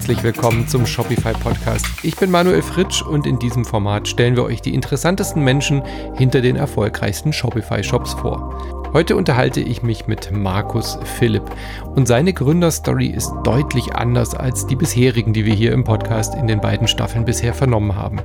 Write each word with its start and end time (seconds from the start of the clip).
Herzlich 0.00 0.22
willkommen 0.22 0.66
zum 0.66 0.86
Shopify 0.86 1.34
Podcast. 1.34 1.84
Ich 2.02 2.16
bin 2.16 2.30
Manuel 2.30 2.62
Fritsch 2.62 3.02
und 3.02 3.26
in 3.26 3.38
diesem 3.38 3.66
Format 3.66 4.08
stellen 4.08 4.34
wir 4.34 4.44
euch 4.44 4.62
die 4.62 4.72
interessantesten 4.72 5.44
Menschen 5.44 5.82
hinter 6.14 6.40
den 6.40 6.56
erfolgreichsten 6.56 7.34
Shopify 7.34 7.84
Shops 7.84 8.14
vor. 8.14 8.88
Heute 8.94 9.14
unterhalte 9.14 9.60
ich 9.60 9.82
mich 9.82 10.06
mit 10.06 10.32
Markus 10.32 10.98
Philipp 11.18 11.42
und 11.96 12.08
seine 12.08 12.32
Gründerstory 12.32 13.08
ist 13.08 13.30
deutlich 13.44 13.94
anders 13.94 14.34
als 14.34 14.66
die 14.66 14.76
bisherigen, 14.76 15.34
die 15.34 15.44
wir 15.44 15.54
hier 15.54 15.72
im 15.72 15.84
Podcast 15.84 16.34
in 16.34 16.46
den 16.46 16.62
beiden 16.62 16.88
Staffeln 16.88 17.26
bisher 17.26 17.52
vernommen 17.52 17.94
haben. 17.94 18.20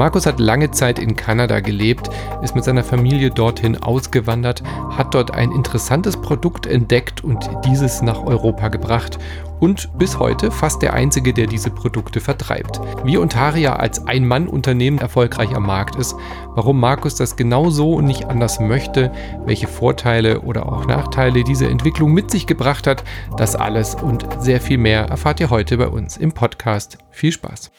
Markus 0.00 0.24
hat 0.24 0.40
lange 0.40 0.70
Zeit 0.70 0.98
in 0.98 1.14
Kanada 1.14 1.60
gelebt, 1.60 2.08
ist 2.40 2.54
mit 2.54 2.64
seiner 2.64 2.82
Familie 2.82 3.28
dorthin 3.28 3.76
ausgewandert, 3.76 4.62
hat 4.96 5.12
dort 5.12 5.34
ein 5.34 5.52
interessantes 5.52 6.16
Produkt 6.16 6.64
entdeckt 6.64 7.22
und 7.22 7.50
dieses 7.66 8.00
nach 8.00 8.24
Europa 8.24 8.68
gebracht 8.68 9.18
und 9.58 9.90
bis 9.98 10.18
heute 10.18 10.50
fast 10.52 10.80
der 10.80 10.94
einzige, 10.94 11.34
der 11.34 11.46
diese 11.46 11.68
Produkte 11.68 12.20
vertreibt. 12.20 12.80
Wie 13.04 13.18
Ontaria 13.18 13.76
als 13.76 14.06
Ein-Mann-Unternehmen 14.06 14.96
erfolgreich 14.96 15.54
am 15.54 15.66
Markt 15.66 15.96
ist, 15.96 16.16
warum 16.54 16.80
Markus 16.80 17.14
das 17.16 17.36
genau 17.36 17.68
so 17.68 17.92
und 17.92 18.06
nicht 18.06 18.24
anders 18.24 18.58
möchte, 18.58 19.12
welche 19.44 19.68
Vorteile 19.68 20.40
oder 20.40 20.72
auch 20.72 20.86
Nachteile 20.86 21.44
diese 21.44 21.68
Entwicklung 21.68 22.14
mit 22.14 22.30
sich 22.30 22.46
gebracht 22.46 22.86
hat, 22.86 23.04
das 23.36 23.54
alles 23.54 23.96
und 23.96 24.26
sehr 24.38 24.62
viel 24.62 24.78
mehr 24.78 25.10
erfahrt 25.10 25.40
ihr 25.40 25.50
heute 25.50 25.76
bei 25.76 25.88
uns 25.88 26.16
im 26.16 26.32
Podcast. 26.32 26.96
Viel 27.10 27.32
Spaß! 27.32 27.70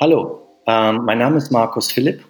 Hallo, 0.00 0.40
ähm, 0.66 1.04
mein 1.04 1.18
Name 1.18 1.38
ist 1.38 1.50
Markus 1.50 1.92
Philipp. 1.92 2.24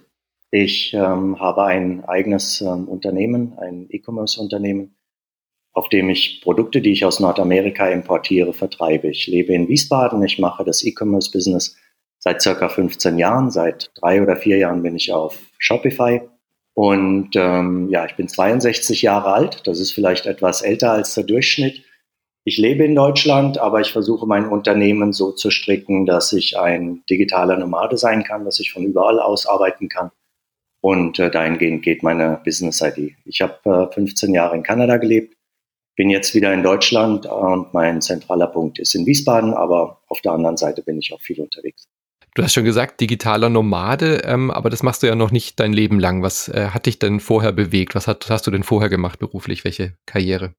Ich 0.50 0.92
ähm, 0.94 1.40
habe 1.40 1.64
ein 1.64 2.04
eigenes 2.04 2.60
ähm, 2.60 2.88
Unternehmen, 2.88 3.58
ein 3.58 3.86
E-Commerce-Unternehmen 3.90 4.94
auf 5.72 5.88
dem 5.88 6.10
ich 6.10 6.40
Produkte, 6.42 6.80
die 6.80 6.92
ich 6.92 7.04
aus 7.04 7.20
Nordamerika 7.20 7.88
importiere, 7.88 8.52
vertreibe. 8.52 9.08
Ich 9.08 9.26
lebe 9.26 9.54
in 9.54 9.68
Wiesbaden, 9.68 10.22
ich 10.22 10.38
mache 10.38 10.64
das 10.64 10.84
E-Commerce-Business 10.84 11.76
seit 12.18 12.42
circa 12.42 12.68
15 12.68 13.18
Jahren. 13.18 13.50
Seit 13.50 13.90
drei 13.94 14.22
oder 14.22 14.36
vier 14.36 14.58
Jahren 14.58 14.82
bin 14.82 14.96
ich 14.96 15.12
auf 15.12 15.38
Shopify. 15.58 16.20
Und 16.74 17.30
ähm, 17.36 17.88
ja, 17.90 18.04
ich 18.06 18.16
bin 18.16 18.28
62 18.28 19.02
Jahre 19.02 19.32
alt. 19.32 19.66
Das 19.66 19.80
ist 19.80 19.92
vielleicht 19.92 20.26
etwas 20.26 20.62
älter 20.62 20.92
als 20.92 21.14
der 21.14 21.24
Durchschnitt. 21.24 21.82
Ich 22.44 22.58
lebe 22.58 22.84
in 22.84 22.96
Deutschland, 22.96 23.58
aber 23.58 23.80
ich 23.80 23.92
versuche 23.92 24.26
mein 24.26 24.48
Unternehmen 24.48 25.12
so 25.12 25.30
zu 25.30 25.50
stricken, 25.50 26.06
dass 26.06 26.32
ich 26.32 26.58
ein 26.58 27.04
digitaler 27.08 27.56
Nomade 27.56 27.96
sein 27.96 28.24
kann, 28.24 28.44
dass 28.44 28.58
ich 28.58 28.72
von 28.72 28.84
überall 28.84 29.20
aus 29.20 29.46
arbeiten 29.46 29.88
kann. 29.88 30.10
Und 30.80 31.20
äh, 31.20 31.30
dahingehend 31.30 31.82
geht 31.84 32.02
meine 32.02 32.40
Business-ID. 32.44 33.14
Ich 33.24 33.40
habe 33.40 33.88
äh, 33.90 33.94
15 33.94 34.34
Jahre 34.34 34.56
in 34.56 34.64
Kanada 34.64 34.96
gelebt, 34.96 35.36
bin 35.94 36.10
jetzt 36.10 36.34
wieder 36.34 36.52
in 36.52 36.64
Deutschland 36.64 37.26
und 37.26 37.72
mein 37.74 38.00
zentraler 38.00 38.48
Punkt 38.48 38.80
ist 38.80 38.94
in 38.96 39.06
Wiesbaden, 39.06 39.54
aber 39.54 40.00
auf 40.08 40.20
der 40.22 40.32
anderen 40.32 40.56
Seite 40.56 40.82
bin 40.82 40.98
ich 40.98 41.12
auch 41.12 41.20
viel 41.20 41.40
unterwegs. 41.40 41.86
Du 42.34 42.42
hast 42.42 42.54
schon 42.54 42.64
gesagt, 42.64 43.00
digitaler 43.00 43.50
Nomade, 43.50 44.22
ähm, 44.24 44.50
aber 44.50 44.70
das 44.70 44.82
machst 44.82 45.04
du 45.04 45.06
ja 45.06 45.14
noch 45.14 45.30
nicht 45.30 45.60
dein 45.60 45.72
Leben 45.72 46.00
lang. 46.00 46.22
Was 46.22 46.48
äh, 46.48 46.70
hat 46.70 46.86
dich 46.86 46.98
denn 46.98 47.20
vorher 47.20 47.52
bewegt? 47.52 47.94
Was 47.94 48.08
hat, 48.08 48.28
hast 48.30 48.48
du 48.48 48.50
denn 48.50 48.64
vorher 48.64 48.88
gemacht 48.88 49.20
beruflich? 49.20 49.64
Welche 49.64 49.96
Karriere? 50.06 50.54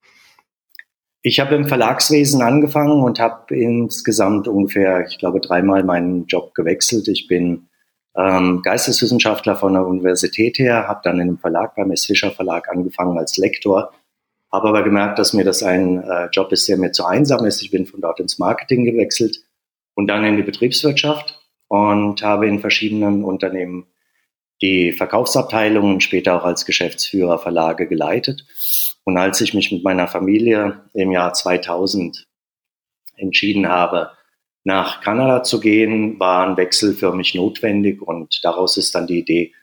Ich 1.24 1.40
habe 1.40 1.56
im 1.56 1.68
Verlagswesen 1.68 2.42
angefangen 2.42 3.02
und 3.02 3.20
habe 3.20 3.56
insgesamt 3.56 4.48
ungefähr, 4.48 5.08
ich 5.08 5.18
glaube, 5.18 5.40
dreimal 5.40 5.84
meinen 5.84 6.28
Job 6.28 6.54
gewechselt. 6.54 7.08
Ich 7.08 7.28
bin 7.28 7.70
ähm, 8.16 8.62
Geisteswissenschaftler 8.62 9.56
von 9.56 9.74
der 9.74 9.88
Universität 9.88 10.60
her, 10.60 10.88
habe 10.88 11.02
dann 11.04 11.16
in 11.16 11.22
einem 11.22 11.38
Verlag 11.40 11.76
beim 11.76 11.92
S. 11.92 12.06
Fischer 12.06 12.32
Verlag 12.32 12.70
angefangen 12.70 13.18
als 13.18 13.38
Lektor 13.38 13.92
habe 14.54 14.70
aber 14.70 14.84
gemerkt, 14.84 15.18
dass 15.18 15.34
mir 15.34 15.44
das 15.44 15.64
ein 15.64 16.04
äh, 16.04 16.28
Job 16.32 16.52
ist, 16.52 16.68
der 16.70 16.78
mir 16.78 16.92
zu 16.92 17.06
einsam 17.06 17.44
ist. 17.44 17.64
Ich 17.64 17.72
bin 17.72 17.88
von 17.88 18.02
dort 18.02 18.20
ins 18.20 18.38
Marketing 18.38 18.86
gewechselt 18.86 19.44
und 19.96 20.08
dann 20.08 20.24
in 20.24 20.38
die 20.38 20.44
Betriebswirtschaft 20.44 21.42
und 21.68 22.22
habe 22.22 22.48
in 22.48 22.60
verschiedenen 22.60 23.24
Unternehmen 23.24 23.88
die 24.62 24.92
Verkaufsabteilungen, 24.92 26.02
später 26.02 26.36
auch 26.36 26.46
als 26.46 26.66
Geschäftsführer 26.66 27.40
Verlage 27.40 27.88
geleitet. 27.88 28.46
Und 29.04 29.18
als 29.18 29.42
ich 29.42 29.54
mich 29.54 29.72
mit 29.72 29.84
meiner 29.84 30.08
Familie 30.08 30.82
im 30.94 31.12
Jahr 31.12 31.34
2000 31.34 32.28
entschieden 33.18 33.68
habe, 33.68 34.12
nach 34.64 35.02
Kanada 35.02 35.44
zu 35.44 35.60
gehen, 35.60 36.20
war 36.20 36.48
ein 36.48 36.58
Wechsel 36.58 36.94
für 36.94 37.14
mich 37.14 37.36
notwendig 37.36 38.02
und 38.02 38.44
daraus 38.44 38.78
ist 38.78 38.96
dann 38.96 39.08
die 39.08 39.20
Idee 39.20 39.54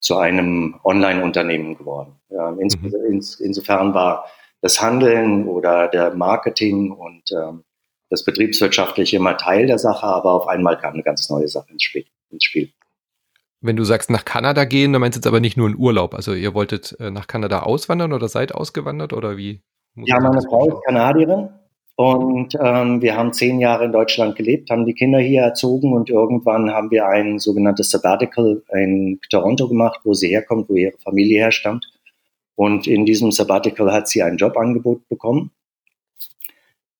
zu 0.00 0.16
einem 0.16 0.80
Online-Unternehmen 0.84 1.76
geworden. 1.76 2.14
Mhm. 2.30 3.22
insofern 3.40 3.94
war 3.94 4.26
das 4.60 4.80
Handeln 4.82 5.46
oder 5.46 5.88
der 5.88 6.14
Marketing 6.14 6.90
und 6.90 7.22
ähm, 7.32 7.64
das 8.10 8.24
Betriebswirtschaftliche 8.24 9.16
immer 9.16 9.36
Teil 9.36 9.66
der 9.66 9.78
Sache, 9.78 10.06
aber 10.06 10.32
auf 10.32 10.48
einmal 10.48 10.78
kam 10.78 10.94
eine 10.94 11.02
ganz 11.02 11.28
neue 11.30 11.48
Sache 11.48 11.70
ins 11.70 11.82
Spiel. 11.82 12.06
Ins 12.30 12.44
Spiel. 12.44 12.72
Wenn 13.60 13.76
du 13.76 13.84
sagst 13.84 14.10
nach 14.10 14.24
Kanada 14.24 14.64
gehen, 14.64 14.92
dann 14.92 15.00
meinst 15.00 15.16
du 15.16 15.18
jetzt 15.18 15.26
aber 15.26 15.40
nicht 15.40 15.56
nur 15.56 15.68
in 15.68 15.76
Urlaub. 15.76 16.14
Also 16.14 16.32
ihr 16.32 16.54
wolltet 16.54 16.96
äh, 17.00 17.10
nach 17.10 17.26
Kanada 17.26 17.62
auswandern 17.62 18.12
oder 18.12 18.28
seid 18.28 18.54
ausgewandert 18.54 19.12
oder 19.12 19.36
wie? 19.36 19.62
Ja, 19.96 20.20
meine 20.20 20.42
Frau 20.42 20.68
ist 20.68 20.84
Kanadierin 20.84 21.48
und 21.96 22.54
ähm, 22.62 23.02
wir 23.02 23.16
haben 23.16 23.32
zehn 23.32 23.58
Jahre 23.58 23.86
in 23.86 23.92
Deutschland 23.92 24.36
gelebt, 24.36 24.70
haben 24.70 24.86
die 24.86 24.94
Kinder 24.94 25.18
hier 25.18 25.42
erzogen 25.42 25.92
und 25.92 26.08
irgendwann 26.08 26.70
haben 26.72 26.92
wir 26.92 27.08
ein 27.08 27.40
sogenanntes 27.40 27.90
Sabbatical 27.90 28.62
in 28.72 29.18
Toronto 29.28 29.66
gemacht, 29.66 30.00
wo 30.04 30.14
sie 30.14 30.28
herkommt, 30.28 30.68
wo 30.68 30.74
ihre 30.74 30.96
Familie 30.98 31.40
herstammt. 31.40 31.90
Und 32.54 32.86
in 32.86 33.04
diesem 33.04 33.32
Sabbatical 33.32 33.92
hat 33.92 34.06
sie 34.06 34.22
ein 34.22 34.36
Jobangebot 34.36 35.08
bekommen. 35.08 35.50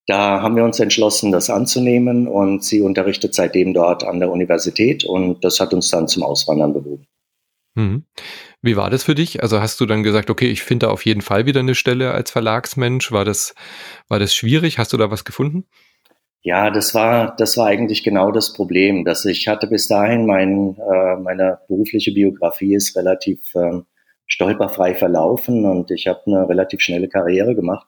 Da 0.08 0.41
haben 0.41 0.56
wir 0.56 0.64
uns 0.64 0.80
entschlossen, 0.80 1.32
das 1.32 1.50
anzunehmen 1.50 2.26
und 2.26 2.64
sie 2.64 2.80
unterrichtet 2.80 3.34
seitdem 3.34 3.74
dort 3.74 4.04
an 4.04 4.20
der 4.20 4.30
Universität 4.30 5.04
und 5.04 5.44
das 5.44 5.60
hat 5.60 5.74
uns 5.74 5.91
dann 5.91 6.08
zum 6.08 6.22
Auswandern 6.22 6.72
bewogen. 6.72 7.06
Mhm. 7.74 8.04
Wie 8.62 8.74
war 8.74 8.88
das 8.88 9.04
für 9.04 9.14
dich? 9.14 9.42
Also 9.42 9.60
hast 9.60 9.78
du 9.80 9.84
dann 9.84 10.02
gesagt, 10.02 10.30
okay, 10.30 10.48
ich 10.48 10.62
finde 10.62 10.86
da 10.86 10.92
auf 10.92 11.04
jeden 11.04 11.20
Fall 11.20 11.44
wieder 11.44 11.60
eine 11.60 11.74
Stelle 11.74 12.12
als 12.12 12.30
Verlagsmensch. 12.30 13.12
War 13.12 13.26
das, 13.26 13.54
war 14.08 14.19
das 14.19 14.34
schwierig? 14.34 14.78
Hast 14.78 14.94
du 14.94 14.96
da 14.96 15.10
was 15.10 15.26
gefunden? 15.26 15.66
Ja, 16.40 16.70
das 16.70 16.94
war, 16.94 17.36
das 17.36 17.58
war 17.58 17.66
eigentlich 17.66 18.02
genau 18.02 18.32
das 18.32 18.54
Problem, 18.54 19.04
dass 19.04 19.26
ich 19.26 19.46
hatte 19.46 19.66
bis 19.66 19.88
dahin 19.88 20.25
mein, 20.25 20.78
äh, 20.78 21.16
meine 21.16 21.58
berufliche 21.69 22.12
Biografie 22.12 22.75
ist 22.75 22.96
relativ 22.96 23.54
ähm, 23.54 23.84
stolperfrei 24.26 24.94
verlaufen 24.94 25.66
und 25.66 25.90
ich 25.90 26.06
habe 26.06 26.22
eine 26.26 26.48
relativ 26.48 26.80
schnelle 26.80 27.08
Karriere 27.08 27.54
gemacht 27.54 27.86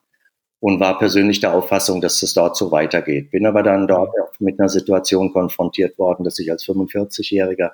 und 0.61 0.79
war 0.79 0.99
persönlich 0.99 1.41
der 1.41 1.55
Auffassung, 1.55 2.01
dass 2.01 2.23
es 2.23 2.35
dort 2.35 2.57
so 2.57 2.71
weitergeht. 2.71 3.31
Bin 3.31 3.47
aber 3.47 3.63
dann 3.63 3.89
dort 3.89 4.15
mit 4.41 4.61
einer 4.61 4.69
Situation 4.69 5.33
konfrontiert 5.33 5.99
worden, 5.99 6.25
dass 6.25 6.39
ich 6.39 6.51
als 6.51 6.65
45-Jähriger 6.65 7.73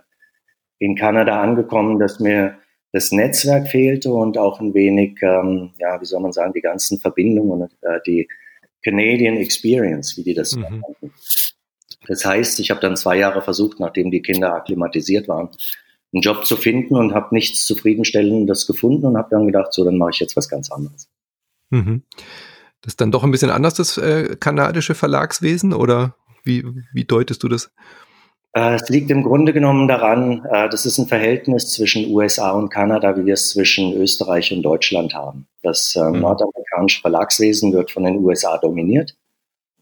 in 0.78 0.94
Kanada 0.94 1.40
angekommen, 1.40 1.98
dass 1.98 2.20
mir 2.20 2.58
das 2.92 3.12
Netzwerk 3.12 3.68
fehlte 3.68 4.12
und 4.12 4.38
auch 4.38 4.60
ein 4.60 4.72
wenig, 4.72 5.18
ähm, 5.22 5.70
ja, 5.78 6.00
wie 6.00 6.04
soll 6.04 6.20
man 6.20 6.32
sagen, 6.32 6.52
die 6.52 6.60
ganzen 6.60 6.98
Verbindungen 6.98 7.62
und 7.62 7.72
äh, 7.82 8.00
die 8.06 8.28
Canadian 8.84 9.36
Experience, 9.36 10.16
wie 10.16 10.22
die 10.22 10.34
das 10.34 10.54
mhm. 10.54 10.62
nannten. 10.62 11.12
Das 12.06 12.24
heißt, 12.24 12.60
ich 12.60 12.70
habe 12.70 12.80
dann 12.80 12.96
zwei 12.96 13.18
Jahre 13.18 13.42
versucht, 13.42 13.80
nachdem 13.80 14.10
die 14.12 14.22
Kinder 14.22 14.54
akklimatisiert 14.54 15.26
waren, 15.26 15.48
einen 16.12 16.22
Job 16.22 16.46
zu 16.46 16.56
finden 16.56 16.94
und 16.94 17.12
habe 17.12 17.34
nichts 17.34 17.66
zufriedenstellendes 17.66 18.66
gefunden 18.66 19.06
und 19.06 19.16
habe 19.16 19.28
dann 19.30 19.46
gedacht, 19.46 19.72
so, 19.72 19.84
dann 19.84 19.98
mache 19.98 20.10
ich 20.12 20.20
jetzt 20.20 20.36
was 20.36 20.48
ganz 20.48 20.70
anderes. 20.70 21.08
Mhm. 21.70 22.02
Das 22.82 22.92
ist 22.92 23.00
dann 23.00 23.10
doch 23.10 23.24
ein 23.24 23.30
bisschen 23.30 23.50
anders, 23.50 23.74
das 23.74 23.98
äh, 23.98 24.36
kanadische 24.38 24.94
Verlagswesen, 24.94 25.72
oder 25.72 26.14
wie, 26.44 26.64
wie 26.92 27.04
deutest 27.04 27.42
du 27.42 27.48
das? 27.48 27.70
Äh, 28.56 28.76
es 28.76 28.88
liegt 28.88 29.10
im 29.10 29.22
Grunde 29.22 29.52
genommen 29.52 29.86
daran, 29.86 30.42
äh, 30.50 30.70
das 30.70 30.86
ist 30.86 30.96
ein 30.96 31.06
Verhältnis 31.06 31.74
zwischen 31.74 32.10
USA 32.10 32.52
und 32.52 32.70
Kanada, 32.70 33.14
wie 33.16 33.26
wir 33.26 33.34
es 33.34 33.50
zwischen 33.50 33.92
Österreich 33.92 34.50
und 34.50 34.62
Deutschland 34.62 35.14
haben. 35.14 35.46
Das 35.62 35.94
äh, 35.94 36.02
mhm. 36.02 36.20
nordamerikanische 36.20 37.02
Verlagswesen 37.02 37.74
wird 37.74 37.90
von 37.90 38.04
den 38.04 38.24
USA 38.24 38.56
dominiert. 38.56 39.14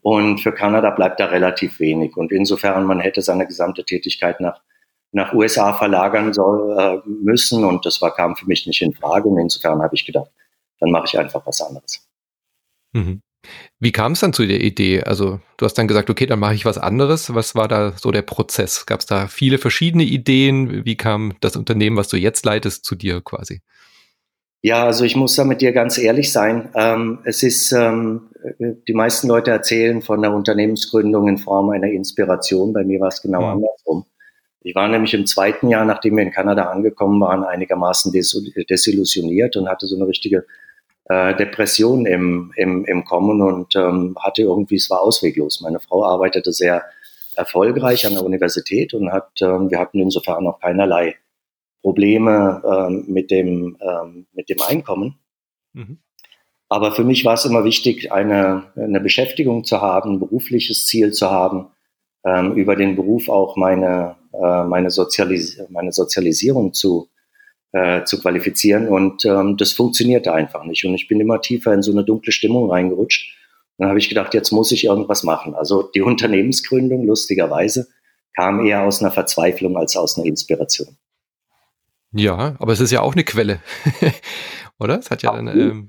Und 0.02 0.40
für 0.40 0.52
Kanada 0.52 0.90
bleibt 0.90 1.20
da 1.20 1.26
relativ 1.26 1.78
wenig. 1.78 2.16
Und 2.16 2.32
insofern, 2.32 2.84
man 2.84 2.98
hätte 3.00 3.22
seine 3.22 3.46
gesamte 3.46 3.84
Tätigkeit 3.84 4.40
nach 4.40 4.60
nach 5.16 5.32
USA 5.32 5.72
verlagern 5.72 6.32
soll, 6.32 7.00
müssen. 7.06 7.64
Und 7.64 7.86
das 7.86 8.02
war, 8.02 8.12
kam 8.12 8.34
für 8.34 8.46
mich 8.46 8.66
nicht 8.66 8.82
in 8.82 8.92
Frage. 8.92 9.28
Und 9.28 9.38
insofern 9.38 9.80
habe 9.80 9.94
ich 9.94 10.04
gedacht, 10.04 10.28
dann 10.80 10.90
mache 10.90 11.04
ich 11.06 11.16
einfach 11.16 11.46
was 11.46 11.60
anderes. 11.60 12.04
Mhm. 12.94 13.20
Wie 13.78 13.92
kam 13.92 14.12
es 14.12 14.20
dann 14.20 14.32
zu 14.32 14.46
der 14.46 14.62
Idee? 14.62 15.02
Also 15.02 15.40
du 15.58 15.66
hast 15.66 15.74
dann 15.74 15.88
gesagt, 15.88 16.08
okay, 16.08 16.24
dann 16.24 16.38
mache 16.38 16.54
ich 16.54 16.64
was 16.64 16.78
anderes. 16.78 17.34
Was 17.34 17.54
war 17.54 17.68
da 17.68 17.92
so 17.92 18.10
der 18.10 18.22
Prozess? 18.22 18.86
Gab 18.86 19.00
es 19.00 19.06
da 19.06 19.26
viele 19.28 19.58
verschiedene 19.58 20.04
Ideen? 20.04 20.86
Wie 20.86 20.96
kam 20.96 21.34
das 21.40 21.56
Unternehmen, 21.56 21.96
was 21.96 22.08
du 22.08 22.16
jetzt 22.16 22.46
leitest, 22.46 22.86
zu 22.86 22.94
dir 22.94 23.20
quasi? 23.20 23.60
Ja, 24.62 24.86
also 24.86 25.04
ich 25.04 25.14
muss 25.14 25.36
da 25.36 25.44
mit 25.44 25.60
dir 25.60 25.72
ganz 25.72 25.98
ehrlich 25.98 26.32
sein. 26.32 26.70
Ähm, 26.74 27.18
es 27.24 27.42
ist, 27.42 27.72
ähm, 27.72 28.30
die 28.58 28.94
meisten 28.94 29.28
Leute 29.28 29.50
erzählen 29.50 30.00
von 30.00 30.22
der 30.22 30.32
Unternehmensgründung 30.32 31.28
in 31.28 31.36
Form 31.36 31.68
einer 31.68 31.88
Inspiration. 31.88 32.72
Bei 32.72 32.82
mir 32.82 32.98
war 33.00 33.08
es 33.08 33.20
genau 33.20 33.42
mhm. 33.42 33.62
andersrum. 33.62 34.06
Ich 34.62 34.74
war 34.74 34.88
nämlich 34.88 35.12
im 35.12 35.26
zweiten 35.26 35.68
Jahr, 35.68 35.84
nachdem 35.84 36.16
wir 36.16 36.22
in 36.22 36.30
Kanada 36.30 36.70
angekommen 36.70 37.20
waren, 37.20 37.44
einigermaßen 37.44 38.10
desillusioniert 38.10 39.56
und 39.56 39.68
hatte 39.68 39.86
so 39.86 39.96
eine 39.96 40.08
richtige 40.08 40.46
äh, 41.06 41.34
Depression 41.34 42.06
im, 42.06 42.52
im, 42.56 42.84
im 42.84 43.04
Kommen 43.04 43.42
und 43.42 43.76
ähm, 43.76 44.16
hatte 44.20 44.42
irgendwie, 44.42 44.76
es 44.76 44.90
war 44.90 45.02
ausweglos. 45.02 45.60
Meine 45.60 45.80
Frau 45.80 46.04
arbeitete 46.04 46.52
sehr 46.52 46.84
erfolgreich 47.34 48.06
an 48.06 48.14
der 48.14 48.24
Universität 48.24 48.94
und 48.94 49.12
hat, 49.12 49.30
ähm, 49.40 49.70
wir 49.70 49.78
hatten 49.78 50.00
insofern 50.00 50.46
auch 50.46 50.60
keinerlei 50.60 51.16
Probleme 51.82 52.62
ähm, 52.64 53.04
mit, 53.08 53.30
dem, 53.30 53.76
ähm, 53.80 54.26
mit 54.32 54.48
dem 54.48 54.62
Einkommen. 54.62 55.18
Mhm. 55.74 55.98
Aber 56.68 56.92
für 56.92 57.04
mich 57.04 57.24
war 57.24 57.34
es 57.34 57.44
immer 57.44 57.64
wichtig, 57.64 58.10
eine, 58.10 58.72
eine 58.74 59.00
Beschäftigung 59.00 59.64
zu 59.64 59.82
haben, 59.82 60.14
ein 60.14 60.20
berufliches 60.20 60.86
Ziel 60.86 61.12
zu 61.12 61.30
haben, 61.30 61.68
ähm, 62.24 62.54
über 62.54 62.74
den 62.74 62.96
Beruf 62.96 63.28
auch 63.28 63.56
meine, 63.56 64.16
äh, 64.32 64.64
meine, 64.64 64.90
Sozialis 64.90 65.60
meine 65.68 65.92
Sozialisierung 65.92 66.72
zu, 66.72 67.10
äh, 67.74 68.04
zu 68.04 68.20
qualifizieren. 68.20 68.88
Und 68.88 69.24
ähm, 69.24 69.56
das 69.56 69.72
funktionierte 69.72 70.32
einfach 70.32 70.64
nicht. 70.64 70.84
Und 70.84 70.94
ich 70.94 71.08
bin 71.08 71.20
immer 71.20 71.40
tiefer 71.40 71.74
in 71.74 71.82
so 71.82 71.90
eine 71.90 72.04
dunkle 72.04 72.32
Stimmung 72.32 72.70
reingerutscht. 72.70 73.36
dann 73.78 73.88
habe 73.88 73.98
ich 73.98 74.08
gedacht, 74.08 74.32
jetzt 74.32 74.52
muss 74.52 74.70
ich 74.70 74.84
irgendwas 74.84 75.24
machen. 75.24 75.54
Also 75.54 75.82
die 75.82 76.02
Unternehmensgründung, 76.02 77.04
lustigerweise, 77.04 77.88
kam 78.36 78.64
eher 78.64 78.84
aus 78.84 79.00
einer 79.02 79.10
Verzweiflung 79.10 79.76
als 79.76 79.96
aus 79.96 80.16
einer 80.16 80.26
Inspiration. 80.26 80.96
Ja, 82.12 82.54
aber 82.60 82.72
es 82.72 82.80
ist 82.80 82.92
ja 82.92 83.00
auch 83.00 83.14
eine 83.14 83.24
Quelle, 83.24 83.58
oder? 84.78 85.00
Es 85.00 85.10
hat 85.10 85.22
ja 85.22 85.32
dann, 85.32 85.48
ähm, 85.48 85.88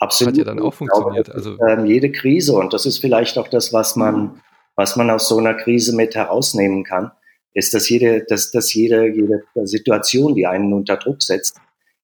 Absolut. 0.00 0.32
Hat 0.32 0.38
ja 0.38 0.44
dann 0.44 0.58
auch 0.58 0.74
funktioniert. 0.74 1.26
Glaube, 1.26 1.36
also 1.36 1.56
ähm, 1.68 1.86
jede 1.86 2.10
Krise 2.10 2.54
und 2.54 2.72
das 2.72 2.86
ist 2.86 2.98
vielleicht 2.98 3.38
auch 3.38 3.46
das, 3.46 3.72
was 3.72 3.94
man, 3.94 4.40
was 4.74 4.96
man 4.96 5.10
aus 5.10 5.28
so 5.28 5.38
einer 5.38 5.54
Krise 5.54 5.94
mit 5.94 6.16
herausnehmen 6.16 6.82
kann, 6.82 7.12
ist, 7.54 7.74
dass 7.74 7.88
jede, 7.88 8.24
dass, 8.28 8.50
dass 8.50 8.72
jede, 8.74 9.08
jede 9.08 9.42
Situation, 9.64 10.34
die 10.34 10.46
einen 10.46 10.72
unter 10.72 10.96
Druck 10.96 11.22
setzt, 11.22 11.56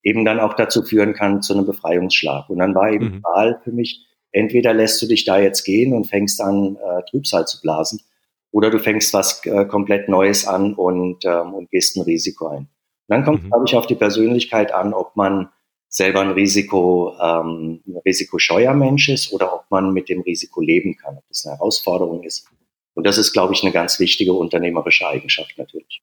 eben 0.02 0.24
dann 0.24 0.40
auch 0.40 0.54
dazu 0.54 0.82
führen 0.82 1.14
kann 1.14 1.42
zu 1.42 1.54
einem 1.54 1.66
Befreiungsschlag. 1.66 2.48
Und 2.48 2.58
dann 2.58 2.74
war 2.74 2.92
eben 2.92 3.16
mhm. 3.16 3.22
Wahl 3.22 3.60
für 3.64 3.72
mich, 3.72 4.06
entweder 4.32 4.74
lässt 4.74 5.00
du 5.02 5.06
dich 5.06 5.24
da 5.24 5.38
jetzt 5.38 5.64
gehen 5.64 5.92
und 5.92 6.04
fängst 6.04 6.40
an, 6.40 6.76
äh, 6.76 7.02
Trübsal 7.10 7.46
zu 7.46 7.60
blasen, 7.60 8.00
oder 8.52 8.70
du 8.70 8.78
fängst 8.78 9.12
was 9.12 9.44
äh, 9.44 9.66
komplett 9.66 10.08
Neues 10.08 10.46
an 10.46 10.74
und, 10.74 11.24
ähm, 11.24 11.54
und 11.54 11.70
gehst 11.70 11.96
ein 11.96 12.02
Risiko 12.02 12.48
ein. 12.48 12.58
Und 12.58 12.68
dann 13.08 13.24
kommt, 13.24 13.44
mhm. 13.44 13.48
glaube 13.48 13.64
ich, 13.66 13.74
auf 13.76 13.86
die 13.86 13.94
Persönlichkeit 13.94 14.72
an, 14.72 14.94
ob 14.94 15.14
man 15.16 15.50
selber 15.88 16.20
ein 16.20 16.30
Risiko, 16.30 17.14
ähm, 17.20 17.82
ein 17.86 17.96
risikoscheuer 18.04 18.74
Mensch 18.74 19.08
ist 19.08 19.32
oder 19.32 19.54
ob 19.54 19.64
man 19.70 19.92
mit 19.92 20.08
dem 20.08 20.20
Risiko 20.20 20.60
leben 20.60 20.96
kann, 20.96 21.16
ob 21.18 21.24
das 21.28 21.44
eine 21.44 21.56
Herausforderung 21.56 22.22
ist. 22.22 22.48
Und 22.96 23.06
das 23.06 23.18
ist, 23.18 23.32
glaube 23.32 23.52
ich, 23.52 23.62
eine 23.62 23.72
ganz 23.72 24.00
wichtige 24.00 24.32
unternehmerische 24.32 25.06
Eigenschaft 25.06 25.56
natürlich. 25.58 26.02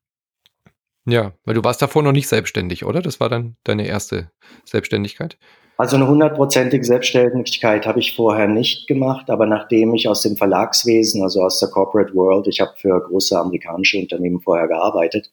Ja, 1.06 1.34
weil 1.44 1.56
du 1.56 1.64
warst 1.64 1.82
davor 1.82 2.04
noch 2.04 2.12
nicht 2.12 2.28
selbstständig, 2.28 2.86
oder? 2.86 3.02
Das 3.02 3.20
war 3.20 3.28
dann 3.28 3.58
deine 3.64 3.88
erste 3.88 4.32
Selbstständigkeit? 4.64 5.38
Also 5.76 5.96
eine 5.96 6.08
hundertprozentige 6.08 6.86
Selbstständigkeit 6.86 7.88
habe 7.88 8.00
ich 8.00 8.16
vorher 8.16 8.48
nicht 8.48 8.88
gemacht, 8.88 9.30
aber 9.30 9.48
nachdem 9.48 9.96
ich 9.96 10.08
aus 10.08 10.22
dem 10.22 10.38
Verlagswesen, 10.38 11.24
also 11.24 11.42
aus 11.42 11.60
der 11.60 11.70
Corporate 11.70 12.14
World, 12.14 12.48
ich 12.48 12.62
habe 12.62 12.74
für 12.78 13.02
große 13.02 13.38
amerikanische 13.38 13.98
Unternehmen 13.98 14.40
vorher 14.40 14.68
gearbeitet, 14.68 15.32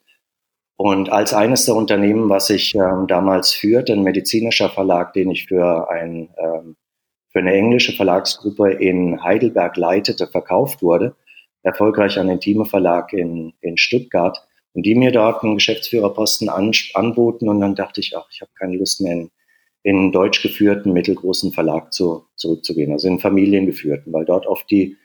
und 0.83 1.13
als 1.13 1.35
eines 1.35 1.67
der 1.67 1.75
Unternehmen, 1.75 2.31
was 2.31 2.49
ich 2.49 2.75
ähm, 2.75 3.07
damals 3.07 3.53
führte, 3.53 3.93
ein 3.93 4.03
medizinischer 4.03 4.71
Verlag, 4.71 5.13
den 5.13 5.31
ich 5.31 5.47
für, 5.47 5.91
ein, 5.91 6.31
ähm, 6.39 6.75
für 7.29 7.41
eine 7.41 7.53
englische 7.53 7.93
Verlagsgruppe 7.93 8.73
in 8.73 9.23
Heidelberg 9.23 9.77
leitete, 9.77 10.27
verkauft 10.27 10.81
wurde, 10.81 11.15
erfolgreich 11.63 12.19
an 12.19 12.29
den 12.29 12.41
Thieme 12.41 12.65
Verlag 12.65 13.13
in, 13.13 13.53
in 13.61 13.77
Stuttgart, 13.77 14.39
und 14.73 14.87
die 14.87 14.95
mir 14.95 15.11
dort 15.11 15.43
einen 15.43 15.57
Geschäftsführerposten 15.57 16.49
an, 16.49 16.71
anboten. 16.95 17.49
Und 17.49 17.61
dann 17.61 17.75
dachte 17.75 18.01
ich, 18.01 18.17
ach, 18.17 18.29
ich 18.31 18.41
habe 18.41 18.53
keine 18.57 18.77
Lust 18.77 19.01
mehr 19.01 19.15
in, 19.15 19.31
in 19.83 19.97
einen 19.97 20.13
deutsch 20.13 20.43
geführten, 20.43 20.93
mittelgroßen 20.93 21.53
Verlag 21.53 21.93
zu, 21.93 22.27
zurückzugehen, 22.37 22.93
also 22.93 23.09
in 23.09 23.19
familiengeführten, 23.19 24.13
weil 24.13 24.25
dort 24.25 24.47
oft 24.47 24.71
die 24.71 24.97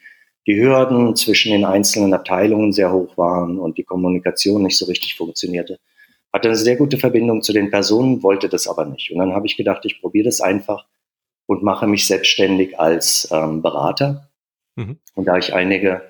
die 0.48 0.62
Hürden 0.62 1.16
zwischen 1.16 1.52
den 1.52 1.66
einzelnen 1.66 2.14
Abteilungen 2.14 2.72
sehr 2.72 2.92
hoch 2.92 3.18
waren 3.18 3.58
und 3.58 3.78
die 3.78 3.84
Kommunikation 3.84 4.64
nicht 4.64 4.78
so 4.78 4.86
richtig 4.86 5.16
funktionierte. 5.16 5.80
Hatte 6.32 6.50
eine 6.50 6.58
sehr 6.58 6.76
gute 6.76 6.98
Verbindung 6.98 7.42
zu 7.42 7.54
den 7.54 7.72
Personen, 7.72 8.22
wollte 8.22 8.50
das 8.50 8.68
aber 8.68 8.86
nicht. 8.86 9.12
Und 9.12 9.20
dann 9.20 9.34
habe 9.34 9.48
ich 9.48 9.58
gedacht, 9.58 9.86
ich 9.86 10.02
probiere 10.02 10.26
das 10.26 10.42
einfach 10.42 10.86
und 11.48 11.64
mache 11.64 11.88
mich 11.88 12.06
selbstständig 12.06 12.80
als 12.80 13.28
ähm, 13.32 13.62
Berater. 13.62 14.30
Mhm. 14.76 14.98
Und 15.16 15.26
da 15.26 15.38
ich 15.38 15.54
einige 15.54 16.02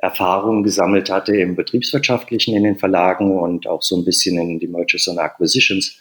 Erfahrungen 0.00 0.62
gesammelt 0.62 1.10
hatte 1.10 1.36
im 1.36 1.56
betriebswirtschaftlichen 1.56 2.56
in 2.56 2.64
den 2.64 2.76
Verlagen 2.76 3.38
und 3.38 3.66
auch 3.66 3.82
so 3.82 3.96
ein 3.96 4.04
bisschen 4.04 4.38
in 4.38 4.58
die 4.58 4.66
Mergers 4.66 5.08
and 5.08 5.18
Acquisitions, 5.18 5.98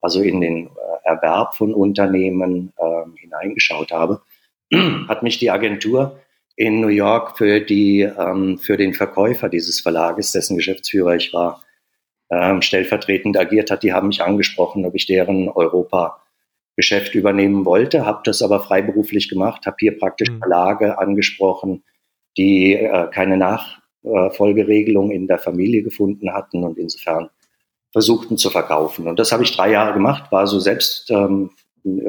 also 0.00 0.22
in 0.22 0.40
den 0.40 0.66
äh, 0.66 0.70
Erwerb 1.04 1.56
von 1.56 1.74
Unternehmen 1.74 2.72
äh, 2.78 3.18
hineingeschaut 3.20 3.90
habe, 3.90 4.22
hat 5.08 5.22
mich 5.22 5.38
die 5.38 5.50
Agentur 5.50 6.20
in 6.56 6.80
New 6.80 6.88
York 6.88 7.38
für, 7.38 7.60
die, 7.60 8.02
ähm, 8.02 8.58
für 8.58 8.76
den 8.76 8.94
Verkäufer 8.94 9.48
dieses 9.48 9.80
Verlages, 9.80 10.32
dessen 10.32 10.56
Geschäftsführer 10.56 11.16
ich 11.16 11.32
war, 11.32 11.62
ähm, 12.30 12.62
stellvertretend 12.62 13.36
agiert 13.36 13.70
hat. 13.70 13.82
Die 13.82 13.92
haben 13.92 14.08
mich 14.08 14.22
angesprochen, 14.22 14.84
ob 14.84 14.94
ich 14.94 15.06
deren 15.06 15.48
Europa-Geschäft 15.48 17.14
übernehmen 17.14 17.64
wollte, 17.64 18.06
habe 18.06 18.20
das 18.24 18.42
aber 18.42 18.60
freiberuflich 18.60 19.28
gemacht, 19.28 19.66
habe 19.66 19.76
hier 19.80 19.98
praktisch 19.98 20.30
mhm. 20.30 20.38
Verlage 20.38 20.98
angesprochen, 20.98 21.82
die 22.36 22.74
äh, 22.74 23.08
keine 23.12 23.36
Nachfolgeregelung 23.36 25.10
in 25.10 25.26
der 25.26 25.38
Familie 25.38 25.82
gefunden 25.82 26.32
hatten 26.32 26.64
und 26.64 26.78
insofern 26.78 27.30
versuchten 27.92 28.36
zu 28.36 28.50
verkaufen. 28.50 29.08
Und 29.08 29.18
das 29.18 29.32
habe 29.32 29.42
ich 29.42 29.54
drei 29.54 29.70
Jahre 29.72 29.92
gemacht, 29.92 30.30
war 30.30 30.46
so 30.46 30.60
selbst 30.60 31.10
ähm, 31.10 31.50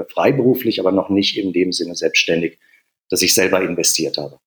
freiberuflich, 0.09 0.79
aber 0.79 0.91
noch 0.91 1.09
nicht 1.09 1.37
in 1.37 1.53
dem 1.53 1.71
Sinne 1.71 1.95
selbstständig 1.95 2.59
dass 3.11 3.21
ich 3.21 3.35
selber 3.35 3.61
investiert 3.61 4.17
habe. 4.17 4.39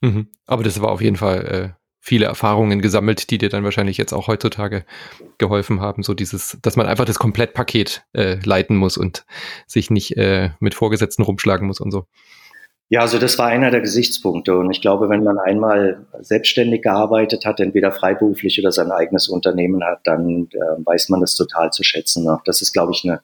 Mhm. 0.00 0.28
Aber 0.46 0.62
das 0.62 0.80
war 0.80 0.90
auf 0.90 1.02
jeden 1.02 1.16
Fall 1.16 1.44
äh, 1.44 1.82
viele 2.00 2.26
Erfahrungen 2.26 2.80
gesammelt, 2.80 3.30
die 3.30 3.38
dir 3.38 3.48
dann 3.48 3.64
wahrscheinlich 3.64 3.98
jetzt 3.98 4.12
auch 4.12 4.28
heutzutage 4.28 4.86
geholfen 5.38 5.80
haben, 5.80 6.02
so 6.02 6.14
dieses, 6.14 6.56
dass 6.62 6.76
man 6.76 6.86
einfach 6.86 7.04
das 7.04 7.18
Komplettpaket 7.18 8.04
äh, 8.12 8.38
leiten 8.44 8.76
muss 8.76 8.96
und 8.96 9.26
sich 9.66 9.90
nicht 9.90 10.16
äh, 10.16 10.50
mit 10.60 10.74
Vorgesetzten 10.74 11.22
rumschlagen 11.22 11.66
muss 11.66 11.80
und 11.80 11.90
so. 11.90 12.06
Ja, 12.92 13.00
also 13.00 13.18
das 13.18 13.38
war 13.38 13.46
einer 13.46 13.70
der 13.70 13.80
Gesichtspunkte. 13.80 14.54
Und 14.54 14.70
ich 14.70 14.82
glaube, 14.82 15.08
wenn 15.08 15.24
man 15.24 15.38
einmal 15.38 16.04
selbstständig 16.20 16.82
gearbeitet 16.82 17.46
hat, 17.46 17.58
entweder 17.58 17.90
freiberuflich 17.90 18.60
oder 18.60 18.70
sein 18.70 18.90
eigenes 18.90 19.30
Unternehmen 19.30 19.82
hat, 19.82 20.00
dann 20.04 20.50
äh, 20.52 20.84
weiß 20.84 21.08
man 21.08 21.22
das 21.22 21.34
total 21.34 21.70
zu 21.70 21.84
schätzen. 21.84 22.28
Auch 22.28 22.42
das 22.44 22.60
ist, 22.60 22.74
glaube 22.74 22.92
ich, 22.92 23.02
eine, 23.02 23.22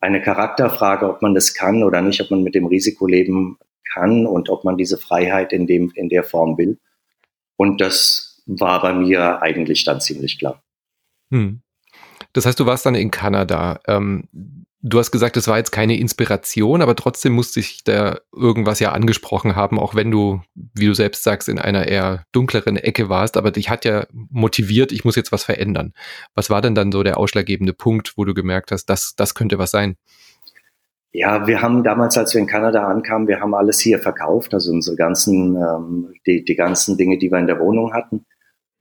eine 0.00 0.20
Charakterfrage, 0.20 1.08
ob 1.08 1.22
man 1.22 1.36
das 1.36 1.54
kann 1.54 1.84
oder 1.84 2.02
nicht, 2.02 2.20
ob 2.20 2.32
man 2.32 2.42
mit 2.42 2.56
dem 2.56 2.66
Risiko 2.66 3.06
leben 3.06 3.58
kann 3.94 4.26
und 4.26 4.50
ob 4.50 4.64
man 4.64 4.76
diese 4.76 4.98
Freiheit 4.98 5.52
in, 5.52 5.68
dem, 5.68 5.92
in 5.94 6.08
der 6.08 6.24
Form 6.24 6.58
will. 6.58 6.76
Und 7.54 7.80
das 7.80 8.42
war 8.46 8.82
bei 8.82 8.92
mir 8.92 9.40
eigentlich 9.40 9.84
dann 9.84 10.00
ziemlich 10.00 10.36
klar. 10.40 10.64
Hm. 11.30 11.60
Das 12.32 12.44
heißt, 12.44 12.58
du 12.58 12.66
warst 12.66 12.84
dann 12.84 12.96
in 12.96 13.12
Kanada. 13.12 13.78
Ähm, 13.86 14.65
du 14.88 14.98
hast 14.98 15.10
gesagt, 15.10 15.36
das 15.36 15.48
war 15.48 15.58
jetzt 15.58 15.72
keine 15.72 15.98
Inspiration, 15.98 16.80
aber 16.80 16.94
trotzdem 16.94 17.32
musste 17.32 17.60
ich 17.60 17.82
da 17.82 18.18
irgendwas 18.32 18.78
ja 18.78 18.92
angesprochen 18.92 19.56
haben, 19.56 19.78
auch 19.78 19.94
wenn 19.94 20.10
du, 20.10 20.40
wie 20.54 20.86
du 20.86 20.94
selbst 20.94 21.24
sagst, 21.24 21.48
in 21.48 21.58
einer 21.58 21.88
eher 21.88 22.24
dunkleren 22.32 22.76
Ecke 22.76 23.08
warst. 23.08 23.36
Aber 23.36 23.50
dich 23.50 23.68
hat 23.68 23.84
ja 23.84 24.06
motiviert, 24.12 24.92
ich 24.92 25.04
muss 25.04 25.16
jetzt 25.16 25.32
was 25.32 25.44
verändern. 25.44 25.92
Was 26.34 26.50
war 26.50 26.62
denn 26.62 26.74
dann 26.74 26.92
so 26.92 27.02
der 27.02 27.18
ausschlaggebende 27.18 27.72
Punkt, 27.72 28.14
wo 28.16 28.24
du 28.24 28.32
gemerkt 28.32 28.70
hast, 28.70 28.86
das, 28.86 29.14
das 29.16 29.34
könnte 29.34 29.58
was 29.58 29.72
sein? 29.72 29.96
Ja, 31.12 31.46
wir 31.46 31.62
haben 31.62 31.82
damals, 31.82 32.16
als 32.18 32.34
wir 32.34 32.40
in 32.40 32.46
Kanada 32.46 32.86
ankamen, 32.86 33.26
wir 33.26 33.40
haben 33.40 33.54
alles 33.54 33.80
hier 33.80 33.98
verkauft, 33.98 34.52
also 34.52 34.70
unsere 34.70 34.96
ganzen, 34.96 35.56
ähm, 35.56 36.12
die, 36.26 36.44
die 36.44 36.54
ganzen 36.54 36.96
Dinge, 36.96 37.18
die 37.18 37.30
wir 37.30 37.38
in 37.38 37.46
der 37.46 37.58
Wohnung 37.58 37.94
hatten, 37.94 38.26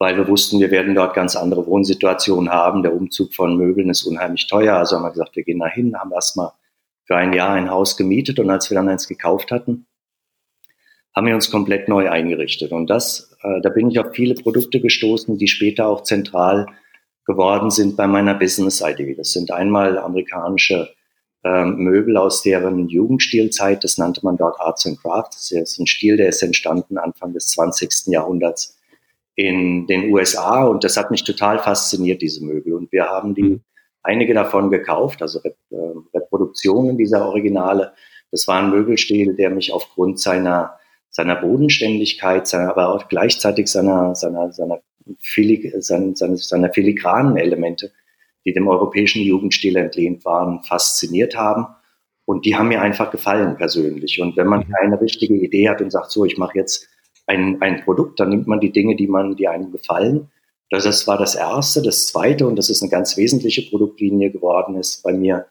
weil 0.05 0.17
wir 0.17 0.27
wussten, 0.27 0.59
wir 0.59 0.69
werden 0.69 0.93
dort 0.93 1.15
ganz 1.15 1.35
andere 1.35 1.65
Wohnsituationen 1.65 2.51
haben. 2.51 2.83
Der 2.83 2.93
Umzug 2.93 3.33
von 3.33 3.57
Möbeln 3.57 3.89
ist 3.89 4.03
unheimlich 4.03 4.45
teuer. 4.45 4.75
Also 4.75 4.95
haben 4.95 5.01
wir 5.01 5.09
gesagt, 5.09 5.35
wir 5.35 5.43
gehen 5.43 5.57
da 5.57 5.65
hin, 5.65 5.99
haben 5.99 6.11
erstmal 6.11 6.51
für 7.05 7.15
ein 7.15 7.33
Jahr 7.33 7.53
ein 7.53 7.71
Haus 7.71 7.97
gemietet 7.97 8.37
und 8.37 8.51
als 8.51 8.69
wir 8.69 8.75
dann 8.75 8.87
eins 8.87 9.07
gekauft 9.07 9.49
hatten, 9.49 9.87
haben 11.15 11.25
wir 11.25 11.33
uns 11.33 11.49
komplett 11.49 11.89
neu 11.89 12.07
eingerichtet. 12.07 12.71
Und 12.71 12.87
das, 12.87 13.35
äh, 13.41 13.61
da 13.61 13.69
bin 13.69 13.89
ich 13.89 13.97
auf 13.99 14.13
viele 14.13 14.35
Produkte 14.35 14.79
gestoßen, 14.79 15.39
die 15.39 15.47
später 15.47 15.87
auch 15.87 16.03
zentral 16.03 16.67
geworden 17.25 17.71
sind 17.71 17.97
bei 17.97 18.05
meiner 18.05 18.35
Business-Idee. 18.35 19.15
Das 19.15 19.31
sind 19.31 19.49
einmal 19.49 19.97
amerikanische 19.97 20.93
ähm, 21.43 21.77
Möbel 21.77 22.17
aus 22.17 22.43
deren 22.43 22.89
Jugendstilzeit. 22.89 23.83
Das 23.83 23.97
nannte 23.97 24.23
man 24.23 24.37
dort 24.37 24.59
Arts 24.59 24.85
and 24.85 25.01
Crafts. 25.01 25.49
Das 25.49 25.51
ist 25.51 25.79
ein 25.79 25.87
Stil, 25.87 26.17
der 26.17 26.29
ist 26.29 26.43
entstanden 26.43 26.99
Anfang 26.99 27.33
des 27.33 27.47
20. 27.47 28.05
Jahrhunderts 28.13 28.74
in 29.35 29.87
den 29.87 30.13
USA 30.13 30.63
und 30.65 30.83
das 30.83 30.97
hat 30.97 31.11
mich 31.11 31.23
total 31.23 31.59
fasziniert, 31.59 32.21
diese 32.21 32.43
Möbel. 32.43 32.73
Und 32.73 32.91
wir 32.91 33.05
haben 33.05 33.35
die 33.35 33.43
mhm. 33.43 33.61
einige 34.03 34.33
davon 34.33 34.71
gekauft, 34.71 35.21
also 35.21 35.39
Rep 35.39 35.57
äh, 35.71 35.75
Reproduktionen 36.13 36.97
dieser 36.97 37.27
Originale. 37.27 37.93
Das 38.31 38.47
war 38.47 38.61
ein 38.61 38.69
Möbelstil, 38.69 39.35
der 39.35 39.49
mich 39.49 39.73
aufgrund 39.73 40.19
seiner 40.19 40.77
seiner 41.09 41.35
Bodenständigkeit, 41.37 42.45
seiner, 42.45 42.69
aber 42.69 42.93
auch 42.93 43.07
gleichzeitig 43.07 43.67
seiner 43.67 44.15
seiner 44.15 44.51
seiner, 44.51 44.81
filig, 45.19 45.73
seiner, 45.79 46.15
seiner, 46.15 46.37
seiner 46.37 46.73
filigranen 46.73 47.37
Elemente 47.37 47.91
die 48.45 48.53
dem 48.53 48.67
europäischen 48.67 49.21
Jugendstil 49.21 49.75
entlehnt 49.75 50.23
waren, 50.23 50.61
fasziniert 50.63 51.35
haben. 51.35 51.65
Und 52.25 52.45
die 52.45 52.55
haben 52.55 52.69
mir 52.69 52.81
einfach 52.81 53.11
gefallen 53.11 53.57
persönlich. 53.57 54.21
Und 54.21 54.37
wenn 54.37 54.47
man 54.47 54.61
mhm. 54.61 54.71
keine 54.71 55.01
richtige 55.01 55.35
Idee 55.35 55.69
hat 55.69 55.81
und 55.81 55.91
sagt, 55.91 56.11
so, 56.11 56.25
ich 56.25 56.37
mache 56.37 56.57
jetzt 56.57 56.87
ein, 57.27 57.61
ein 57.61 57.83
Produkt, 57.83 58.19
dann 58.19 58.29
nimmt 58.29 58.47
man 58.47 58.59
die 58.59 58.71
Dinge, 58.71 58.95
die 58.95 59.07
man, 59.07 59.35
die 59.35 59.47
einem 59.47 59.71
gefallen. 59.71 60.29
Das 60.69 61.07
war 61.07 61.17
das 61.17 61.35
erste. 61.35 61.81
Das 61.81 62.07
zweite, 62.07 62.47
und 62.47 62.55
das 62.55 62.69
ist 62.69 62.81
eine 62.81 62.91
ganz 62.91 63.17
wesentliche 63.17 63.69
Produktlinie 63.69 64.31
geworden 64.31 64.75
ist 64.75 65.03
bei 65.03 65.13
mir, 65.13 65.47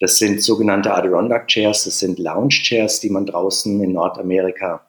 das 0.00 0.18
sind 0.18 0.42
sogenannte 0.42 0.94
Adirondack 0.94 1.48
Chairs, 1.48 1.84
das 1.84 1.98
sind 1.98 2.18
Lounge 2.18 2.50
Chairs, 2.62 3.00
die 3.00 3.10
man 3.10 3.26
draußen 3.26 3.82
in 3.82 3.92
Nordamerika 3.92 4.88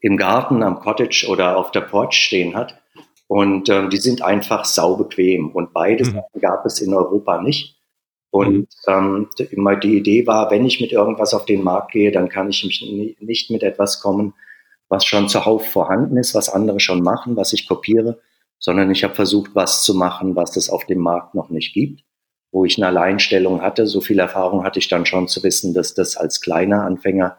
im 0.00 0.16
Garten, 0.16 0.62
am 0.62 0.80
Cottage 0.80 1.26
oder 1.28 1.56
auf 1.56 1.70
der 1.70 1.82
Porch 1.82 2.14
stehen 2.14 2.56
hat. 2.56 2.80
Und 3.28 3.68
ähm, 3.68 3.88
die 3.88 3.98
sind 3.98 4.22
einfach 4.22 4.64
saubequem. 4.64 5.50
Und 5.50 5.72
beides 5.72 6.12
mhm. 6.12 6.22
gab 6.40 6.66
es 6.66 6.80
in 6.80 6.92
Europa 6.92 7.40
nicht. 7.40 7.78
Und 8.30 8.68
mhm. 8.86 9.28
ähm, 9.38 9.80
die 9.82 9.96
Idee 9.96 10.26
war, 10.26 10.50
wenn 10.50 10.66
ich 10.66 10.80
mit 10.80 10.92
irgendwas 10.92 11.34
auf 11.34 11.44
den 11.44 11.62
Markt 11.62 11.92
gehe, 11.92 12.10
dann 12.10 12.28
kann 12.28 12.50
ich 12.50 12.64
mich 12.64 13.16
nicht 13.20 13.50
mit 13.50 13.62
etwas 13.62 14.00
kommen, 14.00 14.34
was 14.92 15.06
schon 15.06 15.26
zuhauf 15.26 15.66
vorhanden 15.66 16.18
ist, 16.18 16.34
was 16.34 16.50
andere 16.50 16.78
schon 16.78 17.02
machen, 17.02 17.34
was 17.34 17.54
ich 17.54 17.66
kopiere, 17.66 18.20
sondern 18.58 18.90
ich 18.90 19.02
habe 19.04 19.14
versucht, 19.14 19.54
was 19.54 19.82
zu 19.82 19.94
machen, 19.94 20.36
was 20.36 20.54
es 20.56 20.68
auf 20.68 20.84
dem 20.84 20.98
Markt 20.98 21.34
noch 21.34 21.48
nicht 21.48 21.72
gibt, 21.72 22.04
wo 22.52 22.66
ich 22.66 22.76
eine 22.76 22.88
Alleinstellung 22.88 23.62
hatte. 23.62 23.86
So 23.86 24.02
viel 24.02 24.18
Erfahrung 24.18 24.64
hatte 24.64 24.78
ich 24.78 24.88
dann 24.88 25.06
schon 25.06 25.28
zu 25.28 25.42
wissen, 25.42 25.72
dass 25.72 25.94
das 25.94 26.18
als 26.18 26.42
kleiner 26.42 26.82
Anfänger 26.82 27.38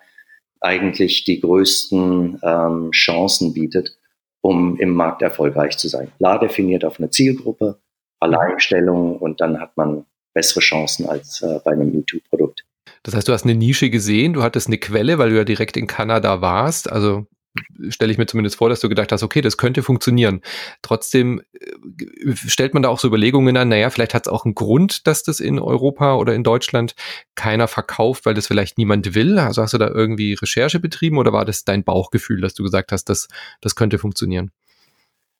eigentlich 0.61 1.25
die 1.25 1.41
größten 1.41 2.39
ähm, 2.41 2.89
Chancen 2.91 3.53
bietet, 3.53 3.99
um 4.41 4.79
im 4.79 4.89
Markt 4.95 5.21
erfolgreich 5.21 5.77
zu 5.77 5.89
sein. 5.89 6.11
Klar 6.17 6.39
definiert 6.39 6.83
auf 6.83 6.97
eine 6.97 7.11
Zielgruppe, 7.11 7.77
Alleinstellung 8.19 9.17
und 9.17 9.41
dann 9.41 9.59
hat 9.61 9.77
man 9.77 10.07
bessere 10.33 10.61
Chancen 10.61 11.07
als 11.07 11.43
äh, 11.43 11.59
bei 11.63 11.73
einem 11.73 11.91
MeToo-Produkt. 11.91 12.65
Das 13.03 13.13
heißt, 13.13 13.27
du 13.27 13.33
hast 13.33 13.43
eine 13.43 13.53
Nische 13.53 13.91
gesehen, 13.91 14.33
du 14.33 14.41
hattest 14.41 14.67
eine 14.67 14.79
Quelle, 14.79 15.19
weil 15.19 15.29
du 15.29 15.35
ja 15.35 15.43
direkt 15.43 15.77
in 15.77 15.85
Kanada 15.85 16.41
warst. 16.41 16.91
Also 16.91 17.27
stelle 17.89 18.11
ich 18.11 18.17
mir 18.17 18.25
zumindest 18.25 18.57
vor, 18.57 18.69
dass 18.69 18.79
du 18.79 18.89
gedacht 18.89 19.11
hast, 19.11 19.23
okay, 19.23 19.41
das 19.41 19.57
könnte 19.57 19.83
funktionieren. 19.83 20.41
Trotzdem 20.81 21.41
äh, 21.53 22.35
stellt 22.35 22.73
man 22.73 22.83
da 22.83 22.89
auch 22.89 22.99
so 22.99 23.07
Überlegungen 23.07 23.57
an, 23.57 23.69
naja, 23.69 23.89
vielleicht 23.89 24.13
hat 24.13 24.27
es 24.27 24.31
auch 24.31 24.45
einen 24.45 24.55
Grund, 24.55 25.07
dass 25.07 25.23
das 25.23 25.39
in 25.39 25.59
Europa 25.59 26.15
oder 26.15 26.33
in 26.33 26.43
Deutschland 26.43 26.95
keiner 27.35 27.67
verkauft, 27.67 28.25
weil 28.25 28.33
das 28.33 28.47
vielleicht 28.47 28.77
niemand 28.77 29.15
will. 29.15 29.39
Also 29.39 29.61
hast 29.61 29.73
du 29.73 29.77
da 29.77 29.87
irgendwie 29.87 30.33
Recherche 30.33 30.79
betrieben 30.79 31.17
oder 31.17 31.33
war 31.33 31.45
das 31.45 31.63
dein 31.63 31.83
Bauchgefühl, 31.83 32.41
dass 32.41 32.53
du 32.53 32.63
gesagt 32.63 32.91
hast, 32.91 33.05
das, 33.05 33.27
das 33.61 33.75
könnte 33.75 33.97
funktionieren? 33.97 34.51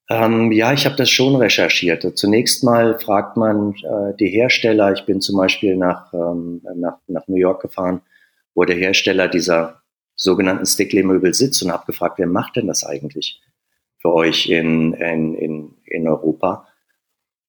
Ähm, 0.10 0.52
ja, 0.52 0.74
ich 0.74 0.86
habe 0.86 0.96
das 0.98 1.10
schon 1.10 1.36
recherchiert. 1.36 2.18
Zunächst 2.18 2.64
mal 2.64 3.00
fragt 3.00 3.38
man 3.38 3.74
äh, 3.74 4.16
die 4.20 4.28
Hersteller. 4.28 4.92
Ich 4.92 5.06
bin 5.06 5.22
zum 5.22 5.38
Beispiel 5.38 5.78
nach, 5.78 6.14
ähm, 6.14 6.62
nach, 6.76 6.98
nach 7.08 7.28
New 7.28 7.38
York 7.38 7.62
gefahren, 7.62 8.02
wo 8.54 8.66
der 8.66 8.76
Hersteller 8.76 9.30
dieser 9.30 9.83
sogenannten 10.16 10.66
Stickley-Möbel 10.66 11.34
sitzt 11.34 11.62
und 11.64 11.72
habe 11.72 11.86
gefragt, 11.86 12.20
wer 12.20 12.28
macht 12.28 12.56
denn 12.56 12.68
das 12.68 12.84
eigentlich 12.84 13.42
für 14.00 14.14
euch 14.14 14.50
in, 14.50 14.94
in, 14.94 15.36
in, 15.36 15.76
in 15.86 16.08
Europa? 16.08 16.68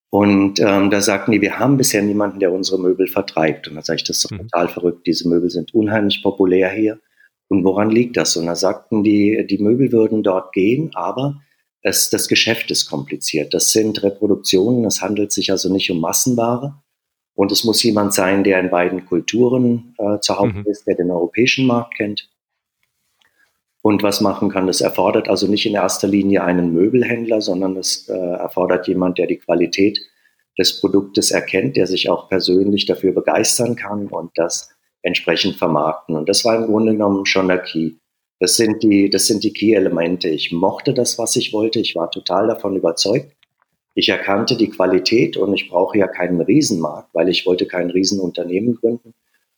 Und 0.09 0.59
ähm, 0.59 0.89
da 0.91 1.01
sagten 1.01 1.31
die, 1.31 1.41
wir 1.41 1.59
haben 1.59 1.77
bisher 1.77 2.01
niemanden, 2.01 2.39
der 2.39 2.53
unsere 2.53 2.79
Möbel 2.79 3.07
vertreibt. 3.07 3.67
Und 3.67 3.75
da 3.75 3.81
sage 3.81 3.97
ich, 3.97 4.03
das 4.05 4.17
ist 4.17 4.25
doch 4.25 4.31
mhm. 4.31 4.43
total 4.43 4.69
verrückt. 4.69 5.05
Diese 5.07 5.27
Möbel 5.27 5.49
sind 5.49 5.73
unheimlich 5.73 6.23
populär 6.23 6.69
hier. 6.71 6.99
Und 7.47 7.63
woran 7.63 7.91
liegt 7.91 8.17
das? 8.17 8.37
Und 8.37 8.45
da 8.45 8.55
sagten 8.55 9.03
die, 9.03 9.45
die 9.47 9.57
Möbel 9.57 9.91
würden 9.91 10.23
dort 10.23 10.53
gehen, 10.53 10.91
aber 10.93 11.41
es, 11.81 12.09
das 12.09 12.27
Geschäft 12.27 12.71
ist 12.71 12.89
kompliziert. 12.89 13.53
Das 13.53 13.71
sind 13.71 14.01
Reproduktionen. 14.01 14.85
Es 14.85 15.01
handelt 15.01 15.31
sich 15.31 15.51
also 15.51 15.71
nicht 15.71 15.91
um 15.91 15.99
Massenware. 15.99 16.81
Und 17.35 17.51
es 17.51 17.65
muss 17.65 17.83
jemand 17.83 18.13
sein, 18.13 18.43
der 18.43 18.59
in 18.61 18.69
beiden 18.69 19.05
Kulturen 19.05 19.95
äh, 19.97 20.19
zu 20.21 20.39
Hause 20.39 20.59
mhm. 20.59 20.65
ist, 20.65 20.87
der 20.87 20.95
den 20.95 21.11
europäischen 21.11 21.67
Markt 21.67 21.95
kennt 21.95 22.29
und 23.85 24.01
was 24.01 24.19
machen 24.19 24.49
kann. 24.49 24.65
Das 24.65 24.81
erfordert 24.81 25.29
also 25.29 25.45
nicht 25.45 25.67
in 25.67 25.75
erster 25.75 26.07
Linie 26.07 26.43
einen 26.43 26.73
Möbelhändler, 26.73 27.39
sondern 27.39 27.77
es 27.77 28.09
äh, 28.09 28.13
erfordert 28.15 28.87
jemand, 28.87 29.19
der 29.19 29.27
die 29.27 29.37
Qualität 29.37 29.99
des 30.57 30.81
Produktes 30.81 31.29
erkennt, 31.29 31.77
der 31.77 31.85
sich 31.85 32.09
auch 32.09 32.27
persönlich 32.27 32.87
dafür 32.87 33.11
begeistern 33.11 33.75
kann 33.75 34.07
und 34.07 34.31
das 34.33 34.71
entsprechend 35.03 35.57
vermarkten. 35.57 36.15
Und 36.15 36.27
das 36.27 36.43
war 36.43 36.55
im 36.55 36.65
Grunde 36.65 36.93
genommen 36.93 37.27
schon 37.27 37.47
der 37.47 37.59
Key. 37.59 37.91
Das 38.39 38.55
sind 38.55 38.81
die, 38.81 39.11
das 39.11 39.27
sind 39.27 39.43
die 39.43 39.53
Key-Elemente. 39.53 40.29
Ich 40.29 40.51
mochte 40.51 40.95
das, 40.95 41.19
was 41.19 41.35
ich 41.35 41.53
wollte. 41.53 41.79
Ich 41.79 41.95
war 41.95 42.09
total 42.09 42.47
davon 42.47 42.75
überzeugt. 42.75 43.35
Ich 43.93 44.09
erkannte 44.09 44.57
die 44.57 44.71
Qualität 44.71 45.37
und 45.37 45.53
ich 45.53 45.69
brauche 45.69 45.99
ja 45.99 46.07
keinen 46.07 46.41
Riesenmarkt, 46.41 47.13
weil 47.13 47.29
ich 47.29 47.45
wollte 47.45 47.67
kein 47.67 47.91
Riesenunternehmen 47.91 48.77
gründen 48.77 49.13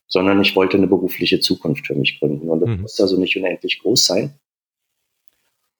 sondern 0.08 0.40
ich 0.40 0.56
wollte 0.56 0.76
eine 0.76 0.86
berufliche 0.86 1.40
Zukunft 1.40 1.86
für 1.86 1.94
mich 1.94 2.18
gründen. 2.18 2.48
Und 2.48 2.60
das 2.60 2.68
mhm. 2.68 2.80
musste 2.82 3.02
also 3.02 3.20
nicht 3.20 3.36
unendlich 3.36 3.80
groß 3.80 4.04
sein. 4.04 4.34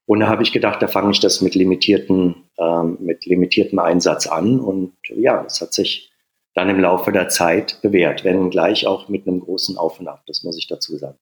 Und 0.07 0.21
da 0.21 0.29
habe 0.29 0.43
ich 0.43 0.53
gedacht, 0.53 0.81
da 0.81 0.89
fange 0.89 1.11
ich 1.11 1.21
das 1.21 1.41
mit 1.41 1.55
limitierten, 1.55 2.37
ähm, 2.59 2.99
mit 3.01 3.27
limitiertem 3.27 3.79
Einsatz 3.79 4.27
an. 4.27 4.61
Und 4.61 4.95
ja, 5.09 5.45
es 5.47 5.61
hat 5.61 5.73
sich 5.75 6.11
dann 6.55 6.71
im 6.71 6.81
Laufe 6.81 7.13
der 7.13 7.29
Zeit 7.29 7.81
bewährt, 7.83 8.25
wenn 8.25 8.51
gleich 8.51 8.87
auch 8.87 9.09
mit 9.09 9.27
einem 9.27 9.41
großen 9.41 9.77
Auf 9.77 10.01
und 10.01 10.09
Ab, 10.09 10.23
das 10.27 10.43
muss 10.45 10.57
ich 10.57 10.67
dazu 10.67 10.97
sagen. 10.97 11.19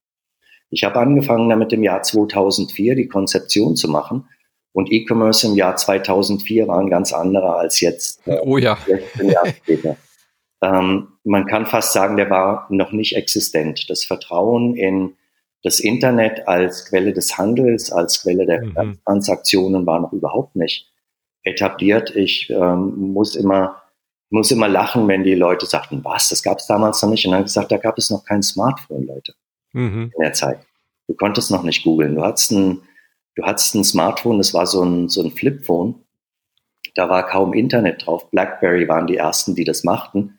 Ich 0.70 0.84
habe 0.84 0.98
angefangen 0.98 1.48
damit 1.48 1.72
im 1.72 1.82
Jahr 1.82 2.02
2004 2.02 2.96
die 2.96 3.08
Konzeption 3.08 3.76
zu 3.76 3.88
machen. 3.88 4.28
Und 4.72 4.92
E-Commerce 4.92 5.46
im 5.46 5.54
Jahr 5.54 5.76
2004 5.76 6.68
war 6.68 6.78
ein 6.78 6.90
ganz 6.90 7.12
anderer 7.12 7.56
als 7.56 7.80
jetzt. 7.80 8.26
Äh, 8.26 8.40
oh 8.42 8.58
ja. 8.58 8.78
16 8.86 9.30
Jahre 9.30 9.54
später. 9.62 9.96
Ähm, 10.62 11.08
man 11.26 11.46
kann 11.46 11.66
fast 11.66 11.92
sagen, 11.92 12.16
der 12.16 12.30
war 12.30 12.66
noch 12.70 12.92
nicht 12.92 13.16
existent. 13.16 13.90
Das 13.90 14.04
Vertrauen 14.04 14.76
in 14.76 15.16
das 15.62 15.80
Internet 15.80 16.46
als 16.46 16.86
Quelle 16.86 17.12
des 17.12 17.36
Handels, 17.36 17.90
als 17.90 18.22
Quelle 18.22 18.46
der 18.46 18.64
mhm. 18.64 18.98
Transaktionen 19.04 19.84
war 19.86 20.00
noch 20.00 20.12
überhaupt 20.12 20.54
nicht 20.54 20.92
etabliert. 21.42 22.14
Ich 22.14 22.48
ähm, 22.50 23.12
muss 23.12 23.34
immer 23.34 23.82
muss 24.28 24.50
immer 24.50 24.68
lachen, 24.68 25.06
wenn 25.08 25.22
die 25.22 25.34
Leute 25.34 25.66
sagten, 25.66 26.04
was, 26.04 26.28
das 26.28 26.42
gab 26.42 26.58
es 26.58 26.66
damals 26.66 27.00
noch 27.02 27.10
nicht. 27.10 27.24
Und 27.26 27.32
dann 27.32 27.44
gesagt, 27.44 27.70
da 27.70 27.76
gab 27.76 27.96
es 27.96 28.10
noch 28.10 28.24
kein 28.24 28.42
Smartphone, 28.42 29.06
Leute, 29.06 29.34
mhm. 29.72 30.12
in 30.14 30.22
der 30.22 30.32
Zeit. 30.32 30.58
Du 31.06 31.14
konntest 31.14 31.50
noch 31.50 31.62
nicht 31.62 31.84
googeln. 31.84 32.16
Du 32.16 32.24
hattest 32.24 32.50
ein, 32.50 32.82
du 33.36 33.44
hattest 33.44 33.74
ein 33.74 33.84
Smartphone, 33.84 34.38
das 34.38 34.52
war 34.52 34.66
so 34.66 34.82
ein, 34.82 35.08
so 35.08 35.22
ein 35.22 35.30
Flipphone. 35.30 35.94
Da 36.96 37.08
war 37.08 37.26
kaum 37.26 37.54
Internet 37.54 38.06
drauf. 38.06 38.30
BlackBerry 38.30 38.88
waren 38.88 39.06
die 39.06 39.16
ersten, 39.16 39.54
die 39.54 39.64
das 39.64 39.84
machten. 39.84 40.35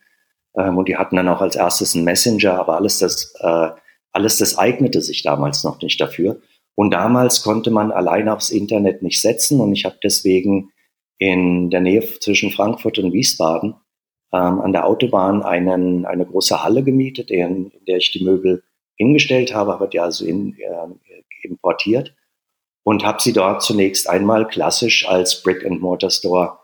Ähm, 0.58 0.78
und 0.78 0.88
die 0.88 0.98
hatten 0.98 1.16
dann 1.16 1.30
auch 1.30 1.42
als 1.42 1.56
erstes 1.56 1.96
einen 1.96 2.04
Messenger, 2.04 2.60
aber 2.60 2.76
alles 2.76 3.00
das, 3.00 3.34
äh, 3.40 3.70
alles 4.12 4.38
das 4.38 4.58
eignete 4.58 5.02
sich 5.02 5.24
damals 5.24 5.64
noch 5.64 5.82
nicht 5.82 6.02
dafür. 6.02 6.42
Und 6.76 6.92
damals 6.92 7.44
konnte 7.44 7.72
man 7.72 7.92
allein 7.92 8.30
aufs 8.30 8.50
Internet 8.50 9.02
nicht 9.02 9.22
setzen 9.22 9.60
und 9.60 9.74
ich 9.74 9.86
habe 9.86 9.98
deswegen 10.04 10.72
in 11.18 11.70
der 11.70 11.82
Nähe 11.82 12.02
zwischen 12.20 12.52
Frankfurt 12.52 13.00
und 13.00 13.14
Wiesbaden 13.14 13.76
ähm, 14.34 14.62
an 14.62 14.74
der 14.74 14.86
Autobahn 14.86 15.42
einen, 15.42 16.06
eine 16.06 16.26
große 16.26 16.64
Halle 16.64 16.84
gemietet, 16.84 17.32
in, 17.32 17.72
in 17.72 17.86
der 17.88 17.98
ich 17.98 18.12
die 18.12 18.24
Möbel 18.24 18.64
hingestellt 18.96 19.56
habe, 19.56 19.74
habe 19.74 19.88
die 19.88 20.00
also 20.00 20.26
in, 20.26 20.56
äh, 20.58 21.48
importiert 21.48 22.16
und 22.84 23.04
habe 23.04 23.22
sie 23.22 23.34
dort 23.34 23.64
zunächst 23.64 24.10
einmal 24.10 24.48
klassisch 24.48 25.08
als 25.08 25.42
Brick-and-Mortar-Store 25.42 26.60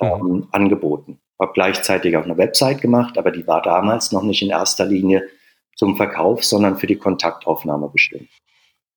ähm, 0.00 0.20
mhm. 0.22 0.48
angeboten 0.52 1.20
habe 1.40 1.52
gleichzeitig 1.54 2.16
auch 2.16 2.24
eine 2.24 2.36
Website 2.36 2.82
gemacht, 2.82 3.16
aber 3.18 3.30
die 3.30 3.46
war 3.46 3.62
damals 3.62 4.12
noch 4.12 4.22
nicht 4.22 4.42
in 4.42 4.50
erster 4.50 4.84
Linie 4.84 5.26
zum 5.74 5.96
Verkauf, 5.96 6.44
sondern 6.44 6.76
für 6.76 6.86
die 6.86 6.96
Kontaktaufnahme 6.96 7.88
bestimmt. 7.88 8.28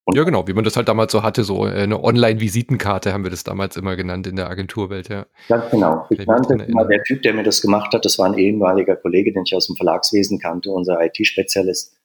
Und 0.05 0.17
ja, 0.17 0.25
genau, 0.25 0.45
wie 0.47 0.53
man 0.53 0.65
das 0.65 0.75
halt 0.75 0.89
damals 0.89 1.13
so 1.13 1.23
hatte, 1.23 1.45
so 1.45 1.63
eine 1.63 2.03
Online-Visitenkarte 2.03 3.13
haben 3.13 3.23
wir 3.23 3.31
das 3.31 3.45
damals 3.45 3.77
immer 3.77 3.95
genannt 3.95 4.27
in 4.27 4.35
der 4.35 4.49
Agenturwelt, 4.49 5.07
ja. 5.07 5.25
Ganz 5.47 5.71
genau. 5.71 6.05
Ich 6.09 6.25
nannte 6.25 6.55
immer 6.55 6.85
der 6.85 7.01
Typ, 7.03 7.21
der 7.21 7.33
mir 7.33 7.43
das 7.43 7.61
gemacht 7.61 7.93
hat, 7.93 8.03
das 8.03 8.19
war 8.19 8.25
ein 8.25 8.37
ehemaliger 8.37 8.97
Kollege, 8.97 9.31
den 9.31 9.43
ich 9.45 9.55
aus 9.55 9.67
dem 9.67 9.77
Verlagswesen 9.77 10.39
kannte, 10.39 10.71
unser 10.71 11.01
IT-Spezialist, 11.01 11.95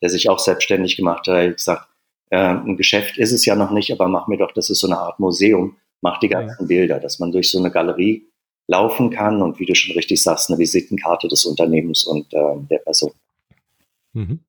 der 0.00 0.08
sich 0.08 0.30
auch 0.30 0.38
selbstständig 0.38 0.96
gemacht 0.96 1.26
hat. 1.26 1.34
Er 1.34 1.48
hat 1.48 1.56
gesagt, 1.56 1.88
äh, 2.30 2.36
ein 2.36 2.76
Geschäft 2.76 3.18
ist 3.18 3.32
es 3.32 3.44
ja 3.44 3.56
noch 3.56 3.72
nicht, 3.72 3.90
aber 3.90 4.06
mach 4.06 4.28
mir 4.28 4.38
doch, 4.38 4.52
das 4.52 4.70
ist 4.70 4.78
so 4.78 4.86
eine 4.86 4.98
Art 4.98 5.18
Museum, 5.18 5.78
mach 6.00 6.20
die 6.20 6.28
ganzen 6.28 6.62
ja. 6.62 6.66
Bilder, 6.68 7.00
dass 7.00 7.18
man 7.18 7.32
durch 7.32 7.50
so 7.50 7.58
eine 7.58 7.72
Galerie 7.72 8.28
laufen 8.68 9.10
kann 9.10 9.42
und 9.42 9.58
wie 9.58 9.66
du 9.66 9.74
schon 9.74 9.96
richtig 9.96 10.22
sagst, 10.22 10.50
eine 10.50 10.58
Visitenkarte 10.58 11.26
des 11.26 11.44
Unternehmens 11.44 12.04
und 12.04 12.32
äh, 12.32 12.56
der 12.70 12.78
Person. 12.78 13.12
Mhm. 14.12 14.40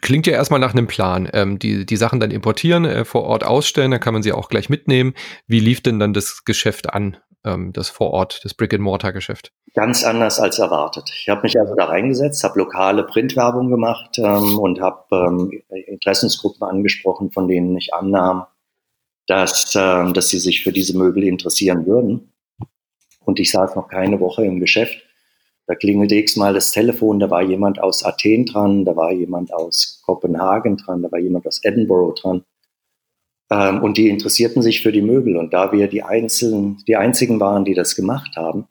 Klingt 0.00 0.26
ja 0.26 0.32
erstmal 0.32 0.60
nach 0.60 0.72
einem 0.72 0.86
Plan. 0.86 1.28
Ähm, 1.32 1.58
die, 1.58 1.86
die 1.86 1.96
Sachen 1.96 2.18
dann 2.18 2.30
importieren, 2.30 2.84
äh, 2.84 3.04
vor 3.04 3.22
Ort 3.24 3.44
ausstellen, 3.44 3.92
dann 3.92 4.00
kann 4.00 4.14
man 4.14 4.22
sie 4.22 4.32
auch 4.32 4.48
gleich 4.48 4.68
mitnehmen. 4.68 5.14
Wie 5.46 5.60
lief 5.60 5.82
denn 5.82 5.98
dann 5.98 6.14
das 6.14 6.44
Geschäft 6.44 6.92
an, 6.92 7.18
ähm, 7.44 7.72
das 7.72 7.90
vor 7.90 8.10
Ort, 8.10 8.40
das 8.42 8.54
Brick-and-Mortar-Geschäft? 8.54 9.52
Ganz 9.74 10.02
anders 10.02 10.40
als 10.40 10.58
erwartet. 10.58 11.12
Ich 11.14 11.28
habe 11.28 11.42
mich 11.42 11.60
also 11.60 11.74
da 11.76 11.84
reingesetzt, 11.84 12.42
habe 12.42 12.58
lokale 12.58 13.04
Printwerbung 13.04 13.70
gemacht 13.70 14.18
ähm, 14.18 14.58
und 14.58 14.80
habe 14.80 15.04
ähm, 15.12 15.62
Interessensgruppen 15.86 16.66
angesprochen, 16.66 17.30
von 17.30 17.46
denen 17.46 17.76
ich 17.76 17.94
annahm, 17.94 18.46
dass, 19.26 19.76
äh, 19.76 20.12
dass 20.12 20.30
sie 20.30 20.40
sich 20.40 20.64
für 20.64 20.72
diese 20.72 20.96
Möbel 20.98 21.22
interessieren 21.22 21.86
würden 21.86 22.30
und 23.30 23.38
ich 23.38 23.52
saß 23.52 23.76
noch 23.76 23.86
keine 23.86 24.18
Woche 24.18 24.44
im 24.44 24.58
Geschäft. 24.58 25.02
Da 25.68 25.76
klingelte 25.76 26.16
x-mal 26.16 26.52
das 26.52 26.72
Telefon, 26.72 27.20
da 27.20 27.30
war 27.30 27.42
jemand 27.42 27.80
aus 27.80 28.04
Athen 28.04 28.44
dran, 28.44 28.84
da 28.84 28.96
war 28.96 29.12
jemand 29.12 29.54
aus 29.54 30.02
Kopenhagen 30.04 30.76
dran, 30.76 31.02
da 31.02 31.12
war 31.12 31.20
jemand 31.20 31.46
aus 31.46 31.60
Edinburgh 31.62 32.20
dran. 32.20 32.44
Ähm, 33.48 33.84
und 33.84 33.98
die 33.98 34.08
interessierten 34.08 34.62
sich 34.62 34.82
für 34.82 34.90
die 34.90 35.00
Möbel. 35.00 35.36
Und 35.36 35.54
da 35.54 35.70
wir 35.70 35.86
die, 35.86 36.02
einzelnen, 36.02 36.82
die 36.88 36.96
einzigen 36.96 37.38
waren, 37.38 37.64
die 37.64 37.74
das 37.74 37.94
gemacht 37.94 38.34
haben, 38.36 38.66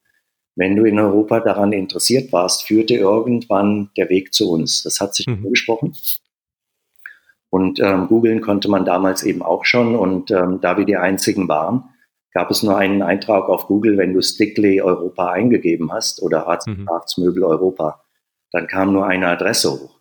wenn 0.57 0.75
du 0.75 0.83
in 0.83 0.99
Europa 0.99 1.39
daran 1.39 1.71
interessiert 1.71 2.33
warst, 2.33 2.63
führte 2.63 2.95
irgendwann 2.95 3.91
der 3.95 4.09
Weg 4.09 4.33
zu 4.33 4.51
uns. 4.51 4.83
Das 4.83 4.99
hat 4.99 5.15
sich 5.15 5.25
mhm. 5.25 5.45
umgesprochen. 5.45 5.95
Und 7.49 7.79
ähm, 7.79 8.09
googeln 8.09 8.41
konnte 8.41 8.69
man 8.69 8.83
damals 8.83 9.23
eben 9.23 9.41
auch 9.41 9.63
schon. 9.63 9.95
Und 9.95 10.31
ähm, 10.31 10.59
da 10.61 10.77
wir 10.77 10.83
die 10.83 10.97
einzigen 10.97 11.47
waren, 11.47 11.85
gab 12.33 12.51
es 12.51 12.63
nur 12.63 12.77
einen 12.77 13.01
Eintrag 13.01 13.49
auf 13.49 13.67
Google, 13.67 13.97
wenn 13.97 14.13
du 14.13 14.21
Stickley 14.21 14.81
Europa 14.81 15.31
eingegeben 15.31 15.91
hast 15.91 16.21
oder 16.21 16.47
Arztmöbel 16.47 17.43
mhm. 17.43 17.49
Europa. 17.49 18.03
Dann 18.51 18.67
kam 18.67 18.93
nur 18.93 19.05
eine 19.05 19.27
Adresse 19.27 19.71
hoch. 19.71 19.99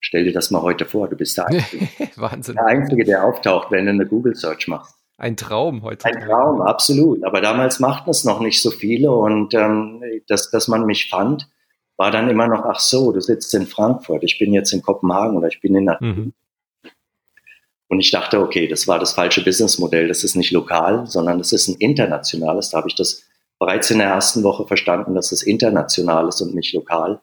Stell 0.00 0.24
dir 0.24 0.32
das 0.32 0.50
mal 0.50 0.62
heute 0.62 0.84
vor, 0.84 1.08
du 1.08 1.16
bist 1.16 1.38
der 1.38 1.46
Einzige, 1.48 1.88
Wahnsinn. 2.16 2.56
der, 2.56 2.66
Einzige 2.66 3.04
der 3.04 3.24
auftaucht, 3.24 3.70
wenn 3.70 3.86
du 3.86 3.92
eine 3.92 4.06
Google-Search 4.06 4.68
machst. 4.68 4.96
Ein 5.16 5.36
Traum 5.36 5.82
heute. 5.82 6.04
Ein 6.06 6.20
Traum, 6.20 6.60
absolut. 6.60 7.24
Aber 7.24 7.40
damals 7.40 7.80
machten 7.80 8.10
es 8.10 8.24
noch 8.24 8.40
nicht 8.40 8.60
so 8.60 8.70
viele 8.70 9.12
und 9.12 9.54
ähm, 9.54 10.02
dass, 10.26 10.50
dass 10.50 10.68
man 10.68 10.86
mich 10.86 11.08
fand, 11.08 11.48
war 11.96 12.10
dann 12.10 12.28
immer 12.28 12.48
noch, 12.48 12.64
ach 12.64 12.80
so, 12.80 13.12
du 13.12 13.20
sitzt 13.20 13.54
in 13.54 13.66
Frankfurt, 13.66 14.24
ich 14.24 14.38
bin 14.38 14.52
jetzt 14.52 14.72
in 14.72 14.82
Kopenhagen 14.82 15.36
oder 15.36 15.48
ich 15.48 15.60
bin 15.60 15.76
in 15.76 15.84
mhm. 16.00 16.32
Und 17.88 18.00
ich 18.00 18.10
dachte, 18.10 18.40
okay, 18.40 18.66
das 18.66 18.88
war 18.88 18.98
das 18.98 19.12
falsche 19.12 19.44
Businessmodell. 19.44 20.08
Das 20.08 20.24
ist 20.24 20.36
nicht 20.36 20.50
lokal, 20.50 21.06
sondern 21.06 21.38
das 21.38 21.52
ist 21.52 21.68
ein 21.68 21.76
internationales. 21.76 22.70
Da 22.70 22.78
habe 22.78 22.88
ich 22.88 22.94
das 22.94 23.24
bereits 23.58 23.90
in 23.90 23.98
der 23.98 24.08
ersten 24.08 24.42
Woche 24.42 24.66
verstanden, 24.66 25.14
dass 25.14 25.32
es 25.32 25.42
international 25.42 26.28
ist 26.28 26.40
und 26.40 26.54
nicht 26.54 26.72
lokal. 26.72 27.20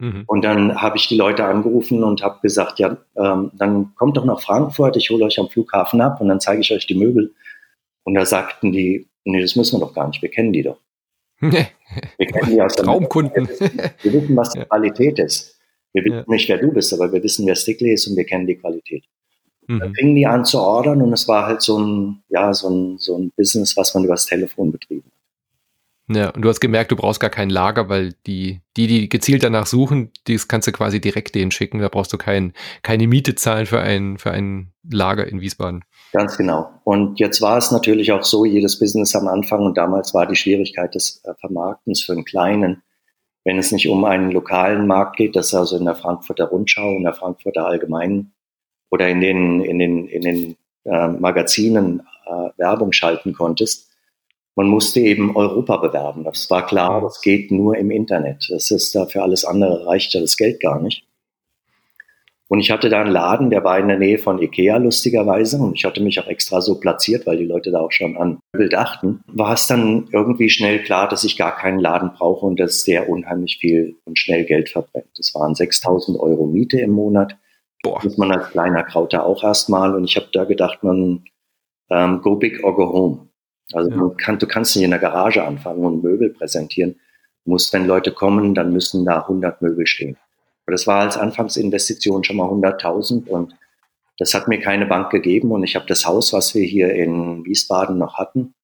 Mhm. 0.00 0.24
Und 0.26 0.42
dann 0.44 0.80
habe 0.80 0.96
ich 0.96 1.08
die 1.08 1.16
Leute 1.16 1.44
angerufen 1.44 2.04
und 2.04 2.22
habe 2.22 2.38
gesagt, 2.40 2.78
ja, 2.78 2.96
ähm, 3.16 3.50
dann 3.54 3.94
kommt 3.96 4.16
doch 4.16 4.24
nach 4.24 4.40
Frankfurt, 4.40 4.96
ich 4.96 5.10
hole 5.10 5.24
euch 5.24 5.38
am 5.38 5.48
Flughafen 5.48 6.00
ab 6.00 6.20
und 6.20 6.28
dann 6.28 6.40
zeige 6.40 6.60
ich 6.60 6.72
euch 6.72 6.86
die 6.86 6.94
Möbel. 6.94 7.34
Und 8.04 8.14
da 8.14 8.24
sagten 8.24 8.72
die, 8.72 9.08
nee, 9.24 9.40
das 9.40 9.56
müssen 9.56 9.78
wir 9.78 9.86
doch 9.86 9.94
gar 9.94 10.06
nicht, 10.06 10.22
wir 10.22 10.30
kennen 10.30 10.52
die 10.52 10.62
doch. 10.62 10.78
wir 11.40 12.26
kennen 12.26 12.50
die 12.50 12.62
aus 12.62 12.74
der 12.76 12.84
Traumkunden. 12.84 13.48
Wir 13.48 14.12
wissen, 14.12 14.36
was 14.36 14.50
die 14.50 14.58
ja. 14.60 14.64
Qualität 14.64 15.18
ist. 15.18 15.58
Wir 15.92 16.04
wissen 16.04 16.16
ja. 16.16 16.24
nicht, 16.26 16.48
wer 16.48 16.58
du 16.58 16.72
bist, 16.72 16.92
aber 16.92 17.12
wir 17.12 17.22
wissen, 17.22 17.46
wer 17.46 17.54
Stickley 17.54 17.92
ist 17.92 18.06
und 18.06 18.16
wir 18.16 18.24
kennen 18.24 18.46
die 18.46 18.56
Qualität. 18.56 19.04
Mhm. 19.68 19.80
Dann 19.80 19.94
fingen 19.94 20.14
die 20.16 20.26
an 20.26 20.44
zu 20.44 20.58
ordern 20.58 21.02
und 21.02 21.12
es 21.12 21.28
war 21.28 21.46
halt 21.46 21.62
so 21.62 21.78
ein, 21.78 22.22
ja, 22.28 22.52
so 22.52 22.68
ein, 22.68 22.98
so 22.98 23.16
ein 23.16 23.30
Business, 23.36 23.76
was 23.76 23.94
man 23.94 24.04
übers 24.04 24.26
Telefon 24.26 24.72
betrieben 24.72 25.04
hat. 25.06 26.16
Ja, 26.16 26.30
und 26.30 26.40
du 26.40 26.48
hast 26.48 26.60
gemerkt, 26.60 26.90
du 26.90 26.96
brauchst 26.96 27.20
gar 27.20 27.28
kein 27.28 27.50
Lager, 27.50 27.90
weil 27.90 28.14
die, 28.26 28.62
die, 28.78 28.86
die 28.86 29.08
gezielt 29.10 29.42
danach 29.42 29.66
suchen, 29.66 30.10
das 30.26 30.48
kannst 30.48 30.66
du 30.66 30.72
quasi 30.72 31.02
direkt 31.02 31.34
denen 31.34 31.50
schicken. 31.50 31.80
Da 31.80 31.88
brauchst 31.88 32.14
du 32.14 32.16
kein, 32.16 32.54
keine 32.82 33.06
Miete 33.06 33.34
zahlen 33.34 33.66
für 33.66 33.80
ein, 33.80 34.16
für 34.16 34.30
ein 34.30 34.72
Lager 34.90 35.26
in 35.26 35.42
Wiesbaden. 35.42 35.84
Ganz 36.14 36.38
genau. 36.38 36.70
Und 36.84 37.20
jetzt 37.20 37.42
war 37.42 37.58
es 37.58 37.70
natürlich 37.70 38.10
auch 38.12 38.22
so, 38.22 38.46
jedes 38.46 38.78
Business 38.78 39.14
am 39.14 39.28
Anfang 39.28 39.60
und 39.60 39.76
damals 39.76 40.14
war 40.14 40.26
die 40.26 40.36
Schwierigkeit 40.36 40.94
des 40.94 41.22
äh, 41.24 41.34
Vermarktens 41.40 42.02
für 42.02 42.12
einen 42.12 42.24
kleinen, 42.24 42.82
wenn 43.44 43.58
es 43.58 43.70
nicht 43.70 43.90
um 43.90 44.02
einen 44.06 44.30
lokalen 44.30 44.86
Markt 44.86 45.18
geht, 45.18 45.36
das 45.36 45.52
also 45.52 45.76
in 45.76 45.84
der 45.84 45.94
Frankfurter 45.94 46.46
Rundschau, 46.46 46.96
in 46.96 47.02
der 47.02 47.12
Frankfurter 47.12 47.66
Allgemeinen 47.66 48.32
oder 48.90 49.08
in 49.08 49.20
den, 49.20 49.60
in 49.60 49.78
den, 49.78 50.08
in 50.08 50.22
den 50.22 50.56
äh, 50.84 51.08
Magazinen 51.08 52.02
äh, 52.26 52.50
Werbung 52.56 52.92
schalten 52.92 53.32
konntest, 53.32 53.88
man 54.54 54.66
musste 54.66 55.00
eben 55.00 55.36
Europa 55.36 55.76
bewerben. 55.76 56.24
Das 56.24 56.50
war 56.50 56.66
klar, 56.66 57.00
das 57.00 57.20
geht 57.20 57.52
nur 57.52 57.76
im 57.76 57.92
Internet. 57.92 58.44
Das 58.50 58.72
ist 58.72 58.92
da 58.94 59.06
für 59.06 59.22
alles 59.22 59.44
andere 59.44 59.86
reicht 59.86 60.14
ja 60.14 60.20
das 60.20 60.36
Geld 60.36 60.60
gar 60.60 60.80
nicht. 60.80 61.04
Und 62.48 62.60
ich 62.60 62.70
hatte 62.70 62.88
da 62.88 63.02
einen 63.02 63.12
Laden, 63.12 63.50
der 63.50 63.62
war 63.62 63.78
in 63.78 63.88
der 63.88 63.98
Nähe 63.98 64.18
von 64.18 64.40
Ikea, 64.40 64.78
lustigerweise. 64.78 65.58
Und 65.58 65.74
ich 65.74 65.84
hatte 65.84 66.02
mich 66.02 66.18
auch 66.18 66.26
extra 66.26 66.62
so 66.62 66.80
platziert, 66.80 67.26
weil 67.26 67.36
die 67.36 67.44
Leute 67.44 67.70
da 67.70 67.80
auch 67.80 67.92
schon 67.92 68.16
an 68.16 68.38
Möbel 68.52 68.70
dachten. 68.70 69.20
War 69.26 69.52
es 69.52 69.66
dann 69.66 70.08
irgendwie 70.12 70.48
schnell 70.48 70.82
klar, 70.82 71.08
dass 71.08 71.24
ich 71.24 71.36
gar 71.36 71.54
keinen 71.54 71.78
Laden 71.78 72.10
brauche 72.16 72.46
und 72.46 72.58
dass 72.58 72.84
der 72.84 73.08
unheimlich 73.08 73.58
viel 73.60 73.96
und 74.06 74.18
schnell 74.18 74.44
Geld 74.44 74.70
verbrennt. 74.70 75.10
Das 75.16 75.34
waren 75.34 75.54
6000 75.54 76.18
Euro 76.18 76.46
Miete 76.46 76.80
im 76.80 76.90
Monat. 76.90 77.36
Boah. 77.82 77.96
Das 77.96 78.04
muss 78.04 78.18
man 78.18 78.32
als 78.32 78.50
kleiner 78.50 78.82
Krauter 78.82 79.24
auch 79.24 79.42
erstmal. 79.44 79.94
Und 79.94 80.04
ich 80.04 80.16
habe 80.16 80.28
da 80.32 80.44
gedacht, 80.44 80.82
man, 80.82 81.24
ähm, 81.90 82.20
go 82.22 82.36
big 82.36 82.62
or 82.64 82.74
go 82.74 82.92
home. 82.92 83.28
Also 83.72 83.90
ja. 83.90 84.14
kann, 84.16 84.38
du 84.38 84.46
kannst 84.46 84.74
nicht 84.74 84.84
in 84.84 84.90
der 84.90 84.98
Garage 84.98 85.44
anfangen 85.44 85.84
und 85.84 86.02
Möbel 86.02 86.30
präsentieren. 86.30 86.96
Du 87.44 87.52
musst, 87.52 87.72
wenn 87.72 87.86
Leute 87.86 88.12
kommen, 88.12 88.54
dann 88.54 88.72
müssen 88.72 89.04
da 89.04 89.20
100 89.20 89.62
Möbel 89.62 89.86
stehen. 89.86 90.16
Aber 90.64 90.72
das 90.72 90.86
war 90.86 91.00
als 91.00 91.16
Anfangsinvestition 91.16 92.24
schon 92.24 92.36
mal 92.36 92.48
100.000 92.48 93.26
und 93.26 93.54
das 94.18 94.34
hat 94.34 94.48
mir 94.48 94.60
keine 94.60 94.84
Bank 94.84 95.10
gegeben 95.10 95.52
und 95.52 95.62
ich 95.62 95.76
habe 95.76 95.86
das 95.86 96.04
Haus, 96.04 96.32
was 96.32 96.54
wir 96.54 96.64
hier 96.64 96.92
in 96.92 97.44
Wiesbaden 97.44 97.96
noch 97.98 98.18
hatten, 98.18 98.54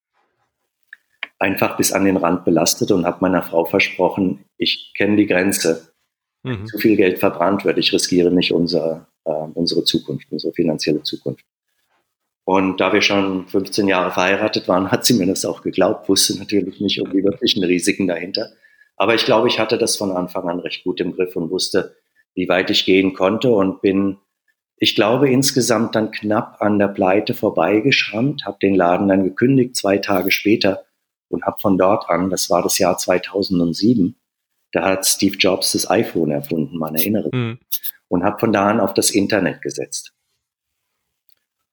einfach 1.38 1.76
bis 1.76 1.92
an 1.92 2.04
den 2.04 2.16
Rand 2.16 2.44
belastet 2.44 2.90
und 2.90 3.06
habe 3.06 3.18
meiner 3.20 3.42
Frau 3.42 3.64
versprochen, 3.64 4.44
ich 4.58 4.92
kenne 4.96 5.16
die 5.16 5.26
Grenze. 5.26 5.93
Mhm. 6.44 6.66
Zu 6.66 6.78
viel 6.78 6.96
Geld 6.96 7.18
verbrannt 7.18 7.64
wird, 7.64 7.78
ich 7.78 7.92
riskiere 7.92 8.30
nicht 8.30 8.52
unsere, 8.52 9.06
äh, 9.24 9.30
unsere 9.30 9.82
Zukunft, 9.84 10.28
unsere 10.30 10.52
finanzielle 10.52 11.02
Zukunft. 11.02 11.44
Und 12.44 12.78
da 12.80 12.92
wir 12.92 13.00
schon 13.00 13.48
15 13.48 13.88
Jahre 13.88 14.12
verheiratet 14.12 14.68
waren, 14.68 14.90
hat 14.92 15.04
sie 15.04 15.14
mir 15.14 15.26
das 15.26 15.44
auch 15.44 15.62
geglaubt, 15.62 16.08
wusste 16.08 16.38
natürlich 16.38 16.80
nicht 16.80 17.00
um 17.00 17.10
die 17.10 17.24
wirklichen 17.24 17.64
Risiken 17.64 18.06
dahinter. 18.06 18.50
Aber 18.96 19.14
ich 19.14 19.24
glaube, 19.24 19.48
ich 19.48 19.58
hatte 19.58 19.78
das 19.78 19.96
von 19.96 20.12
Anfang 20.12 20.48
an 20.48 20.60
recht 20.60 20.84
gut 20.84 21.00
im 21.00 21.14
Griff 21.14 21.34
und 21.34 21.50
wusste, 21.50 21.96
wie 22.34 22.48
weit 22.48 22.70
ich 22.70 22.84
gehen 22.84 23.14
konnte 23.14 23.50
und 23.50 23.80
bin, 23.80 24.18
ich 24.76 24.94
glaube, 24.94 25.30
insgesamt 25.30 25.94
dann 25.94 26.10
knapp 26.10 26.60
an 26.60 26.78
der 26.78 26.88
Pleite 26.88 27.32
vorbeigeschrammt, 27.32 28.44
habe 28.44 28.58
den 28.60 28.74
Laden 28.74 29.08
dann 29.08 29.24
gekündigt, 29.24 29.76
zwei 29.76 29.98
Tage 29.98 30.30
später 30.30 30.84
und 31.28 31.44
habe 31.44 31.58
von 31.60 31.78
dort 31.78 32.08
an, 32.10 32.28
das 32.28 32.50
war 32.50 32.62
das 32.62 32.78
Jahr 32.78 32.98
2007, 32.98 34.16
da 34.74 34.84
hat 34.84 35.06
Steve 35.06 35.36
Jobs 35.36 35.72
das 35.72 35.88
iPhone 35.88 36.32
erfunden, 36.32 36.78
man 36.78 36.96
erinnert 36.96 37.24
sich, 37.24 37.32
mhm. 37.32 37.58
und 38.08 38.24
habe 38.24 38.40
von 38.40 38.52
da 38.52 38.68
an 38.68 38.80
auf 38.80 38.92
das 38.92 39.10
Internet 39.12 39.62
gesetzt. 39.62 40.12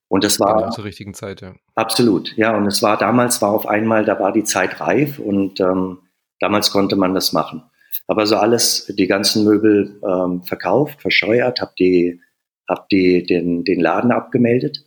Und 0.08 0.24
das 0.24 0.40
war 0.40 0.58
genau 0.58 0.70
zur 0.70 0.84
richtigen 0.84 1.14
Zeit, 1.14 1.42
ja. 1.42 1.56
Absolut, 1.74 2.36
ja. 2.38 2.56
Und 2.56 2.68
es 2.68 2.84
war 2.84 2.98
damals 2.98 3.42
war 3.42 3.52
auf 3.52 3.66
einmal, 3.66 4.06
da 4.06 4.20
war 4.20 4.32
die 4.32 4.44
Zeit 4.44 4.80
reif 4.80 5.18
und 5.20 5.60
ähm, 5.60 6.00
damals 6.40 6.72
konnte 6.72 6.96
man 6.96 7.16
das 7.16 7.34
machen. 7.34 7.64
Aber 8.08 8.28
so 8.28 8.36
alles, 8.36 8.86
die 8.98 9.08
ganzen 9.08 9.46
Möbel 9.46 10.00
ähm, 10.08 10.44
verkauft, 10.44 11.02
verscheuert, 11.02 11.60
habe 11.60 11.74
die, 11.80 12.22
hab 12.68 12.88
die 12.90 13.24
den, 13.24 13.64
den 13.64 13.80
Laden 13.80 14.12
abgemeldet 14.12 14.86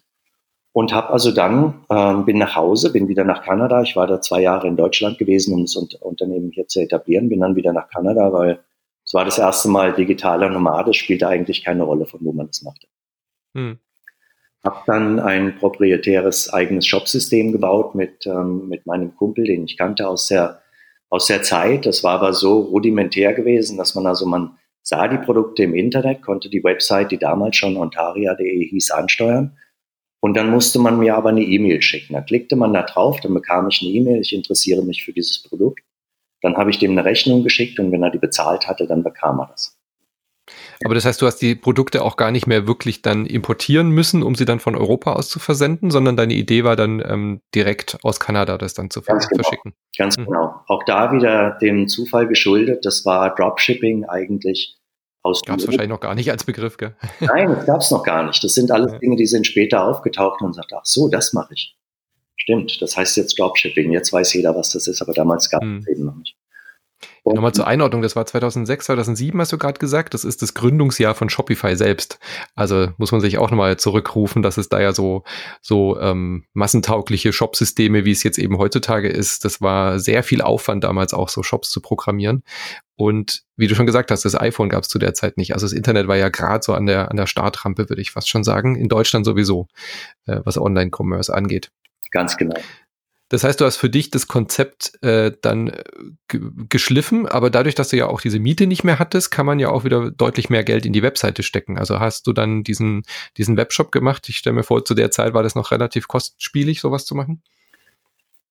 und 0.75 0.93
habe 0.93 1.11
also 1.11 1.31
dann 1.31 1.85
ähm, 1.89 2.25
bin 2.25 2.37
nach 2.37 2.57
Hause, 2.57 2.93
bin 2.93 3.07
wieder 3.07 3.23
nach 3.23 3.45
Kanada. 3.45 3.83
Ich 3.83 3.95
war 3.95 4.09
da 4.09 4.21
zwei 4.21 4.43
Jahre 4.43 4.67
in 4.67 4.77
Deutschland 4.77 5.19
gewesen, 5.19 5.55
um 5.55 5.63
das 5.63 5.77
Unternehmen 6.01 6.51
hier 6.51 6.67
zu 6.67 6.81
etablieren. 6.81 7.29
Bin 7.29 7.41
dann 7.41 7.55
wieder 7.55 7.73
nach 7.73 7.89
Kanada, 7.89 8.33
weil 8.33 8.59
es 9.05 9.15
war 9.15 9.25
das 9.25 9.39
erste 9.39 9.69
Mal 9.69 9.93
digitaler 9.93 10.51
Nomade, 10.51 10.93
spielte 10.93 11.29
eigentlich 11.29 11.65
keine 11.65 11.85
Rolle, 11.85 12.07
von 12.07 12.19
wo 12.25 12.33
man 12.33 12.49
das 12.49 12.63
machte. 12.63 12.89
Hm. 13.55 13.79
Habe 14.65 14.79
dann 14.87 15.21
ein 15.21 15.57
proprietäres 15.59 16.53
eigenes 16.53 16.89
Shopsystem 16.89 17.53
gebaut 17.53 17.95
mit, 17.95 18.27
ähm, 18.27 18.69
mit 18.69 18.85
meinem 18.85 19.15
Kumpel, 19.15 19.45
den 19.45 19.67
ich 19.67 19.77
kannte 19.77 20.09
aus 20.09 20.27
der, 20.27 20.61
aus 21.09 21.27
der 21.29 21.45
Zeit. 21.45 21.87
Das 21.87 22.03
war 22.03 22.15
aber 22.15 22.33
so 22.33 22.59
rudimentär 22.59 23.33
gewesen, 23.33 23.79
dass 23.79 23.95
man 23.95 24.09
also, 24.09 24.27
man 24.27 24.59
sah 24.83 25.07
die 25.07 25.19
Produkte 25.19 25.63
im 25.63 25.75
Internet, 25.77 26.21
konnte 26.23 26.51
die 26.51 26.65
Website, 26.65 27.13
die 27.13 27.19
damals 27.19 27.55
schon 27.55 27.77
ontaria.de 27.77 28.69
hieß, 28.69 28.91
ansteuern. 28.91 29.57
Und 30.25 30.39
dann 30.39 30.49
musste 30.49 30.79
man 30.79 30.99
mir 30.99 31.17
aber 31.17 31.29
eine 31.29 31.43
E-Mail 31.43 31.83
schicken. 31.83 32.15
Da 32.15 32.23
klickte 32.23 32.57
man 32.57 32.73
da 32.73 32.81
drauf, 32.81 33.21
dann 33.21 33.35
bekam 33.35 33.69
ich 33.69 33.83
eine 33.83 33.91
E-Mail, 33.91 34.23
ich 34.23 34.33
interessiere 34.33 34.83
mich 34.83 35.05
für 35.05 35.13
dieses 35.13 35.43
Produkt. 35.43 35.81
Dann 36.41 36.57
habe 36.57 36.71
ich 36.71 36.79
dem 36.79 36.93
eine 36.93 37.05
Rechnung 37.05 37.43
geschickt 37.43 37.79
und 37.79 37.93
wenn 37.93 38.03
er 38.03 38.09
die 38.09 38.17
bezahlt 38.17 38.67
hatte, 38.67 38.87
dann 38.87 39.03
bekam 39.03 39.39
er 39.41 39.49
das. 39.49 39.77
Aber 40.83 40.95
das 40.95 41.05
heißt, 41.05 41.21
du 41.21 41.27
hast 41.27 41.43
die 41.43 41.55
Produkte 41.55 42.01
auch 42.01 42.17
gar 42.17 42.31
nicht 42.31 42.47
mehr 42.47 42.67
wirklich 42.67 43.03
dann 43.03 43.27
importieren 43.27 43.91
müssen, 43.91 44.23
um 44.23 44.35
sie 44.35 44.47
dann 44.47 44.61
von 44.61 44.77
Europa 44.77 45.13
aus 45.13 45.29
zu 45.29 45.41
versenden, 45.41 45.91
sondern 45.91 46.17
deine 46.17 46.33
Idee 46.33 46.65
war 46.65 46.77
dann 46.77 47.03
ähm, 47.07 47.43
direkt 47.55 47.99
aus 48.03 48.19
Kanada 48.19 48.57
das 48.57 48.73
dann 48.73 48.89
zu 48.89 49.03
Ganz 49.03 49.29
genau. 49.29 49.43
verschicken. 49.43 49.75
Ganz 49.99 50.17
mhm. 50.17 50.25
genau. 50.25 50.55
Auch 50.69 50.85
da 50.85 51.13
wieder 51.13 51.59
dem 51.61 51.87
Zufall 51.87 52.29
geschuldet. 52.29 52.87
Das 52.87 53.05
war 53.05 53.35
Dropshipping 53.35 54.07
eigentlich 54.07 54.79
aus. 55.25 55.43
Gab 55.43 55.59
es 55.59 55.67
wahrscheinlich 55.67 55.91
noch 55.91 56.01
gar 56.01 56.15
nicht 56.15 56.31
als 56.31 56.45
Begriff, 56.45 56.77
gell? 56.77 56.95
Nein, 57.21 57.49
das 57.49 57.67
gab 57.67 57.81
es 57.81 57.91
noch 57.91 58.03
gar 58.03 58.25
nicht. 58.27 58.43
Das 58.45 58.55
sind 58.55 58.71
alles 58.71 58.93
ja. 58.93 58.99
Dinge, 58.99 59.17
die 59.17 59.27
sind 59.27 59.47
später 59.47 59.85
aufgetaucht 59.85 60.43
und 60.43 60.55
sagt, 60.55 60.73
ach 60.73 60.85
so, 60.85 61.09
das 61.09 61.33
mache 61.33 61.55
ich. 61.55 61.77
Stimmt, 62.37 62.81
das 62.83 62.97
heißt 62.97 63.17
jetzt 63.17 63.39
Dropshipping. 63.39 63.91
Jetzt 63.93 64.13
weiß 64.13 64.35
jeder, 64.35 64.55
was 64.55 64.71
das 64.71 64.87
ist, 64.87 65.01
aber 65.01 65.13
damals 65.15 65.49
gab 65.51 65.63
es 65.63 65.69
mhm. 65.69 65.87
eben 65.89 66.05
noch 66.05 66.17
nicht. 66.17 66.37
Ja, 67.25 67.33
Nochmal 67.33 67.53
zur 67.53 67.67
Einordnung, 67.67 68.03
das 68.03 68.17
war 68.17 68.27
2006, 68.27 68.87
2007 68.87 69.41
hast 69.41 69.53
du 69.53 69.59
gerade 69.59 69.79
gesagt, 69.79 70.13
das 70.15 70.25
ist 70.25 70.43
das 70.43 70.53
Gründungsjahr 70.53 71.15
von 71.15 71.31
Shopify 71.31 71.75
selbst. 71.75 72.19
Also 72.55 72.89
muss 72.99 73.13
man 73.13 73.21
sich 73.21 73.39
auch 73.39 73.51
nochmal 73.51 73.79
zurückrufen, 73.79 74.43
dass 74.43 74.59
es 74.59 74.69
da 74.69 74.81
ja 74.81 74.93
so, 74.93 75.25
so 75.63 75.99
ähm, 76.01 76.45
massentaugliche 76.53 77.33
Shopsysteme, 77.33 78.05
wie 78.05 78.11
es 78.11 78.23
jetzt 78.23 78.39
eben 78.39 78.59
heutzutage 78.59 79.09
ist, 79.09 79.45
das 79.45 79.63
war 79.63 79.99
sehr 79.99 80.23
viel 80.23 80.43
Aufwand 80.43 80.85
damals 80.85 81.15
auch, 81.15 81.31
so 81.31 81.43
Shops 81.43 81.71
zu 81.71 81.81
programmieren. 81.81 82.43
Und 82.97 83.43
wie 83.57 83.67
du 83.67 83.75
schon 83.75 83.87
gesagt 83.87 84.11
hast, 84.11 84.25
das 84.25 84.39
iPhone 84.39 84.69
gab 84.69 84.85
es 84.85 84.89
zu 84.89 84.99
der 84.99 85.15
Zeit 85.15 85.37
nicht. 85.37 85.55
Also 85.55 85.67
das 85.67 85.73
Internet 85.73 86.07
war 86.07 86.17
ja 86.17 86.29
gerade 86.29 86.65
so 86.65 86.75
an 86.75 86.87
der, 86.87 87.11
an 87.11 87.17
der 87.17 87.27
Startrampe, 87.27 87.89
würde 87.89 88.01
ich 88.01 88.13
fast 88.13 88.29
schon 88.29 88.45
sagen. 88.45 88.77
In 88.77 88.89
Deutschland 88.89 89.27
sowieso, 89.27 89.67
äh, 90.27 90.41
was 90.45 90.59
Online-Commerce 90.59 91.35
angeht. 91.35 91.71
Ganz 92.13 92.37
genau. 92.37 92.55
Das 93.31 93.43
heißt, 93.43 93.61
du 93.61 93.65
hast 93.65 93.79
für 93.79 93.91
dich 93.91 94.11
das 94.11 94.29
Konzept 94.29 95.03
äh, 95.03 95.33
dann 95.43 95.69
äh, 95.69 95.83
geschliffen, 96.69 97.27
aber 97.27 97.51
dadurch, 97.51 97.75
dass 97.75 97.89
du 97.89 97.97
ja 97.97 98.07
auch 98.07 98.21
diese 98.21 98.39
Miete 98.39 98.67
nicht 98.69 98.85
mehr 98.85 98.99
hattest, 98.99 99.31
kann 99.31 99.47
man 99.47 99.59
ja 99.59 99.71
auch 99.71 99.83
wieder 99.83 100.11
deutlich 100.11 100.51
mehr 100.51 100.63
Geld 100.63 100.87
in 100.87 100.93
die 100.93 101.03
Webseite 101.03 101.43
stecken. 101.43 101.77
Also 101.79 101.99
hast 101.99 102.27
du 102.29 102.33
dann 102.33 102.63
diesen, 102.63 103.03
diesen 103.37 103.57
Webshop 103.57 103.91
gemacht. 103.91 104.29
Ich 104.29 104.37
stelle 104.37 104.55
mir 104.55 104.63
vor, 104.63 104.85
zu 104.85 104.95
der 104.95 105.11
Zeit 105.11 105.35
war 105.35 105.43
das 105.43 105.57
noch 105.57 105.73
relativ 105.73 106.07
kostspielig, 106.07 106.81
sowas 106.81 107.07
zu 107.07 107.15
machen. 107.15 107.43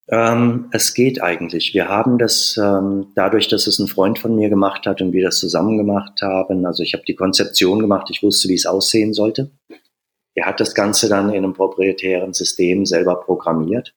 Ähm, 0.10 0.70
es 0.72 0.94
geht 0.94 1.22
eigentlich. 1.22 1.74
Wir 1.74 1.88
haben 1.88 2.18
das 2.18 2.58
ähm, 2.62 3.08
dadurch, 3.16 3.48
dass 3.48 3.68
es 3.68 3.80
ein 3.80 3.88
Freund 3.88 4.20
von 4.20 4.36
mir 4.36 4.50
gemacht 4.50 4.86
hat 4.86 5.02
und 5.02 5.14
wir 5.14 5.24
das 5.24 5.40
zusammen 5.40 5.78
gemacht 5.78 6.22
haben. 6.22 6.66
Also 6.66 6.84
ich 6.84 6.94
habe 6.94 7.04
die 7.08 7.16
Konzeption 7.16 7.80
gemacht, 7.80 8.10
ich 8.10 8.22
wusste, 8.22 8.50
wie 8.50 8.56
es 8.56 8.66
aussehen 8.66 9.14
sollte. 9.14 9.52
Er 10.36 10.46
hat 10.46 10.60
das 10.60 10.76
Ganze 10.76 11.10
dann 11.10 11.30
in 11.30 11.44
einem 11.44 11.54
proprietären 11.54 12.34
System 12.34 12.86
selber 12.86 13.16
programmiert, 13.16 13.94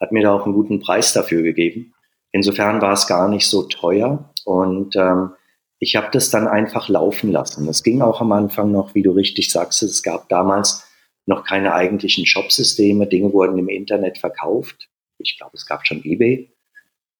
hat 0.00 0.12
mir 0.12 0.22
da 0.22 0.32
auch 0.32 0.44
einen 0.44 0.54
guten 0.54 0.80
Preis 0.80 1.12
dafür 1.12 1.42
gegeben. 1.42 1.94
Insofern 2.32 2.82
war 2.82 2.92
es 2.92 3.06
gar 3.06 3.28
nicht 3.28 3.46
so 3.46 3.62
teuer 3.62 4.32
und 4.44 4.96
ähm, 4.96 5.30
ich 5.78 5.96
habe 5.96 6.08
das 6.12 6.30
dann 6.30 6.48
einfach 6.48 6.88
laufen 6.88 7.30
lassen. 7.30 7.68
Es 7.68 7.82
ging 7.84 8.02
auch 8.02 8.20
am 8.20 8.32
Anfang 8.32 8.72
noch, 8.72 8.94
wie 8.94 9.02
du 9.02 9.12
richtig 9.12 9.50
sagst, 9.50 9.82
es 9.82 10.02
gab 10.02 10.28
damals 10.28 10.87
noch 11.28 11.44
keine 11.44 11.74
eigentlichen 11.74 12.24
Shopsysteme. 12.26 13.06
Dinge 13.06 13.32
wurden 13.32 13.58
im 13.58 13.68
Internet 13.68 14.18
verkauft. 14.18 14.88
Ich 15.18 15.36
glaube, 15.36 15.52
es 15.54 15.66
gab 15.66 15.86
schon 15.86 16.02
eBay. 16.02 16.50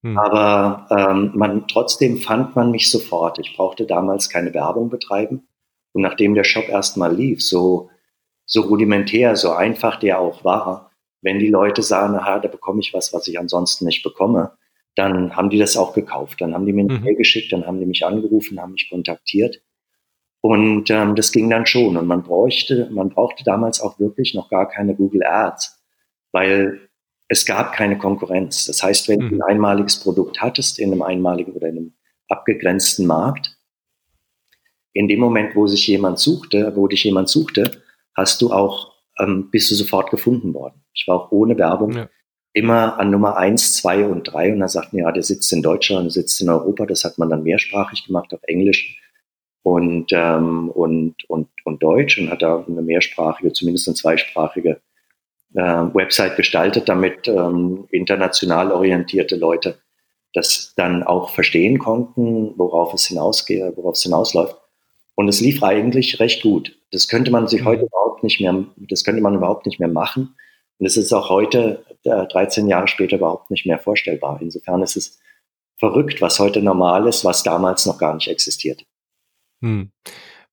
Hm. 0.03 0.17
Aber 0.17 0.87
ähm, 0.91 1.33
man, 1.35 1.69
trotzdem 1.69 2.17
fand 2.19 2.57
man 2.57 2.71
mich 2.71 2.91
sofort. 2.91 3.39
Ich 3.39 3.55
brauchte 3.55 3.85
damals 3.87 4.31
keine 4.31 4.55
Werbung 4.55 4.89
betreiben. 4.89 5.47
Und 5.93 6.03
nachdem 6.03 6.35
der 6.35 6.45
Shop 6.45 6.69
erstmal 6.69 7.15
lief, 7.15 7.45
so, 7.45 7.91
so 8.47 8.63
rudimentär, 8.63 9.37
so 9.37 9.53
einfach 9.53 9.99
der 9.99 10.21
auch 10.21 10.43
war, 10.43 10.91
wenn 11.21 11.39
die 11.39 11.49
Leute 11.49 11.83
sagen, 11.83 12.15
aha, 12.15 12.39
da 12.39 12.49
bekomme 12.49 12.81
ich 12.81 12.95
was, 12.95 13.13
was 13.13 13.29
ich 13.29 13.39
ansonsten 13.39 13.85
nicht 13.85 14.03
bekomme, 14.03 14.53
dann 14.95 15.37
haben 15.37 15.51
die 15.51 15.59
das 15.59 15.77
auch 15.77 15.93
gekauft. 15.93 16.41
Dann 16.41 16.55
haben 16.55 16.65
die 16.65 16.73
mir 16.73 16.83
eine 16.83 16.99
mhm. 16.99 17.05
Mail 17.05 17.17
geschickt, 17.17 17.53
dann 17.53 17.67
haben 17.67 17.79
die 17.79 17.87
mich 17.87 18.07
angerufen, 18.07 18.59
haben 18.59 18.73
mich 18.73 18.89
kontaktiert. 18.89 19.61
Und 20.41 20.91
ähm, 20.91 21.17
das 21.17 21.33
ging 21.33 21.51
dann 21.51 21.67
schon. 21.67 21.97
Und 21.97 22.07
man 22.07 22.23
bräuchte, 22.23 22.89
man 22.91 23.11
brauchte 23.11 23.45
damals 23.45 23.81
auch 23.81 23.99
wirklich 23.99 24.35
noch 24.35 24.49
gar 24.49 24.69
keine 24.69 24.95
Google 24.95 25.25
Ads, 25.25 25.83
weil 26.33 26.89
es 27.29 27.45
gab 27.45 27.73
keine 27.73 27.99
Konkurrenz. 27.99 28.65
Das 28.67 28.83
heißt, 28.83 29.09
wenn 29.09 29.21
mhm. 29.21 29.31
du 29.31 29.37
ein 29.37 29.43
einmaliges 29.43 30.01
Produkt 30.01 30.41
hattest 30.41 30.79
in 30.79 30.93
einem 30.93 31.03
einmaligen 31.03 31.53
oder 31.53 31.69
in 31.69 31.77
einem 31.77 31.95
abgegrenzten 32.29 33.07
Markt, 33.07 33.57
in 34.93 35.09
dem 35.09 35.21
Moment, 35.21 35.55
wo 35.55 35.67
sich 35.67 35.87
jemand 35.87 36.19
suchte, 36.19 36.73
wo 36.75 36.89
dich 36.89 37.05
jemand 37.05 37.29
suchte, 37.29 37.83
hast 38.15 38.41
du 38.41 38.53
auch, 38.53 38.95
ähm, 39.19 39.51
bist 39.51 39.71
du 39.71 39.75
sofort 39.75 40.11
gefunden 40.11 40.55
worden. 40.55 40.83
Ich 40.95 41.07
war 41.07 41.17
auch 41.17 41.33
ohne 41.33 41.57
Werbung 41.59 41.93
ja. 41.93 42.09
immer 42.53 42.99
an 42.99 43.11
Nummer 43.11 43.37
eins, 43.37 43.77
zwei 43.77 44.05
und 44.05 44.25
drei 44.25 44.53
und 44.53 44.61
da 44.61 44.69
sagten, 44.69 44.99
ja, 44.99 45.13
der 45.13 45.23
sitzt 45.23 45.53
in 45.53 45.63
Deutschland, 45.63 46.07
der 46.07 46.11
sitzt 46.11 46.41
in 46.41 46.49
Europa. 46.49 46.87
Das 46.87 47.05
hat 47.05 47.19
man 47.19 47.29
dann 47.29 47.43
mehrsprachig 47.43 48.07
gemacht 48.07 48.33
auf 48.33 48.41
Englisch 48.45 48.99
und, 49.63 50.13
ähm, 50.13 50.71
und, 50.71 51.15
und, 51.29 51.49
und 51.65 51.83
Deutsch 51.83 52.19
und 52.19 52.31
hat 52.31 52.43
da 52.43 52.65
eine 52.67 52.83
mehrsprachige, 52.83 53.53
zumindest 53.53 53.89
eine 53.89 53.97
zweisprachige 53.97 54.81
äh, 55.55 55.61
Website 55.61 56.37
gestaltet, 56.37 56.89
damit 56.89 57.29
ähm, 57.29 57.87
international 57.91 58.73
orientierte 58.73 59.37
Leute 59.37 59.79
das 60.35 60.75
dann 60.77 61.03
auch 61.03 61.31
verstehen 61.31 61.79
konnten, 61.79 62.53
worauf 62.57 62.95
es 62.95 63.07
hinausgeht, 63.07 63.77
worauf 63.77 63.95
es 63.95 64.03
hinausläuft. 64.03 64.57
Und 65.15 65.29
es 65.29 65.41
lief 65.41 65.63
eigentlich 65.63 66.21
recht 66.21 66.43
gut. 66.43 66.79
Das 66.93 67.09
könnte 67.09 67.31
man 67.31 67.49
sich 67.49 67.63
mhm. 67.63 67.67
heute 67.67 67.87
überhaupt 67.87 68.23
nicht 68.23 68.41
mehr, 68.41 68.65
das 68.77 69.05
könnte 69.05 69.21
man 69.21 69.35
überhaupt 69.35 69.67
nicht 69.67 69.81
mehr 69.81 69.89
machen. 69.89 70.37
Und 70.79 70.87
es 70.87 70.97
ist 70.97 71.13
auch 71.13 71.29
heute, 71.29 71.85
äh, 72.05 72.27
13 72.27 72.69
Jahre 72.69 72.89
später, 72.89 73.17
überhaupt 73.17 73.51
nicht 73.51 73.67
mehr 73.67 73.79
vorstellbar. 73.79 74.39
Insofern 74.41 74.83
ist 74.83 74.97
es 74.97 75.19
verrückt, 75.77 76.21
was 76.21 76.39
heute 76.39 76.63
normal 76.63 77.09
ist, 77.09 77.25
was 77.25 77.43
damals 77.43 77.87
noch 77.87 77.99
gar 77.99 78.15
nicht 78.15 78.29
existiert. 78.29 78.85
Hm. 79.63 79.91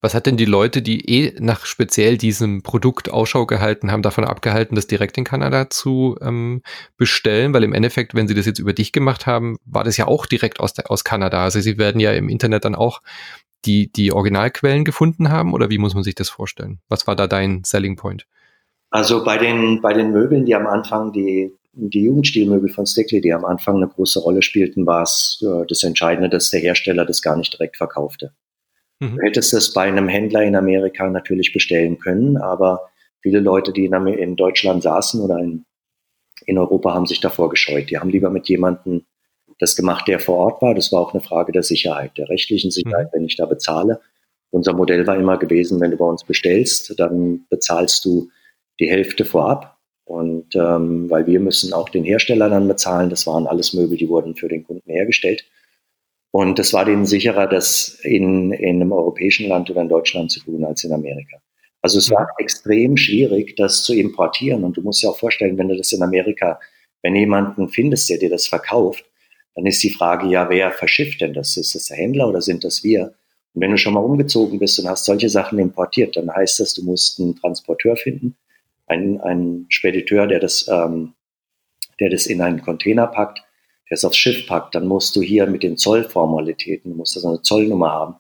Was 0.02 0.14
hat 0.14 0.28
denn 0.28 0.38
die 0.38 0.46
Leute, 0.46 0.84
die 0.84 1.10
eh 1.10 1.34
nach 1.40 1.66
speziell 1.66 2.20
diesem 2.20 2.62
Produkt 2.62 3.10
Ausschau 3.10 3.48
gehalten 3.48 3.92
haben, 3.92 4.04
davon 4.04 4.24
abgehalten, 4.24 4.76
das 4.76 4.86
direkt 4.86 5.18
in 5.18 5.24
Kanada 5.24 5.70
zu 5.72 6.16
ähm, 6.22 6.62
bestellen? 6.96 7.54
Weil 7.54 7.64
im 7.64 7.74
Endeffekt, 7.74 8.14
wenn 8.14 8.28
sie 8.28 8.36
das 8.36 8.46
jetzt 8.46 8.60
über 8.60 8.74
dich 8.74 8.92
gemacht 8.92 9.26
haben, 9.26 9.58
war 9.66 9.84
das 9.84 9.98
ja 9.98 10.08
auch 10.08 10.28
direkt 10.28 10.60
aus, 10.60 10.78
aus 10.78 11.04
Kanada. 11.04 11.44
Also 11.44 11.60
sie 11.60 11.80
werden 11.80 12.00
ja 12.00 12.12
im 12.12 12.30
Internet 12.30 12.66
dann 12.66 12.76
auch 12.76 13.02
die, 13.66 13.92
die 13.92 14.12
Originalquellen 14.12 14.86
gefunden 14.86 15.30
haben 15.30 15.54
oder 15.54 15.72
wie 15.72 15.80
muss 15.80 15.96
man 15.96 16.04
sich 16.04 16.14
das 16.14 16.30
vorstellen? 16.30 16.82
Was 16.88 17.08
war 17.08 17.16
da 17.16 17.26
dein 17.26 17.64
Selling 17.64 17.96
Point? 17.96 18.28
Also 18.92 19.24
bei 19.24 19.38
den, 19.38 19.82
bei 19.82 19.94
den 19.94 20.12
Möbeln, 20.12 20.46
die 20.46 20.54
am 20.54 20.68
Anfang 20.68 21.14
die, 21.14 21.52
die 21.74 22.04
Jugendstilmöbel 22.04 22.70
von 22.70 22.86
Stickley, 22.86 23.22
die 23.22 23.34
am 23.34 23.44
Anfang 23.44 23.78
eine 23.78 23.88
große 23.88 24.20
Rolle 24.20 24.42
spielten, 24.42 24.86
war 24.86 25.02
es 25.02 25.44
äh, 25.44 25.66
das 25.68 25.84
Entscheidende, 25.84 26.30
dass 26.30 26.52
der 26.52 26.60
Hersteller 26.60 27.06
das 27.06 27.22
gar 27.22 27.36
nicht 27.36 27.54
direkt 27.54 27.78
verkaufte. 27.78 28.34
Mhm. 29.00 29.18
Du 29.18 29.22
hättest 29.24 29.54
es 29.54 29.74
bei 29.74 29.84
einem 29.84 30.08
Händler 30.08 30.44
in 30.44 30.56
Amerika 30.56 31.10
natürlich 31.10 31.54
bestellen 31.54 32.00
können, 32.00 32.38
aber 32.38 32.90
viele 33.22 33.40
Leute, 33.40 33.74
die 33.74 33.86
in, 33.86 34.36
Deutschland 34.36 34.84
saßen 34.84 35.22
oder 35.22 35.40
in, 35.40 35.66
in 36.46 36.58
Europa, 36.58 36.94
haben 36.94 37.06
sich 37.06 37.20
davor 37.20 37.50
gescheut. 37.50 37.90
Die 37.90 37.98
haben 37.98 38.10
lieber 38.10 38.30
mit 38.30 38.48
jemandem 38.48 39.06
das 39.60 39.76
gemacht, 39.76 40.08
der 40.08 40.20
vor 40.20 40.38
Ort 40.38 40.62
war. 40.62 40.76
Das 40.76 40.92
war 40.92 41.02
auch 41.02 41.14
eine 41.14 41.22
Frage 41.22 41.52
der 41.52 41.64
Sicherheit, 41.64 42.18
der 42.18 42.30
rechtlichen 42.30 42.72
Sicherheit, 42.72 43.08
mhm. 43.08 43.18
wenn 43.18 43.26
ich 43.26 43.36
da 43.36 43.46
bezahle. 43.46 44.02
Unser 44.52 44.74
Modell 44.74 45.06
war 45.08 45.18
immer 45.18 45.38
gewesen, 45.38 45.82
wenn 45.82 45.92
du 45.92 45.98
bei 45.98 46.06
uns 46.06 46.24
bestellst, 46.24 46.98
dann 46.98 47.46
bezahlst 47.50 48.06
du 48.06 48.30
die 48.80 48.90
Hälfte 48.90 49.26
vorab. 49.26 49.78
Und 50.06 50.56
ähm, 50.56 51.10
weil 51.10 51.26
wir 51.26 51.40
müssen 51.40 51.74
auch 51.74 51.90
den 51.90 52.04
Hersteller 52.04 52.48
dann 52.50 52.68
bezahlen, 52.68 53.10
das 53.10 53.26
waren 53.26 53.48
alles 53.48 53.74
Möbel, 53.74 53.98
die 53.98 54.08
wurden 54.08 54.36
für 54.36 54.48
den 54.48 54.64
Kunden 54.64 54.90
hergestellt. 54.90 55.46
Und 56.38 56.60
es 56.60 56.74
war 56.74 56.84
denen 56.84 57.06
sicherer, 57.06 57.48
das 57.48 57.98
in, 58.04 58.52
in 58.52 58.82
einem 58.82 58.92
europäischen 58.92 59.48
Land 59.48 59.70
oder 59.70 59.84
in 59.84 59.88
Deutschland 59.88 60.30
zu 60.30 60.42
tun 60.42 60.66
als 60.66 60.84
in 60.84 60.92
Amerika. 60.92 61.38
Also 61.82 61.98
es 61.98 62.12
war 62.12 62.28
extrem 62.40 62.98
schwierig, 62.98 63.56
das 63.56 63.84
zu 63.86 63.94
importieren. 63.94 64.66
Und 64.66 64.76
du 64.76 64.82
musst 64.82 65.02
dir 65.02 65.12
auch 65.12 65.18
vorstellen, 65.18 65.58
wenn 65.58 65.70
du 65.70 65.78
das 65.78 65.94
in 65.94 66.04
Amerika, 66.04 66.60
wenn 67.04 67.16
jemanden 67.16 67.70
findest, 67.70 68.10
der 68.10 68.18
dir 68.18 68.30
das 68.30 68.48
verkauft, 68.48 69.06
dann 69.56 69.66
ist 69.66 69.82
die 69.82 69.92
Frage, 69.92 70.28
ja, 70.28 70.50
wer 70.50 70.72
verschifft 70.74 71.22
denn 71.22 71.34
das? 71.34 71.56
Ist 71.56 71.74
das 71.74 71.86
der 71.86 71.96
Händler 71.96 72.28
oder 72.28 72.42
sind 72.42 72.66
das 72.66 72.84
wir? 72.84 73.14
Und 73.54 73.62
wenn 73.62 73.72
du 73.72 73.78
schon 73.78 73.94
mal 73.94 74.02
umgezogen 74.04 74.60
bist 74.60 74.78
und 74.78 74.90
hast 74.90 75.06
solche 75.06 75.30
Sachen 75.30 75.58
importiert, 75.58 76.18
dann 76.18 76.30
heißt 76.30 76.60
das, 76.60 76.74
du 76.74 76.84
musst 76.84 77.18
einen 77.18 77.38
Transporteur 77.38 77.96
finden, 77.96 78.36
einen, 78.88 79.22
einen 79.22 79.68
Spediteur, 79.70 80.28
der 80.28 80.42
das, 80.42 80.68
ähm, 80.68 81.14
der 82.02 82.10
das 82.10 82.26
in 82.26 82.42
einen 82.42 82.62
Container 82.62 83.08
packt, 83.08 83.45
der 83.90 83.96
es 83.96 84.06
aufs 84.06 84.18
Schiff 84.18 84.48
packt, 84.48 84.76
dann 84.76 84.88
musst 84.88 85.16
du 85.16 85.22
hier 85.22 85.48
mit 85.48 85.64
den 85.64 85.78
Zollformalitäten, 85.78 86.92
du 86.92 86.98
musst 86.98 87.16
also 87.16 87.30
eine 87.30 87.42
Zollnummer 87.42 87.92
haben. 87.92 88.16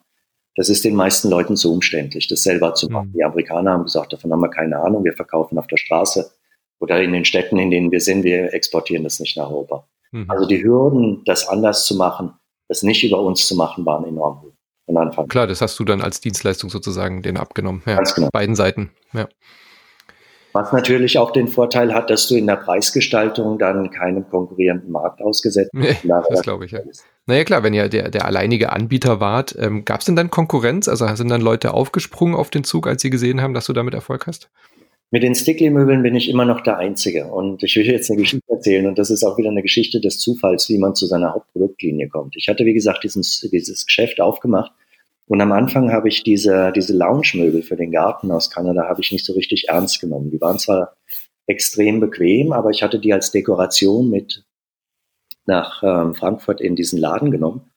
Das 0.55 0.69
ist 0.69 0.85
den 0.85 0.95
meisten 0.95 1.29
Leuten 1.29 1.57
zu 1.57 1.73
umständlich, 1.73 2.27
das 2.27 2.43
selber 2.43 2.73
zu 2.75 2.87
machen. 2.89 3.09
Mhm. 3.09 3.13
Die 3.13 3.23
Amerikaner 3.23 3.71
haben 3.71 3.83
gesagt, 3.83 4.13
davon 4.13 4.31
haben 4.31 4.41
wir 4.41 4.49
keine 4.49 4.79
Ahnung, 4.79 5.03
wir 5.03 5.13
verkaufen 5.13 5.57
auf 5.57 5.67
der 5.67 5.77
Straße 5.77 6.31
oder 6.79 7.01
in 7.01 7.11
den 7.11 7.25
Städten, 7.25 7.57
in 7.57 7.71
denen 7.71 7.91
wir 7.91 7.99
sind, 7.99 8.23
wir 8.23 8.53
exportieren 8.53 9.03
das 9.03 9.19
nicht 9.19 9.35
nach 9.37 9.49
Europa. 9.49 9.87
Mhm. 10.11 10.29
Also 10.29 10.45
die 10.45 10.63
Hürden, 10.63 11.23
das 11.25 11.47
anders 11.47 11.85
zu 11.85 11.95
machen, 11.95 12.33
das 12.69 12.83
nicht 12.83 13.03
über 13.03 13.19
uns 13.19 13.45
zu 13.47 13.55
machen, 13.55 13.85
waren 13.85 14.05
enorm 14.05 14.41
hoch. 14.41 14.51
Von 14.85 14.97
Anfang. 14.97 15.27
Klar, 15.27 15.47
das 15.47 15.61
hast 15.61 15.79
du 15.79 15.83
dann 15.83 16.01
als 16.01 16.21
Dienstleistung 16.21 16.69
sozusagen 16.69 17.23
den 17.23 17.37
abgenommen. 17.37 17.81
Ja, 17.87 17.95
Ganz 17.95 18.13
genau. 18.13 18.29
Beiden 18.31 18.55
Seiten. 18.55 18.91
Ja. 19.13 19.27
Was 20.55 20.71
natürlich 20.71 21.17
auch 21.17 21.31
den 21.31 21.49
Vorteil 21.49 21.93
hat, 21.93 22.09
dass 22.09 22.29
du 22.29 22.35
in 22.35 22.47
der 22.47 22.55
Preisgestaltung 22.55 23.59
dann 23.59 23.91
keinem 23.91 24.25
konkurrierenden 24.29 24.89
Markt 24.89 25.21
ausgesetzt 25.21 25.71
bist. 25.73 26.05
Nee, 26.05 26.13
das 26.29 26.43
glaube 26.43 26.63
ich, 26.63 26.71
ja. 26.71 26.79
Naja 27.25 27.43
klar, 27.43 27.61
wenn 27.63 27.73
ihr 27.73 27.89
der, 27.89 28.09
der 28.09 28.23
alleinige 28.23 28.71
Anbieter 28.71 29.19
wart, 29.19 29.53
ähm, 29.59 29.83
gab 29.83 29.99
es 29.99 30.05
denn 30.05 30.15
dann 30.15 30.29
Konkurrenz? 30.29 30.87
Also 30.87 31.13
sind 31.15 31.29
dann 31.29 31.41
Leute 31.41 31.73
aufgesprungen 31.73 32.35
auf 32.35 32.51
den 32.51 32.63
Zug, 32.63 32.87
als 32.87 33.01
sie 33.01 33.09
gesehen 33.09 33.41
haben, 33.41 33.53
dass 33.53 33.65
du 33.65 33.73
damit 33.73 33.95
Erfolg 33.95 34.27
hast? 34.27 34.49
Mit 35.11 35.23
den 35.23 35.35
Stickly-Möbeln 35.35 36.03
bin 36.03 36.15
ich 36.15 36.29
immer 36.29 36.45
noch 36.45 36.61
der 36.61 36.77
Einzige. 36.77 37.25
Und 37.25 37.61
ich 37.61 37.75
will 37.75 37.85
jetzt 37.85 38.09
eine 38.09 38.21
Geschichte 38.21 38.49
erzählen. 38.49 38.87
Und 38.87 38.97
das 38.97 39.09
ist 39.09 39.25
auch 39.25 39.37
wieder 39.37 39.49
eine 39.49 39.61
Geschichte 39.61 39.99
des 39.99 40.19
Zufalls, 40.19 40.69
wie 40.69 40.77
man 40.77 40.95
zu 40.95 41.05
seiner 41.05 41.33
Hauptproduktlinie 41.33 42.07
kommt. 42.07 42.37
Ich 42.37 42.47
hatte, 42.47 42.63
wie 42.63 42.73
gesagt, 42.73 43.03
dieses, 43.03 43.45
dieses 43.51 43.85
Geschäft 43.85 44.21
aufgemacht 44.21 44.71
und 45.27 45.41
am 45.41 45.51
Anfang 45.51 45.91
habe 45.91 46.07
ich 46.07 46.23
diese, 46.23 46.71
diese 46.71 46.95
Lounge-Möbel 46.95 47.63
für 47.63 47.75
den 47.75 47.91
Garten 47.91 48.31
aus 48.31 48.51
Kanada 48.51 48.87
habe 48.87 49.01
ich 49.01 49.11
nicht 49.11 49.25
so 49.25 49.33
richtig 49.33 49.69
ernst 49.69 49.99
genommen. 49.99 50.29
Die 50.29 50.39
waren 50.39 50.59
zwar 50.59 50.95
extrem 51.47 51.99
bequem, 51.99 52.51
aber 52.51 52.69
ich 52.69 52.83
hatte 52.83 52.99
die 52.99 53.13
als 53.13 53.31
Dekoration 53.31 54.09
mit 54.09 54.45
nach 55.47 55.81
ähm, 55.83 56.15
Frankfurt 56.15 56.61
in 56.61 56.75
diesen 56.75 56.99
Laden 56.99 57.31
genommen. 57.31 57.71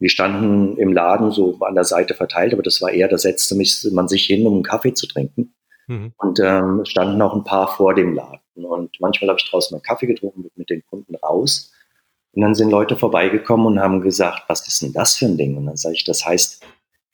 Die 0.00 0.08
standen 0.08 0.76
im 0.76 0.92
Laden 0.92 1.30
so 1.30 1.58
an 1.60 1.74
der 1.74 1.84
Seite 1.84 2.14
verteilt, 2.14 2.52
aber 2.52 2.62
das 2.62 2.82
war 2.82 2.90
eher, 2.90 3.08
da 3.08 3.18
setzte 3.18 3.54
mich, 3.54 3.86
man 3.92 4.08
sich 4.08 4.24
hin, 4.26 4.46
um 4.46 4.54
einen 4.54 4.62
Kaffee 4.62 4.94
zu 4.94 5.06
trinken. 5.06 5.54
Mhm. 5.86 6.12
Und 6.16 6.40
ähm, 6.40 6.84
standen 6.84 7.18
noch 7.18 7.34
ein 7.34 7.44
paar 7.44 7.68
vor 7.68 7.94
dem 7.94 8.14
Laden. 8.14 8.40
Und 8.54 8.96
manchmal 9.00 9.30
habe 9.30 9.38
ich 9.40 9.50
draußen 9.50 9.74
einen 9.74 9.82
Kaffee 9.82 10.06
getrunken, 10.06 10.42
mit, 10.42 10.56
mit 10.56 10.70
den 10.70 10.84
Kunden 10.86 11.14
raus. 11.16 11.72
Und 12.32 12.42
dann 12.42 12.54
sind 12.54 12.70
Leute 12.70 12.96
vorbeigekommen 12.96 13.66
und 13.66 13.80
haben 13.80 14.00
gesagt, 14.00 14.44
was 14.48 14.66
ist 14.66 14.82
denn 14.82 14.92
das 14.92 15.16
für 15.16 15.26
ein 15.26 15.36
Ding? 15.36 15.56
Und 15.56 15.66
dann 15.66 15.76
sage 15.76 15.94
ich, 15.94 16.04
das 16.04 16.24
heißt 16.26 16.64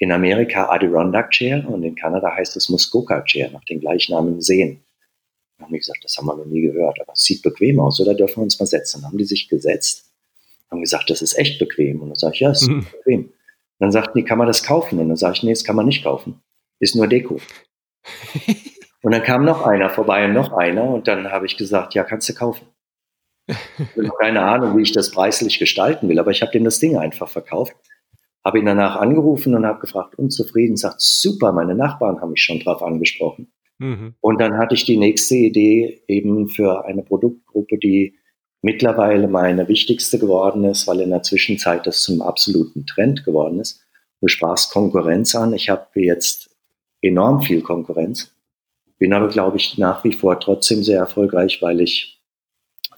in 0.00 0.12
Amerika 0.12 0.70
Adirondack 0.70 1.30
Chair 1.30 1.68
und 1.68 1.84
in 1.84 1.94
Kanada 1.94 2.34
heißt 2.34 2.56
es 2.56 2.70
Muskoka 2.70 3.22
Chair, 3.22 3.50
nach 3.50 3.64
den 3.64 3.80
gleichnamigen 3.80 4.40
Seen. 4.40 4.80
Dann 5.56 5.66
haben 5.66 5.72
die 5.74 5.78
gesagt, 5.78 6.02
das 6.02 6.16
haben 6.16 6.26
wir 6.26 6.36
noch 6.36 6.46
nie 6.46 6.62
gehört, 6.62 6.98
aber 7.02 7.12
es 7.12 7.22
sieht 7.22 7.42
bequem 7.42 7.78
aus, 7.78 8.00
oder 8.00 8.14
dürfen 8.14 8.38
wir 8.38 8.44
uns 8.44 8.58
mal 8.58 8.64
setzen? 8.64 9.02
Dann 9.02 9.10
haben 9.10 9.18
die 9.18 9.26
sich 9.26 9.50
gesetzt, 9.50 10.10
haben 10.70 10.80
gesagt, 10.80 11.10
das 11.10 11.20
ist 11.20 11.38
echt 11.38 11.58
bequem. 11.58 12.00
Und 12.00 12.08
dann 12.08 12.16
sage 12.16 12.34
ich, 12.34 12.40
ja, 12.40 12.50
es 12.50 12.62
ist 12.62 12.68
mhm. 12.68 12.86
bequem. 12.90 13.20
Und 13.24 13.32
dann 13.78 13.92
sagten 13.92 14.16
die, 14.16 14.24
kann 14.24 14.38
man 14.38 14.46
das 14.46 14.62
kaufen? 14.62 14.98
Und 14.98 15.08
dann 15.08 15.18
sage 15.18 15.34
ich, 15.36 15.42
nee, 15.42 15.52
das 15.52 15.64
kann 15.64 15.76
man 15.76 15.84
nicht 15.84 16.02
kaufen. 16.02 16.40
Ist 16.78 16.96
nur 16.96 17.06
Deko. 17.06 17.38
und 19.02 19.12
dann 19.12 19.22
kam 19.22 19.44
noch 19.44 19.66
einer 19.66 19.90
vorbei 19.90 20.24
und 20.24 20.32
noch 20.32 20.54
einer 20.54 20.84
und 20.84 21.08
dann 21.08 21.30
habe 21.30 21.44
ich 21.44 21.58
gesagt, 21.58 21.92
ja, 21.92 22.04
kannst 22.04 22.26
du 22.30 22.34
kaufen. 22.34 22.66
Ich 23.46 23.56
habe 23.56 24.04
noch 24.04 24.18
keine 24.18 24.40
Ahnung, 24.42 24.78
wie 24.78 24.82
ich 24.82 24.92
das 24.92 25.10
preislich 25.10 25.58
gestalten 25.58 26.08
will, 26.08 26.18
aber 26.18 26.30
ich 26.30 26.40
habe 26.40 26.52
dem 26.52 26.64
das 26.64 26.78
Ding 26.78 26.96
einfach 26.96 27.28
verkauft. 27.28 27.76
Habe 28.44 28.58
ihn 28.58 28.66
danach 28.66 28.96
angerufen 28.96 29.54
und 29.54 29.66
habe 29.66 29.80
gefragt, 29.80 30.14
unzufrieden, 30.16 30.76
sagt, 30.76 31.00
super, 31.00 31.52
meine 31.52 31.74
Nachbarn 31.74 32.20
haben 32.20 32.30
mich 32.30 32.42
schon 32.42 32.60
drauf 32.60 32.82
angesprochen. 32.82 33.52
Mhm. 33.78 34.14
Und 34.20 34.40
dann 34.40 34.56
hatte 34.56 34.74
ich 34.74 34.84
die 34.84 34.96
nächste 34.96 35.36
Idee 35.36 36.02
eben 36.08 36.48
für 36.48 36.84
eine 36.84 37.02
Produktgruppe, 37.02 37.78
die 37.78 38.14
mittlerweile 38.62 39.28
meine 39.28 39.68
wichtigste 39.68 40.18
geworden 40.18 40.64
ist, 40.64 40.86
weil 40.86 41.00
in 41.00 41.10
der 41.10 41.22
Zwischenzeit 41.22 41.86
das 41.86 42.02
zum 42.02 42.22
absoluten 42.22 42.86
Trend 42.86 43.24
geworden 43.24 43.60
ist. 43.60 43.80
Du 44.20 44.28
sprachst 44.28 44.72
Konkurrenz 44.72 45.34
an. 45.34 45.54
Ich 45.54 45.70
habe 45.70 45.88
jetzt 45.94 46.50
enorm 47.00 47.40
viel 47.40 47.62
Konkurrenz, 47.62 48.34
bin 48.98 49.14
aber, 49.14 49.28
glaube 49.28 49.56
ich, 49.56 49.78
nach 49.78 50.04
wie 50.04 50.12
vor 50.12 50.38
trotzdem 50.40 50.82
sehr 50.82 50.98
erfolgreich, 50.98 51.62
weil 51.62 51.80
ich 51.80 52.20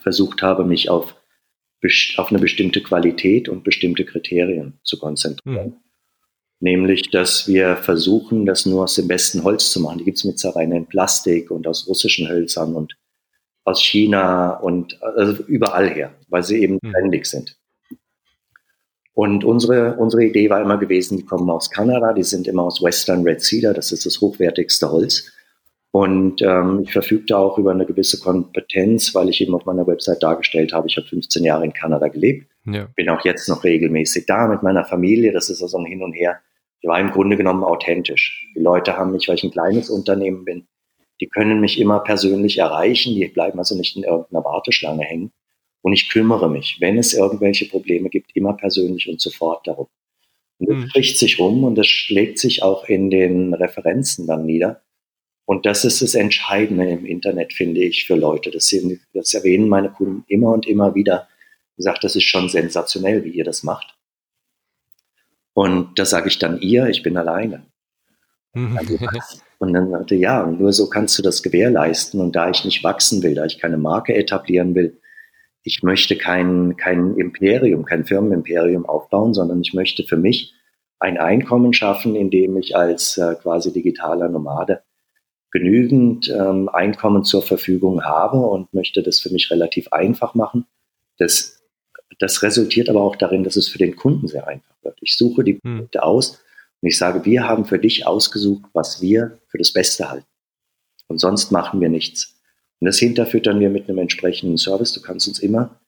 versucht 0.01 0.43
habe, 0.43 0.65
mich 0.65 0.91
auf, 0.91 1.15
auf 2.17 2.31
eine 2.31 2.39
bestimmte 2.39 2.83
Qualität 2.83 3.49
und 3.49 3.65
bestimmte 3.65 4.05
Kriterien 4.05 4.79
zu 4.83 4.99
konzentrieren. 4.99 5.69
Mhm. 5.69 5.77
Nämlich, 6.61 7.11
dass 7.11 7.49
wir 7.49 7.77
versuchen, 7.77 8.47
das 8.47 8.67
nur 8.67 8.85
aus 8.85 8.95
dem 8.95 9.09
besten 9.09 9.43
Holz 9.43 9.73
zu 9.73 9.81
machen. 9.81 9.99
Die 9.99 10.05
gibt 10.05 10.19
es 10.19 10.25
mittlerweile 10.25 10.77
in 10.77 10.87
Plastik 10.87 11.51
und 11.51 11.67
aus 11.67 11.89
russischen 11.89 12.29
Hölzern 12.29 12.75
und 12.75 12.97
aus 13.65 13.83
China 13.83 14.55
und 14.59 15.03
also 15.03 15.43
überall 15.45 15.91
her, 15.91 16.15
weil 16.29 16.43
sie 16.43 16.63
eben 16.63 16.79
mhm. 16.81 16.93
trendig 16.93 17.27
sind. 17.27 17.57
Und 19.15 19.45
unsere, 19.45 19.97
unsere 19.97 20.25
Idee 20.25 20.49
war 20.51 20.63
immer 20.63 20.79
gewesen, 20.79 21.19
die 21.19 21.25
kommen 21.25 21.51
aus 21.51 21.71
Kanada, 21.71 22.13
die 22.13 22.23
sind 22.23 22.49
immer 22.49 22.63
aus 22.63 22.83
Western 22.83 23.23
Red 23.25 23.43
Cedar, 23.43 23.75
das 23.75 23.93
ist 23.93 24.07
das 24.07 24.21
hochwertigste 24.21 24.91
Holz. 24.91 25.31
Und 25.93 26.41
ähm, 26.41 26.81
ich 26.83 26.93
verfügte 26.93 27.37
auch 27.37 27.59
über 27.59 27.71
eine 27.71 27.85
gewisse 27.85 28.19
Kompetenz, 28.19 29.15
weil 29.15 29.29
ich 29.29 29.43
eben 29.43 29.55
auf 29.55 29.67
meiner 29.67 29.87
Website 29.87 30.23
dargestellt 30.23 30.73
habe, 30.73 30.89
ich 30.89 30.97
habe 30.97 31.07
15 31.07 31.45
Jahre 31.45 31.67
in 31.67 31.75
Kanada 31.75 32.09
gelebt, 32.09 32.47
ja. 32.65 32.89
bin 32.97 33.11
auch 33.11 33.23
jetzt 33.25 33.47
noch 33.49 33.63
regelmäßig 33.63 34.25
da 34.25 34.49
mit 34.49 34.63
meiner 34.63 34.85
Familie, 34.85 35.33
das 35.33 35.51
ist 35.51 35.63
also 35.63 35.77
ein 35.77 35.85
Hin 35.85 36.03
und 36.03 36.15
Her. 36.15 36.41
Ich 36.81 36.89
war 36.89 36.99
im 36.99 37.11
Grunde 37.11 37.37
genommen 37.37 37.63
authentisch. 37.63 38.49
Die 38.57 38.61
Leute 38.61 38.97
haben 38.97 39.13
mich, 39.13 39.29
weil 39.29 39.37
ich 39.37 39.45
ein 39.45 39.51
kleines 39.51 39.91
Unternehmen 39.91 40.47
bin, 40.47 40.67
die 41.21 41.29
können 41.29 41.61
mich 41.61 41.79
immer 41.79 42.01
persönlich 42.01 42.59
erreichen, 42.59 43.15
die 43.15 43.29
bleiben 43.29 43.59
also 43.59 43.77
nicht 43.77 43.95
in 43.95 44.03
irgendeiner 44.03 44.45
Warteschlange 44.45 45.05
hängen. 45.05 45.31
Und 45.83 45.93
ich 45.93 46.09
kümmere 46.09 46.49
mich, 46.49 46.79
wenn 46.81 46.97
es 46.97 47.13
irgendwelche 47.13 47.67
Probleme 47.67 48.09
gibt, 48.09 48.35
immer 48.35 48.55
persönlich 48.55 49.09
und 49.09 49.21
sofort 49.21 49.67
darum. 49.67 49.89
Und 50.59 50.71
das 50.71 50.77
mhm. 50.79 50.89
spricht 50.89 51.19
sich 51.19 51.39
rum 51.39 51.65
und 51.65 51.77
das 51.77 51.87
schlägt 51.87 52.39
sich 52.39 52.63
auch 52.63 52.89
in 52.89 53.11
den 53.11 53.53
Referenzen 53.53 54.27
dann 54.27 54.47
nieder. 54.47 54.83
Und 55.53 55.67
das 55.67 55.85
ist 55.85 56.01
das 56.01 56.15
Entscheidende 56.15 56.89
im 56.89 57.05
Internet, 57.05 57.53
finde 57.53 57.83
ich, 57.83 58.07
für 58.07 58.15
Leute. 58.15 58.51
Das, 58.51 58.69
sind, 58.69 58.99
das 59.13 59.35
erwähnen 59.35 59.69
meine 59.69 59.91
Kunden 59.91 60.25
immer 60.27 60.51
und 60.51 60.67
immer 60.67 60.95
wieder. 60.95 61.29
Ich 61.77 61.85
sage, 61.85 61.99
das 62.01 62.17
ist 62.17 62.25
schon 62.25 62.49
sensationell, 62.49 63.23
wie 63.23 63.33
ihr 63.33 63.45
das 63.45 63.63
macht. 63.63 63.95
Und 65.53 65.99
da 65.99 66.07
sage 66.07 66.29
ich 66.29 66.39
dann 66.39 66.59
ihr, 66.63 66.87
ich 66.87 67.03
bin 67.03 67.19
alleine. 67.19 67.67
Mhm. 68.55 68.79
Also, 68.79 68.97
und 69.59 69.75
dann 69.75 69.91
sagte 69.91 70.15
ja, 70.15 70.47
nur 70.47 70.73
so 70.73 70.89
kannst 70.89 71.19
du 71.19 71.23
das 71.23 71.43
gewährleisten. 71.43 72.19
Und 72.19 72.35
da 72.35 72.49
ich 72.49 72.65
nicht 72.65 72.83
wachsen 72.83 73.23
will, 73.23 73.35
da 73.35 73.45
ich 73.45 73.59
keine 73.59 73.77
Marke 73.77 74.15
etablieren 74.15 74.75
will, 74.75 75.03
ich 75.65 75.83
möchte 75.83 76.17
kein, 76.17 76.79
kein 76.79 77.19
Imperium, 77.19 77.85
kein 77.85 78.07
Firmenimperium 78.07 78.87
aufbauen, 78.87 79.35
sondern 79.35 79.61
ich 79.61 79.75
möchte 79.75 80.05
für 80.05 80.17
mich 80.17 80.55
ein 80.99 81.19
Einkommen 81.19 81.75
schaffen, 81.75 82.17
in 82.17 82.31
dem 82.31 82.57
ich 82.57 82.75
als 82.75 83.19
äh, 83.19 83.35
quasi 83.35 83.71
digitaler 83.71 84.31
Nomade 84.31 84.83
genügend 85.53 86.29
ähm, 86.31 86.69
Einkommen 86.71 87.25
zur 87.25 87.43
Verfügung 87.43 88.05
habe 88.05 88.39
und 88.39 88.73
möchte 88.75 89.03
das 89.03 89.21
für 89.21 89.31
mich 89.31 89.51
relativ 89.51 89.93
einfach 89.93 90.35
machen. 90.35 90.67
Das, 91.19 91.63
das 92.19 92.43
resultiert 92.43 92.89
aber 92.89 93.03
auch 93.03 93.17
darin, 93.17 93.45
dass 93.45 93.57
es 93.57 93.69
für 93.69 93.79
den 93.79 93.95
Kunden 93.95 94.27
sehr 94.27 94.49
einfach 94.49 94.75
wird. 94.83 94.99
Ich 95.01 95.17
suche 95.17 95.45
die 95.45 95.55
hm. 95.55 95.61
Produkte 95.61 95.99
hm. 95.99 96.05
aus 96.05 96.41
und 96.81 96.89
ich 96.89 96.99
sage, 96.99 97.25
wir 97.25 97.47
haben 97.47 97.67
für 97.67 97.79
dich 97.79 98.07
ausgesucht, 98.07 98.65
was 98.73 99.01
wir 99.03 99.39
für 99.49 99.59
das 99.59 99.73
Beste 99.73 100.11
halten. 100.11 100.27
Und 101.07 101.19
sonst 101.19 101.53
machen 101.53 101.81
wir 101.81 101.91
nichts. 101.91 102.41
Und 102.81 102.87
das 102.87 102.99
hinterfüttern 102.99 103.61
wir 103.61 103.69
mit 103.69 103.89
einem 103.89 103.99
entsprechenden 103.99 104.57
Service. 104.57 104.93
Du 104.93 105.03
kannst 105.03 105.29
uns 105.29 105.39
immer 105.39 105.79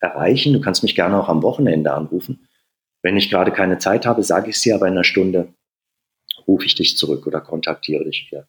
erreichen. 0.00 0.54
Du 0.54 0.60
kannst 0.60 0.82
mich 0.82 0.94
gerne 0.94 1.20
auch 1.20 1.28
am 1.28 1.42
Wochenende 1.42 1.92
anrufen. 1.92 2.48
Wenn 3.02 3.16
ich 3.16 3.30
gerade 3.30 3.52
keine 3.52 3.78
Zeit 3.78 4.06
habe, 4.06 4.22
sage 4.22 4.50
ich 4.50 4.56
es 4.56 4.62
dir, 4.62 4.74
aber 4.74 4.86
in 4.86 4.94
einer 4.94 5.04
Stunde 5.04 5.52
rufe 6.48 6.64
ich 6.64 6.74
dich 6.74 6.96
zurück 6.96 7.26
oder 7.26 7.40
kontaktiere 7.40 8.04
dich 8.04 8.28
wieder. 8.30 8.48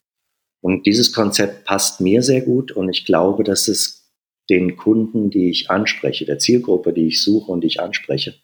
Und 0.62 0.86
dieses 0.86 1.12
Konzept 1.12 1.66
passt 1.66 2.02
mir 2.02 2.22
sehr 2.22 2.42
gut 2.42 2.72
und 2.72 2.90
ich 2.90 3.06
glaube, 3.06 3.44
dass 3.44 3.68
es 3.68 4.02
den 4.50 4.78
Kunden, 4.78 5.30
die 5.30 5.50
ich 5.50 5.70
anspreche, 5.70 6.26
der 6.26 6.40
Zielgruppe, 6.40 6.94
die 6.94 7.08
ich 7.08 7.24
suche 7.24 7.52
und 7.52 7.62
die 7.62 7.68
ich 7.68 7.80
anspreche, 7.80 8.36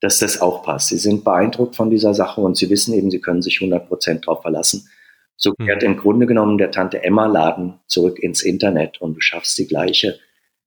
dass 0.00 0.18
das 0.18 0.40
auch 0.40 0.62
passt. 0.62 0.88
Sie 0.88 0.98
sind 0.98 1.24
beeindruckt 1.24 1.76
von 1.76 1.90
dieser 1.90 2.14
Sache 2.14 2.40
und 2.40 2.56
sie 2.56 2.70
wissen 2.70 2.94
eben, 2.94 3.10
sie 3.10 3.20
können 3.20 3.42
sich 3.42 3.60
100 3.60 3.86
Prozent 3.86 4.26
darauf 4.26 4.42
verlassen. 4.42 4.88
So 5.36 5.52
hm. 5.58 5.66
kehrt 5.66 5.82
im 5.82 5.96
Grunde 5.96 6.26
genommen 6.26 6.56
der 6.56 6.70
Tante 6.70 7.02
Emma 7.02 7.26
Laden 7.26 7.80
zurück 7.86 8.18
ins 8.18 8.42
Internet 8.42 9.00
und 9.00 9.14
du 9.14 9.20
schaffst 9.20 9.58
die 9.58 9.66
gleiche 9.66 10.18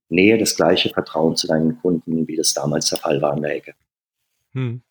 Nähe, 0.09 0.37
das 0.37 0.55
gleiche 0.55 0.89
Vertrauen 0.89 1.35
zu 1.35 1.47
deinen 1.47 1.79
Kunden, 1.79 2.27
wie 2.27 2.35
das 2.35 2.53
damals 2.53 2.89
der 2.89 2.99
Fall 2.99 3.21
war 3.21 3.35
in 3.35 3.41
der 3.41 3.55
Ecke. 3.55 3.73
Hm. 4.51 4.81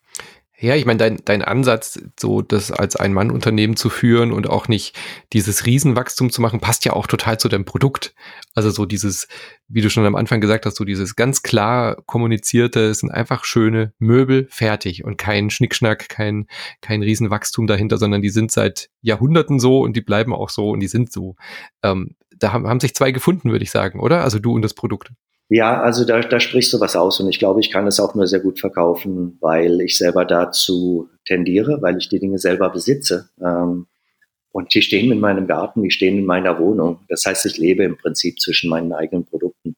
Ja, 0.62 0.76
ich 0.76 0.86
meine, 0.86 0.98
dein, 0.98 1.18
dein 1.24 1.42
Ansatz, 1.42 2.00
so 2.18 2.40
das 2.40 2.70
als 2.70 2.94
Ein-Mann-Unternehmen 2.94 3.74
zu 3.74 3.90
führen 3.90 4.30
und 4.30 4.48
auch 4.48 4.68
nicht 4.68 4.96
dieses 5.32 5.66
Riesenwachstum 5.66 6.30
zu 6.30 6.40
machen, 6.40 6.60
passt 6.60 6.84
ja 6.84 6.92
auch 6.92 7.08
total 7.08 7.40
zu 7.40 7.48
deinem 7.48 7.64
Produkt. 7.64 8.14
Also 8.54 8.70
so 8.70 8.86
dieses, 8.86 9.26
wie 9.66 9.80
du 9.80 9.90
schon 9.90 10.06
am 10.06 10.14
Anfang 10.14 10.40
gesagt 10.40 10.64
hast, 10.64 10.76
so 10.76 10.84
dieses 10.84 11.16
ganz 11.16 11.42
klar 11.42 11.96
kommunizierte, 12.06 12.90
es 12.90 13.00
sind 13.00 13.10
einfach 13.10 13.44
schöne 13.44 13.92
Möbel 13.98 14.46
fertig 14.50 15.02
und 15.02 15.18
kein 15.18 15.50
Schnickschnack, 15.50 16.08
kein, 16.08 16.46
kein 16.80 17.02
Riesenwachstum 17.02 17.66
dahinter, 17.66 17.98
sondern 17.98 18.22
die 18.22 18.30
sind 18.30 18.52
seit 18.52 18.88
Jahrhunderten 19.00 19.58
so 19.58 19.80
und 19.80 19.96
die 19.96 20.00
bleiben 20.00 20.32
auch 20.32 20.48
so 20.48 20.70
und 20.70 20.78
die 20.78 20.86
sind 20.86 21.10
so. 21.10 21.34
Ähm, 21.82 22.14
da 22.38 22.52
haben, 22.52 22.68
haben 22.68 22.78
sich 22.78 22.94
zwei 22.94 23.10
gefunden, 23.10 23.50
würde 23.50 23.64
ich 23.64 23.72
sagen, 23.72 23.98
oder? 23.98 24.22
Also 24.22 24.38
du 24.38 24.54
und 24.54 24.62
das 24.62 24.74
Produkt. 24.74 25.10
Ja, 25.54 25.82
also 25.82 26.06
da, 26.06 26.20
da 26.20 26.40
sprichst 26.40 26.72
du 26.72 26.80
was 26.80 26.96
aus 26.96 27.20
und 27.20 27.28
ich 27.28 27.38
glaube, 27.38 27.60
ich 27.60 27.70
kann 27.70 27.86
es 27.86 28.00
auch 28.00 28.14
nur 28.14 28.26
sehr 28.26 28.40
gut 28.40 28.58
verkaufen, 28.58 29.36
weil 29.42 29.82
ich 29.82 29.98
selber 29.98 30.24
dazu 30.24 31.10
tendiere, 31.26 31.82
weil 31.82 31.98
ich 31.98 32.08
die 32.08 32.18
Dinge 32.18 32.38
selber 32.38 32.70
besitze. 32.70 33.28
Ähm, 33.38 33.86
und 34.50 34.74
die 34.74 34.80
stehen 34.80 35.12
in 35.12 35.20
meinem 35.20 35.46
Garten, 35.46 35.82
die 35.82 35.90
stehen 35.90 36.16
in 36.16 36.24
meiner 36.24 36.58
Wohnung. 36.58 37.00
Das 37.10 37.26
heißt, 37.26 37.44
ich 37.44 37.58
lebe 37.58 37.84
im 37.84 37.98
Prinzip 37.98 38.40
zwischen 38.40 38.70
meinen 38.70 38.94
eigenen 38.94 39.26
Produkten. 39.26 39.76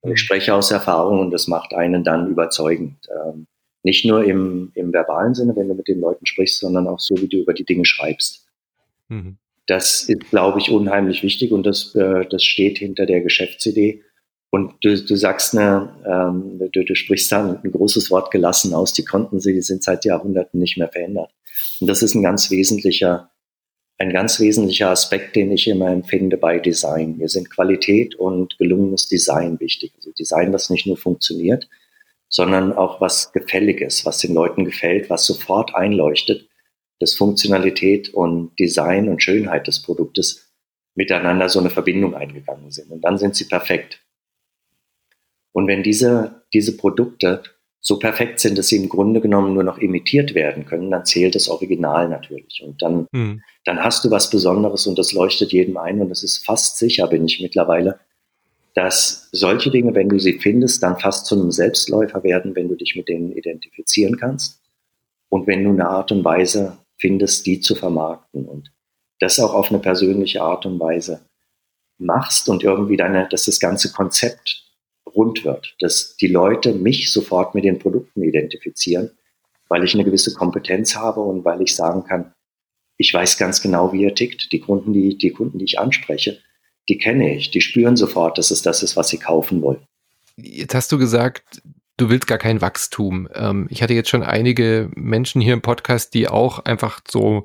Und 0.00 0.10
ich 0.10 0.14
mhm. 0.14 0.16
spreche 0.16 0.54
aus 0.54 0.72
Erfahrung 0.72 1.20
und 1.20 1.30
das 1.30 1.46
macht 1.46 1.72
einen 1.72 2.02
dann 2.02 2.28
überzeugend. 2.28 2.96
Ähm, 3.08 3.46
nicht 3.84 4.04
nur 4.04 4.24
im, 4.24 4.72
im 4.74 4.92
verbalen 4.92 5.34
Sinne, 5.34 5.54
wenn 5.54 5.68
du 5.68 5.74
mit 5.74 5.86
den 5.86 6.00
Leuten 6.00 6.26
sprichst, 6.26 6.58
sondern 6.58 6.88
auch 6.88 6.98
so, 6.98 7.14
wie 7.16 7.28
du 7.28 7.36
über 7.36 7.54
die 7.54 7.64
Dinge 7.64 7.84
schreibst. 7.84 8.48
Mhm. 9.08 9.36
Das 9.68 10.02
ist, 10.02 10.30
glaube 10.30 10.58
ich, 10.58 10.72
unheimlich 10.72 11.22
wichtig 11.22 11.52
und 11.52 11.64
das, 11.64 11.94
äh, 11.94 12.26
das 12.28 12.42
steht 12.42 12.78
hinter 12.78 13.06
der 13.06 13.20
Geschäftsidee. 13.20 14.02
Und 14.54 14.74
du, 14.82 15.02
du 15.02 15.16
sagst, 15.16 15.54
ne, 15.54 15.88
ähm, 16.06 16.60
du, 16.72 16.84
du 16.84 16.94
sprichst 16.94 17.32
da 17.32 17.58
ein 17.64 17.72
großes 17.72 18.10
Wort 18.10 18.30
gelassen 18.30 18.74
aus, 18.74 18.92
die 18.92 19.02
konnten 19.02 19.40
sie, 19.40 19.54
die 19.54 19.62
sind 19.62 19.82
seit 19.82 20.04
Jahrhunderten 20.04 20.60
nicht 20.60 20.76
mehr 20.76 20.88
verändert. 20.88 21.30
Und 21.80 21.86
das 21.86 22.02
ist 22.02 22.14
ein 22.14 22.22
ganz 22.22 22.50
wesentlicher, 22.50 23.30
ein 23.96 24.12
ganz 24.12 24.40
wesentlicher 24.40 24.90
Aspekt, 24.90 25.36
den 25.36 25.50
ich 25.52 25.68
immer 25.68 25.90
empfinde 25.90 26.36
bei 26.36 26.58
Design. 26.58 27.16
Mir 27.16 27.30
sind 27.30 27.48
Qualität 27.48 28.14
und 28.14 28.58
gelungenes 28.58 29.08
Design 29.08 29.58
wichtig. 29.58 29.94
Also 29.96 30.12
Design, 30.12 30.52
das 30.52 30.68
nicht 30.68 30.86
nur 30.86 30.98
funktioniert, 30.98 31.66
sondern 32.28 32.74
auch 32.74 33.00
was 33.00 33.32
gefällig 33.32 33.80
ist, 33.80 34.04
was 34.04 34.18
den 34.18 34.34
Leuten 34.34 34.66
gefällt, 34.66 35.08
was 35.08 35.24
sofort 35.24 35.74
einleuchtet, 35.74 36.46
dass 37.00 37.14
Funktionalität 37.14 38.12
und 38.12 38.52
Design 38.58 39.08
und 39.08 39.22
Schönheit 39.22 39.66
des 39.66 39.80
Produktes 39.80 40.52
miteinander 40.94 41.48
so 41.48 41.58
eine 41.58 41.70
Verbindung 41.70 42.14
eingegangen 42.14 42.70
sind. 42.70 42.90
Und 42.90 43.00
dann 43.00 43.16
sind 43.16 43.34
sie 43.34 43.46
perfekt. 43.46 44.01
Und 45.52 45.66
wenn 45.66 45.82
diese, 45.82 46.42
diese 46.52 46.76
Produkte 46.76 47.42
so 47.80 47.98
perfekt 47.98 48.38
sind, 48.38 48.56
dass 48.56 48.68
sie 48.68 48.76
im 48.76 48.88
Grunde 48.88 49.20
genommen 49.20 49.54
nur 49.54 49.64
noch 49.64 49.78
imitiert 49.78 50.34
werden 50.34 50.66
können, 50.66 50.90
dann 50.90 51.04
zählt 51.04 51.34
das 51.34 51.48
Original 51.48 52.08
natürlich. 52.08 52.62
Und 52.64 52.80
dann, 52.80 53.08
mhm. 53.10 53.42
dann 53.64 53.82
hast 53.82 54.04
du 54.04 54.10
was 54.10 54.30
Besonderes 54.30 54.86
und 54.86 54.98
das 54.98 55.12
leuchtet 55.12 55.52
jedem 55.52 55.76
ein. 55.76 56.00
Und 56.00 56.08
das 56.08 56.22
ist 56.22 56.44
fast 56.44 56.78
sicher, 56.78 57.08
bin 57.08 57.24
ich 57.26 57.40
mittlerweile, 57.40 57.98
dass 58.74 59.28
solche 59.32 59.70
Dinge, 59.70 59.94
wenn 59.94 60.08
du 60.08 60.18
sie 60.18 60.38
findest, 60.38 60.82
dann 60.82 60.98
fast 60.98 61.26
zu 61.26 61.34
einem 61.34 61.50
Selbstläufer 61.50 62.22
werden, 62.22 62.54
wenn 62.54 62.68
du 62.68 62.76
dich 62.76 62.94
mit 62.96 63.08
denen 63.08 63.32
identifizieren 63.32 64.16
kannst 64.16 64.60
und 65.28 65.46
wenn 65.46 65.64
du 65.64 65.70
eine 65.70 65.88
Art 65.88 66.12
und 66.12 66.24
Weise 66.24 66.78
findest, 66.98 67.46
die 67.46 67.60
zu 67.60 67.74
vermarkten 67.74 68.46
und 68.46 68.72
das 69.18 69.40
auch 69.40 69.54
auf 69.54 69.70
eine 69.70 69.80
persönliche 69.80 70.42
Art 70.42 70.66
und 70.66 70.78
Weise 70.78 71.20
machst 71.98 72.48
und 72.48 72.62
irgendwie 72.62 72.96
deine, 72.96 73.28
dass 73.28 73.44
das 73.44 73.60
ganze 73.60 73.92
Konzept 73.92 74.71
rund 75.14 75.44
wird, 75.44 75.74
dass 75.80 76.16
die 76.16 76.28
Leute 76.28 76.72
mich 76.72 77.12
sofort 77.12 77.54
mit 77.54 77.64
den 77.64 77.78
Produkten 77.78 78.22
identifizieren, 78.22 79.10
weil 79.68 79.84
ich 79.84 79.94
eine 79.94 80.04
gewisse 80.04 80.34
Kompetenz 80.34 80.96
habe 80.96 81.20
und 81.20 81.44
weil 81.44 81.62
ich 81.62 81.74
sagen 81.74 82.04
kann, 82.04 82.32
ich 82.98 83.12
weiß 83.12 83.38
ganz 83.38 83.60
genau, 83.60 83.92
wie 83.92 84.04
er 84.04 84.14
tickt. 84.14 84.52
Die 84.52 84.60
Kunden, 84.60 84.92
die, 84.92 85.16
die 85.16 85.30
Kunden, 85.30 85.58
die 85.58 85.64
ich 85.64 85.78
anspreche, 85.78 86.38
die 86.88 86.98
kenne 86.98 87.36
ich, 87.36 87.50
die 87.50 87.60
spüren 87.60 87.96
sofort, 87.96 88.38
dass 88.38 88.50
es 88.50 88.62
das 88.62 88.82
ist, 88.82 88.96
was 88.96 89.08
sie 89.08 89.18
kaufen 89.18 89.62
wollen. 89.62 89.80
Jetzt 90.36 90.74
hast 90.74 90.92
du 90.92 90.98
gesagt, 90.98 91.62
du 91.96 92.10
willst 92.10 92.26
gar 92.26 92.38
kein 92.38 92.60
Wachstum. 92.60 93.28
Ähm, 93.34 93.66
ich 93.70 93.82
hatte 93.82 93.94
jetzt 93.94 94.08
schon 94.08 94.22
einige 94.22 94.90
Menschen 94.94 95.40
hier 95.40 95.54
im 95.54 95.62
Podcast, 95.62 96.14
die 96.14 96.28
auch 96.28 96.60
einfach 96.64 97.00
so 97.08 97.44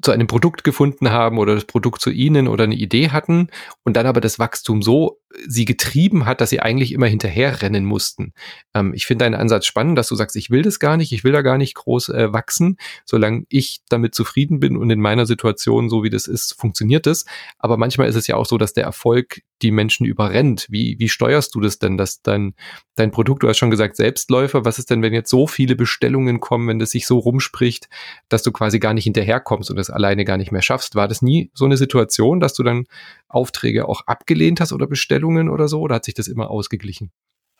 zu 0.00 0.12
einem 0.12 0.26
Produkt 0.26 0.62
gefunden 0.62 1.10
haben 1.10 1.38
oder 1.38 1.54
das 1.54 1.64
Produkt 1.64 2.00
zu 2.00 2.10
ihnen 2.10 2.46
oder 2.46 2.64
eine 2.64 2.76
Idee 2.76 3.10
hatten 3.10 3.48
und 3.84 3.96
dann 3.96 4.06
aber 4.06 4.20
das 4.20 4.38
Wachstum 4.38 4.80
so 4.80 5.20
sie 5.46 5.64
getrieben 5.64 6.24
hat, 6.24 6.40
dass 6.40 6.50
sie 6.50 6.60
eigentlich 6.60 6.92
immer 6.92 7.06
hinterherrennen 7.06 7.84
mussten. 7.84 8.32
Ähm, 8.74 8.94
ich 8.94 9.06
finde 9.06 9.24
deinen 9.24 9.34
Ansatz 9.34 9.66
spannend, 9.66 9.98
dass 9.98 10.08
du 10.08 10.14
sagst, 10.14 10.36
ich 10.36 10.50
will 10.50 10.62
das 10.62 10.78
gar 10.78 10.96
nicht, 10.96 11.12
ich 11.12 11.24
will 11.24 11.32
da 11.32 11.42
gar 11.42 11.58
nicht 11.58 11.74
groß 11.74 12.10
äh, 12.10 12.32
wachsen, 12.32 12.78
solange 13.04 13.44
ich 13.48 13.80
damit 13.88 14.14
zufrieden 14.14 14.60
bin 14.60 14.76
und 14.76 14.90
in 14.90 15.00
meiner 15.00 15.26
Situation, 15.26 15.90
so 15.90 16.02
wie 16.02 16.10
das 16.10 16.26
ist, 16.26 16.54
funktioniert 16.58 17.06
es. 17.06 17.26
Aber 17.58 17.76
manchmal 17.76 18.08
ist 18.08 18.16
es 18.16 18.26
ja 18.26 18.36
auch 18.36 18.46
so, 18.46 18.56
dass 18.56 18.72
der 18.72 18.84
Erfolg 18.84 19.42
die 19.62 19.70
Menschen 19.70 20.06
überrennt. 20.06 20.66
Wie, 20.70 20.96
wie 20.98 21.08
steuerst 21.08 21.54
du 21.54 21.60
das 21.60 21.78
denn, 21.78 21.96
dass 21.96 22.22
dein, 22.22 22.54
dein 22.94 23.10
Produkt, 23.10 23.42
du 23.42 23.48
hast 23.48 23.58
schon 23.58 23.70
gesagt, 23.70 23.96
Selbstläufer, 23.96 24.64
was 24.64 24.78
ist 24.78 24.90
denn, 24.90 25.02
wenn 25.02 25.12
jetzt 25.12 25.30
so 25.30 25.46
viele 25.46 25.76
Bestellungen 25.76 26.40
kommen, 26.40 26.68
wenn 26.68 26.78
das 26.78 26.90
sich 26.90 27.06
so 27.06 27.18
rumspricht, 27.18 27.88
dass 28.28 28.42
du 28.42 28.52
quasi 28.52 28.78
gar 28.78 28.94
nicht 28.94 29.04
hinterherkommst 29.04 29.70
und 29.70 29.76
das 29.76 29.90
alleine 29.90 30.24
gar 30.24 30.36
nicht 30.36 30.52
mehr 30.52 30.62
schaffst? 30.62 30.94
War 30.94 31.08
das 31.08 31.22
nie 31.22 31.50
so 31.54 31.64
eine 31.64 31.76
Situation, 31.76 32.40
dass 32.40 32.54
du 32.54 32.62
dann 32.62 32.84
Aufträge 33.28 33.88
auch 33.88 34.02
abgelehnt 34.06 34.60
hast 34.60 34.72
oder 34.72 34.86
Bestellungen 34.86 35.48
oder 35.48 35.68
so? 35.68 35.80
Oder 35.80 35.96
hat 35.96 36.04
sich 36.04 36.14
das 36.14 36.28
immer 36.28 36.50
ausgeglichen? 36.50 37.10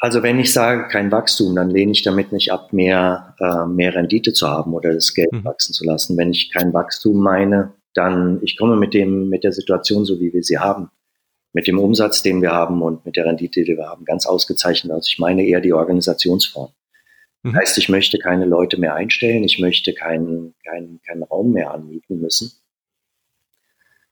Also 0.01 0.23
wenn 0.23 0.39
ich 0.39 0.53
sage 0.53 0.89
kein 0.89 1.11
Wachstum, 1.11 1.57
dann 1.57 1.71
lehne 1.71 1.91
ich 1.91 2.03
damit 2.03 2.31
nicht 2.31 2.53
ab, 2.53 2.73
mehr, 2.73 3.35
äh, 3.41 3.67
mehr 3.67 3.95
Rendite 3.95 4.33
zu 4.33 4.47
haben 4.47 4.73
oder 4.73 4.95
das 4.95 5.13
Geld 5.13 5.33
mhm. 5.33 5.45
wachsen 5.45 5.73
zu 5.73 5.85
lassen. 5.85 6.17
Wenn 6.17 6.31
ich 6.31 6.53
kein 6.53 6.73
Wachstum 6.73 7.21
meine, 7.21 7.75
dann 7.95 8.39
ich 8.43 8.57
komme 8.57 8.77
mit 8.77 8.95
dem 8.95 9.29
mit 9.29 9.43
der 9.43 9.53
Situation 9.53 10.05
so 10.05 10.21
wie 10.21 10.33
wir 10.33 10.43
sie 10.45 10.59
haben, 10.59 10.91
mit 11.53 11.67
dem 11.67 11.79
Umsatz, 11.79 12.23
den 12.23 12.43
wir 12.43 12.53
haben 12.53 12.83
und 12.83 13.05
mit 13.07 13.17
der 13.17 13.25
Rendite, 13.25 13.65
die 13.65 13.77
wir 13.77 13.87
haben, 13.87 14.05
ganz 14.05 14.27
ausgezeichnet. 14.27 14.93
Also 14.93 15.09
ich 15.09 15.19
meine 15.19 15.45
eher 15.45 15.61
die 15.61 15.73
Organisationsform. 15.73 16.71
Mhm. 17.43 17.53
Das 17.53 17.61
heißt, 17.61 17.79
ich 17.79 17.89
möchte 17.89 18.19
keine 18.19 18.45
Leute 18.45 18.79
mehr 18.79 18.95
einstellen, 18.95 19.45
ich 19.45 19.59
möchte 19.59 19.95
keinen 19.95 20.55
keinen 20.65 21.01
keinen 21.07 21.23
Raum 21.23 21.53
mehr 21.53 21.73
anmieten 21.73 22.21
müssen 22.21 22.53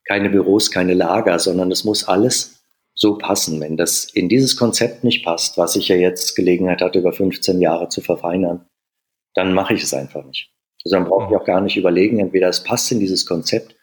keine 0.07 0.31
Büros, 0.31 0.71
keine 0.71 0.95
Lager, 0.95 1.39
sondern 1.39 1.71
es 1.71 1.85
muss 1.85 2.09
alles 2.09 2.65
so 2.95 3.19
passen. 3.19 3.61
Wenn 3.61 3.77
das 3.77 4.05
in 4.05 4.29
dieses 4.29 4.57
Konzept 4.57 5.05
nicht 5.05 5.25
passt, 5.25 5.59
was 5.59 5.77
ich 5.77 5.89
ja 5.89 5.97
jetzt 5.97 6.35
Gelegenheit 6.37 6.81
hatte, 6.81 7.01
über 7.01 7.13
15 7.13 7.61
Jahre 7.61 7.89
zu 7.89 8.01
verfeinern, 8.01 8.67
dann 9.35 9.53
mache 9.53 9.75
ich 9.75 9.83
es 9.83 9.93
einfach 9.93 10.25
nicht. 10.25 10.51
Also 10.85 10.97
dann 10.97 11.05
brauche 11.05 11.31
ich 11.31 11.39
auch 11.39 11.45
gar 11.45 11.61
nicht 11.61 11.77
überlegen, 11.77 12.21
entweder 12.21 12.49
es 12.49 12.63
passt 12.63 12.91
in 12.93 13.01
dieses 13.01 13.27
Konzept. 13.27 13.76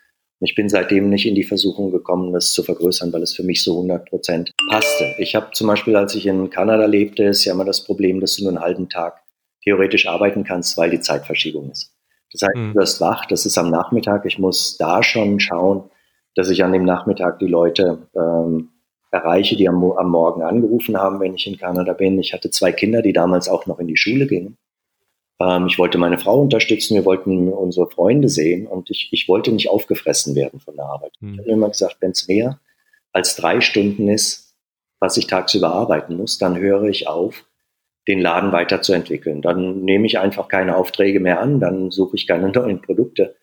Ich 0.44 0.56
bin 0.56 0.70
seitdem 0.70 1.10
nicht 1.10 1.26
in 1.26 1.36
die 1.36 1.44
Versuchung 1.44 1.92
gekommen, 1.92 2.34
das 2.34 2.54
zu 2.54 2.64
vergrößern, 2.64 3.12
weil 3.14 3.24
es 3.24 3.34
für 3.34 3.44
mich 3.44 3.64
so 3.64 3.74
100 3.74 4.10
Prozent 4.10 4.52
passte. 4.70 5.16
Ich 5.18 5.36
habe 5.36 5.52
zum 5.54 5.68
Beispiel, 5.68 5.96
als 5.96 6.16
ich 6.16 6.26
in 6.26 6.50
Kanada 6.50 6.86
lebte, 6.86 7.24
ist 7.24 7.46
ja 7.46 7.54
immer 7.54 7.66
das 7.66 7.84
Problem, 7.84 8.20
dass 8.20 8.36
du 8.36 8.44
nur 8.44 8.52
einen 8.52 8.62
halben 8.62 8.90
Tag 8.90 9.22
theoretisch 9.64 10.08
arbeiten 10.08 10.44
kannst, 10.44 10.78
weil 10.78 10.90
die 10.90 11.00
Zeitverschiebung 11.00 11.72
ist. 11.72 11.94
Das 12.32 12.42
heißt, 12.42 12.56
mhm. 12.56 12.74
du 12.74 12.80
wirst 12.80 13.00
wach, 13.00 13.26
das 13.26 13.46
ist 13.46 13.58
am 13.58 13.70
Nachmittag. 13.70 14.26
Ich 14.26 14.40
muss 14.40 14.78
da 14.78 15.04
schon 15.04 15.40
schauen, 15.40 15.90
dass 16.36 16.50
ich 16.50 16.64
an 16.64 16.74
dem 16.74 16.84
Nachmittag 16.84 17.40
die 17.40 17.48
Leute 17.48 18.08
ähm, 18.16 18.70
erreiche, 19.12 19.56
die 19.56 19.70
am, 19.70 19.84
am 19.84 20.10
Morgen 20.10 20.42
angerufen 20.42 20.98
haben, 20.98 21.20
wenn 21.20 21.36
ich 21.36 21.48
in 21.48 21.58
Kanada 21.58 21.94
bin. 21.94 22.20
Ich 22.20 22.34
hatte 22.34 22.50
zwei 22.50 22.72
Kinder, 22.72 23.02
die 23.02 23.14
damals 23.14 23.48
auch 23.48 23.68
noch 23.68 23.80
in 23.80 23.88
die 23.88 23.98
Schule 23.98 24.26
gingen. 24.28 24.58
Ähm, 25.44 25.68
ich 25.68 25.78
wollte 25.78 25.98
meine 25.98 26.18
Frau 26.18 26.42
unterstützen, 26.42 26.96
wir 26.96 27.06
wollten 27.06 27.52
unsere 27.52 27.90
Freunde 27.90 28.30
sehen 28.30 28.68
und 28.68 28.90
ich, 28.90 29.10
ich 29.12 29.28
wollte 29.28 29.52
nicht 29.52 29.70
aufgefressen 29.70 30.36
werden 30.36 30.60
von 30.60 30.76
der 30.76 30.86
Arbeit. 30.86 31.14
Mhm. 31.20 31.34
Ich 31.34 31.40
habe 31.40 31.50
immer 31.50 31.70
gesagt, 31.70 31.98
wenn 32.00 32.12
es 32.12 32.28
mehr 32.28 32.60
als 33.12 33.36
drei 33.36 33.62
Stunden 33.62 34.08
ist, 34.10 34.56
was 35.00 35.18
ich 35.18 35.28
tagsüber 35.28 35.74
arbeiten 35.74 36.16
muss, 36.16 36.38
dann 36.38 36.58
höre 36.58 36.86
ich 36.86 37.08
auf, 37.08 37.46
den 38.08 38.20
Laden 38.20 38.52
weiterzuentwickeln. 38.52 39.42
Dann 39.42 39.82
nehme 39.82 40.06
ich 40.06 40.20
einfach 40.20 40.50
keine 40.50 40.76
Aufträge 40.76 41.20
mehr 41.20 41.40
an, 41.40 41.60
dann 41.60 41.90
suche 41.90 42.16
ich 42.16 42.28
keine 42.28 42.50
neuen 42.54 42.82
Produkte 42.82 43.36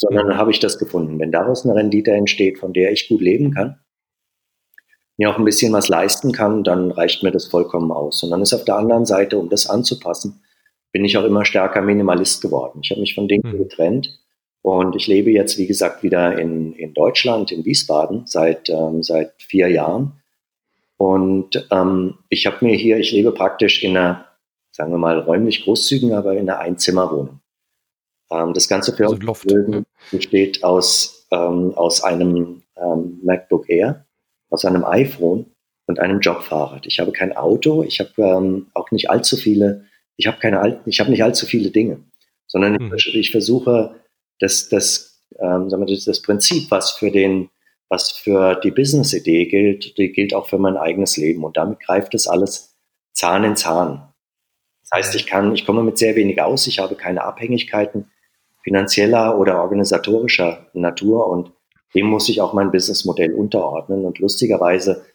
sondern 0.00 0.28
dann 0.28 0.38
habe 0.38 0.50
ich 0.50 0.60
das 0.60 0.78
gefunden. 0.78 1.18
Wenn 1.18 1.30
daraus 1.30 1.64
eine 1.64 1.74
Rendite 1.74 2.12
entsteht, 2.12 2.58
von 2.58 2.72
der 2.72 2.90
ich 2.90 3.08
gut 3.08 3.20
leben 3.20 3.52
kann, 3.52 3.80
mir 5.18 5.28
auch 5.28 5.36
ein 5.36 5.44
bisschen 5.44 5.74
was 5.74 5.88
leisten 5.88 6.32
kann, 6.32 6.64
dann 6.64 6.90
reicht 6.90 7.22
mir 7.22 7.30
das 7.30 7.46
vollkommen 7.46 7.92
aus. 7.92 8.22
Und 8.22 8.30
dann 8.30 8.40
ist 8.40 8.54
auf 8.54 8.64
der 8.64 8.76
anderen 8.76 9.04
Seite, 9.04 9.36
um 9.36 9.50
das 9.50 9.68
anzupassen, 9.68 10.42
bin 10.92 11.04
ich 11.04 11.16
auch 11.16 11.24
immer 11.24 11.44
stärker 11.44 11.82
Minimalist 11.82 12.42
geworden. 12.42 12.80
Ich 12.82 12.90
habe 12.90 13.00
mich 13.00 13.14
von 13.14 13.28
Dingen 13.28 13.52
mhm. 13.52 13.58
getrennt 13.58 14.18
und 14.62 14.96
ich 14.96 15.06
lebe 15.06 15.30
jetzt, 15.30 15.58
wie 15.58 15.66
gesagt, 15.66 16.02
wieder 16.02 16.38
in, 16.38 16.72
in 16.74 16.92
Deutschland, 16.94 17.52
in 17.52 17.64
Wiesbaden, 17.64 18.26
seit, 18.26 18.68
ähm, 18.68 19.02
seit 19.02 19.32
vier 19.38 19.68
Jahren. 19.68 20.12
Und 20.96 21.66
ähm, 21.70 22.18
ich 22.28 22.46
habe 22.46 22.64
mir 22.64 22.76
hier, 22.76 22.98
ich 22.98 23.12
lebe 23.12 23.32
praktisch 23.32 23.82
in 23.82 23.96
einer, 23.96 24.26
sagen 24.70 24.90
wir 24.92 24.98
mal, 24.98 25.18
räumlich 25.18 25.64
großzügigen, 25.64 26.14
aber 26.14 26.34
in 26.34 26.50
einer 26.50 26.58
Einzimmerwohnung. 26.58 27.40
Ähm, 28.30 28.52
das 28.52 28.68
ganze 28.68 28.92
also 28.92 29.16
Firmenvermögen 29.16 29.86
besteht 30.10 30.62
aus, 30.62 31.26
ähm, 31.30 31.72
aus 31.74 32.02
einem 32.02 32.62
ähm, 32.76 33.20
MacBook 33.22 33.68
Air, 33.70 34.04
aus 34.50 34.64
einem 34.66 34.84
iPhone 34.84 35.46
und 35.86 35.98
einem 36.00 36.20
Jobfahrrad. 36.20 36.86
Ich 36.86 37.00
habe 37.00 37.12
kein 37.12 37.34
Auto, 37.34 37.82
ich 37.82 37.98
habe 38.00 38.10
ähm, 38.18 38.66
auch 38.74 38.90
nicht 38.90 39.08
allzu 39.08 39.36
viele, 39.36 39.86
ich 40.20 40.26
habe 40.26 40.38
keine, 40.38 40.80
ich 40.84 41.00
habe 41.00 41.10
nicht 41.10 41.24
allzu 41.24 41.46
viele 41.46 41.70
Dinge, 41.70 42.04
sondern 42.46 42.74
mhm. 42.74 42.94
ich, 42.94 43.14
ich, 43.14 43.30
versuche 43.30 43.96
das, 44.38 44.68
das, 44.68 45.24
ähm, 45.40 45.70
sagen 45.70 45.86
wir, 45.86 45.94
das, 45.94 46.04
das 46.04 46.20
Prinzip, 46.20 46.70
was 46.70 46.90
für 46.90 47.10
den, 47.10 47.48
was 47.88 48.10
für 48.10 48.54
die 48.56 48.70
Business-Idee 48.70 49.46
gilt, 49.46 49.96
die 49.96 50.12
gilt 50.12 50.34
auch 50.34 50.46
für 50.46 50.58
mein 50.58 50.76
eigenes 50.76 51.16
Leben 51.16 51.42
und 51.42 51.56
damit 51.56 51.80
greift 51.80 52.14
es 52.14 52.28
alles 52.28 52.76
Zahn 53.14 53.44
in 53.44 53.56
Zahn. 53.56 54.12
Das 54.82 54.98
heißt, 54.98 55.14
ich 55.14 55.26
kann, 55.26 55.54
ich 55.54 55.64
komme 55.64 55.82
mit 55.82 55.96
sehr 55.96 56.16
wenig 56.16 56.42
aus, 56.42 56.66
ich 56.66 56.78
habe 56.80 56.96
keine 56.96 57.24
Abhängigkeiten, 57.24 58.10
finanzieller 58.62 59.38
oder 59.38 59.62
organisatorischer 59.62 60.66
Natur 60.74 61.28
und 61.28 61.52
dem 61.94 62.06
muss 62.06 62.28
ich 62.28 62.42
auch 62.42 62.52
mein 62.52 62.70
Businessmodell 62.70 63.34
unterordnen. 63.34 64.04
Und 64.04 64.18
lustigerweise 64.18 65.06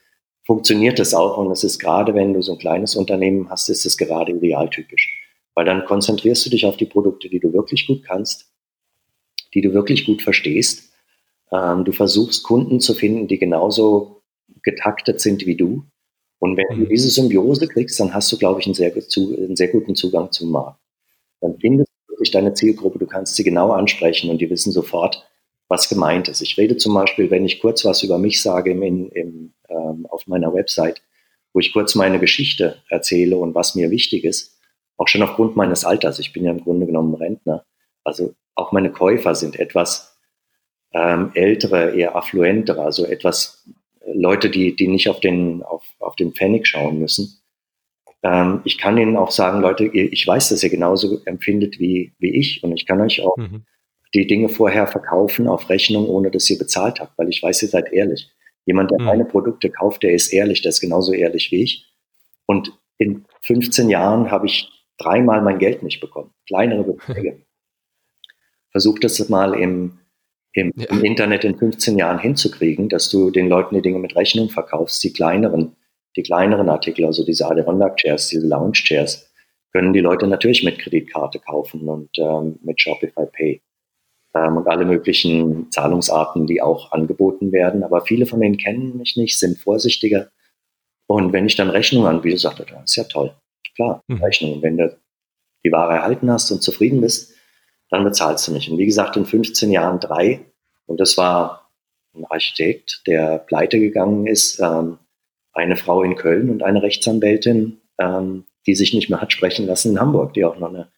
funktioniert 0.46 1.00
das 1.00 1.14
auch 1.14 1.38
und 1.38 1.52
es 1.52 1.64
ist 1.64 1.80
gerade, 1.80 2.14
wenn 2.14 2.34
du 2.34 2.42
so 2.42 2.54
ein 2.54 2.60
kleines 2.60 2.96
Unternehmen 2.96 3.50
hast, 3.50 3.70
ist 3.70 3.86
es 3.86 3.98
gerade 3.98 4.32
idealtypisch. 4.32 5.22
Weil 5.56 5.66
dann 5.66 5.86
konzentrierst 5.86 6.46
du 6.46 6.50
dich 6.50 6.66
auf 6.66 6.78
die 6.78 6.86
Produkte, 6.86 7.30
die 7.30 7.40
du 7.40 7.54
wirklich 7.54 7.88
gut 7.88 8.04
kannst, 8.04 8.52
die 9.54 9.62
du 9.62 9.74
wirklich 9.74 10.06
gut 10.06 10.22
verstehst. 10.22 10.92
Ähm, 11.52 11.86
du 11.86 11.92
versuchst 11.92 12.44
Kunden 12.44 12.80
zu 12.80 12.94
finden, 12.94 13.28
die 13.28 13.40
genauso 13.40 14.22
getaktet 14.64 15.22
sind 15.22 15.46
wie 15.46 15.56
du. 15.56 15.84
Und 16.40 16.58
wenn 16.58 16.78
du 16.78 16.86
mhm. 16.86 16.90
diese 16.90 17.10
Symbiose 17.10 17.68
kriegst, 17.68 18.00
dann 18.00 18.14
hast 18.14 18.32
du, 18.32 18.38
glaube 18.38 18.60
ich, 18.60 18.68
einen 18.68 18.76
sehr, 18.76 18.94
einen 18.94 19.56
sehr 19.56 19.70
guten 19.70 19.96
Zugang 19.96 20.32
zum 20.32 20.52
Markt. 20.52 20.80
Dann 21.42 21.58
findest 21.60 21.90
wirklich 22.08 22.32
deine 22.32 22.54
Zielgruppe, 22.54 23.00
du 23.00 23.08
kannst 23.08 23.36
sie 23.36 23.44
genau 23.44 23.72
ansprechen 23.72 24.30
und 24.30 24.40
die 24.40 24.50
wissen 24.50 24.72
sofort, 24.72 25.26
was 25.68 25.90
gemeint 25.90 26.28
ist. 26.28 26.42
Ich 26.42 26.58
rede 26.58 26.78
zum 26.78 26.94
Beispiel, 26.94 27.32
wenn 27.32 27.46
ich 27.46 27.60
kurz 27.60 27.86
was 27.86 28.04
über 28.04 28.18
mich 28.18 28.42
sage 28.42 28.72
im, 28.72 28.82
im, 28.84 29.54
ähm, 29.70 30.06
auf 30.10 30.28
meiner 30.28 30.54
Website, 30.54 31.02
wo 31.54 31.60
ich 31.60 31.74
kurz 31.74 31.96
meine 31.96 32.20
Geschichte 32.20 32.82
erzähle 32.90 33.38
und 33.38 33.56
was 33.56 33.76
mir 33.76 33.90
wichtig 33.90 34.26
ist, 34.26 34.60
auch 34.98 35.08
schon 35.08 35.24
aufgrund 35.24 35.56
meines 35.56 35.84
Alters. 35.86 36.20
Ich 36.20 36.34
bin 36.34 36.46
ja 36.46 36.52
im 36.52 36.64
Grunde 36.64 36.86
genommen 36.86 37.16
Rentner. 37.16 37.66
Also 38.04 38.36
auch 38.56 38.72
meine 38.72 38.92
Käufer 38.92 39.36
sind 39.36 39.60
etwas 39.60 40.18
ähm, 40.94 41.32
ältere, 41.34 41.96
eher 41.96 42.16
affluentere, 42.16 42.82
also 42.82 43.06
etwas 43.06 43.68
äh, 44.02 44.14
Leute, 44.14 44.50
die, 44.50 44.76
die 44.76 44.88
nicht 44.88 45.10
auf 45.10 45.20
den, 45.20 45.64
auf, 45.64 45.84
auf 46.00 46.16
den 46.16 46.34
Pfennig 46.34 46.68
schauen 46.68 47.00
müssen. 47.00 47.42
Ähm, 48.24 48.62
ich 48.64 48.78
kann 48.78 48.98
Ihnen 48.98 49.18
auch 49.18 49.32
sagen, 49.32 49.62
Leute, 49.62 49.86
ich 49.86 50.26
weiß, 50.26 50.50
dass 50.50 50.64
ihr 50.64 50.70
genauso 50.70 51.22
empfindet 51.26 51.80
wie, 51.80 52.14
wie 52.18 52.36
ich 52.38 52.64
und 52.64 52.74
ich 52.74 52.86
kann 52.86 53.02
euch 53.02 53.22
auch 53.22 53.36
mhm. 53.36 53.66
Die 54.14 54.28
Dinge 54.28 54.50
vorher 54.50 54.88
verkaufen 54.88 55.48
auf 55.48 55.70
Rechnung, 55.70 56.08
ohne 56.08 56.32
dass 56.32 56.50
ihr 56.50 56.58
bezahlt 56.58 57.00
habt, 57.00 57.18
weil 57.18 57.30
ich 57.30 57.42
weiß, 57.42 57.64
ihr 57.64 57.70
seid 57.70 57.92
ehrlich. 57.92 58.30
Jemand, 58.66 58.92
der 58.92 59.00
mhm. 59.00 59.06
meine 59.06 59.26
Produkte 59.26 59.70
kauft, 59.70 60.04
der 60.04 60.14
ist 60.14 60.34
ehrlich, 60.34 60.62
der 60.62 60.70
ist 60.70 60.82
genauso 60.82 61.14
ehrlich 61.14 61.52
wie 61.52 61.64
ich. 61.64 61.86
Und 62.46 62.72
in 62.98 63.26
15 63.42 63.90
Jahren 63.90 64.32
habe 64.32 64.48
ich 64.48 64.70
dreimal 64.98 65.42
mein 65.42 65.60
Geld 65.60 65.84
nicht 65.84 66.00
bekommen. 66.00 66.32
Kleinere 66.48 66.84
Beträge. 66.84 67.42
Versuch 68.72 69.00
das 69.00 69.30
mal 69.30 69.54
im, 69.54 70.00
im, 70.54 70.72
ja. 70.76 70.88
im, 70.90 71.04
Internet 71.04 71.44
in 71.44 71.58
15 71.58 71.98
Jahren 71.98 72.20
hinzukriegen, 72.20 72.90
dass 72.90 73.10
du 73.10 73.32
den 73.32 73.48
Leuten 73.48 73.76
die 73.76 73.82
Dinge 73.82 74.00
mit 74.00 74.16
Rechnung 74.16 74.50
verkaufst, 74.50 75.04
die 75.04 75.14
kleineren 75.14 75.76
die 76.16 76.24
kleineren 76.24 76.70
Artikel, 76.70 77.06
also 77.06 77.26
diese 77.26 77.48
Adirondack 77.48 77.98
Chairs, 77.98 78.30
diese 78.30 78.48
Lounge 78.48 78.74
Chairs, 78.74 79.30
können 79.72 79.94
die 79.94 80.00
Leute 80.00 80.28
natürlich 80.28 80.64
mit 80.64 80.80
Kreditkarte 80.80 81.40
kaufen 81.40 81.88
und 81.90 82.10
ähm, 82.18 82.58
mit 82.64 82.80
Shopify 82.80 83.26
Pay 83.26 83.62
ähm, 84.36 84.58
und 84.58 84.68
alle 84.68 84.86
möglichen 84.86 85.72
Zahlungsarten, 85.72 86.46
die 86.46 86.62
auch 86.62 86.92
angeboten 86.92 87.52
werden. 87.52 87.84
Aber 87.84 88.02
viele 88.02 88.26
von 88.26 88.42
denen 88.42 88.58
kennen 88.58 88.98
mich 88.98 89.16
nicht, 89.16 89.40
sind 89.40 89.58
vorsichtiger. 89.58 90.30
Und 91.08 91.34
wenn 91.34 91.46
ich 91.46 91.56
dann 91.56 91.70
Rechnungen 91.70 92.08
anbiete, 92.08 92.38
sagt 92.38 92.60
er, 92.60 92.66
das 92.66 92.92
ist 92.92 92.96
ja 92.96 93.04
toll. 93.06 93.34
Klar, 93.76 94.04
mhm. 94.08 94.24
Rechnung. 94.24 94.62
Wenn 94.62 94.78
du 94.78 94.98
die 95.64 95.72
Ware 95.72 95.94
erhalten 95.94 96.30
hast 96.30 96.52
und 96.52 96.62
zufrieden 96.62 97.02
bist, 97.02 97.34
dann 97.90 98.04
bezahlst 98.04 98.48
du 98.48 98.52
mich. 98.52 98.70
Und 98.70 98.78
wie 98.78 98.86
gesagt, 98.86 99.16
in 99.16 99.26
15 99.26 99.72
Jahren 99.72 100.00
drei. 100.00 100.46
Und 100.86 101.00
das 101.00 101.18
war 101.18 101.72
ein 102.16 102.26
Architekt, 102.26 103.04
der 103.08 103.40
pleite 103.40 103.80
gegangen 103.80 104.28
ist, 104.28 104.60
ähm, 104.60 104.98
eine 105.54 105.76
Frau 105.76 106.04
in 106.04 106.16
Köln 106.16 106.50
und 106.50 106.64
eine 106.64 106.84
Rechtsanwältin, 106.84 107.80
ähm, 108.00 108.46
die 108.68 108.76
sich 108.76 108.94
nicht 108.94 109.10
mehr 109.10 109.22
hat 109.22 109.32
sprechen 109.32 109.66
lassen 109.66 109.92
in 109.92 110.00
Hamburg, 110.00 110.34
die 110.34 110.44
auch 110.44 110.58
noch 110.58 110.70
eine 110.70 110.92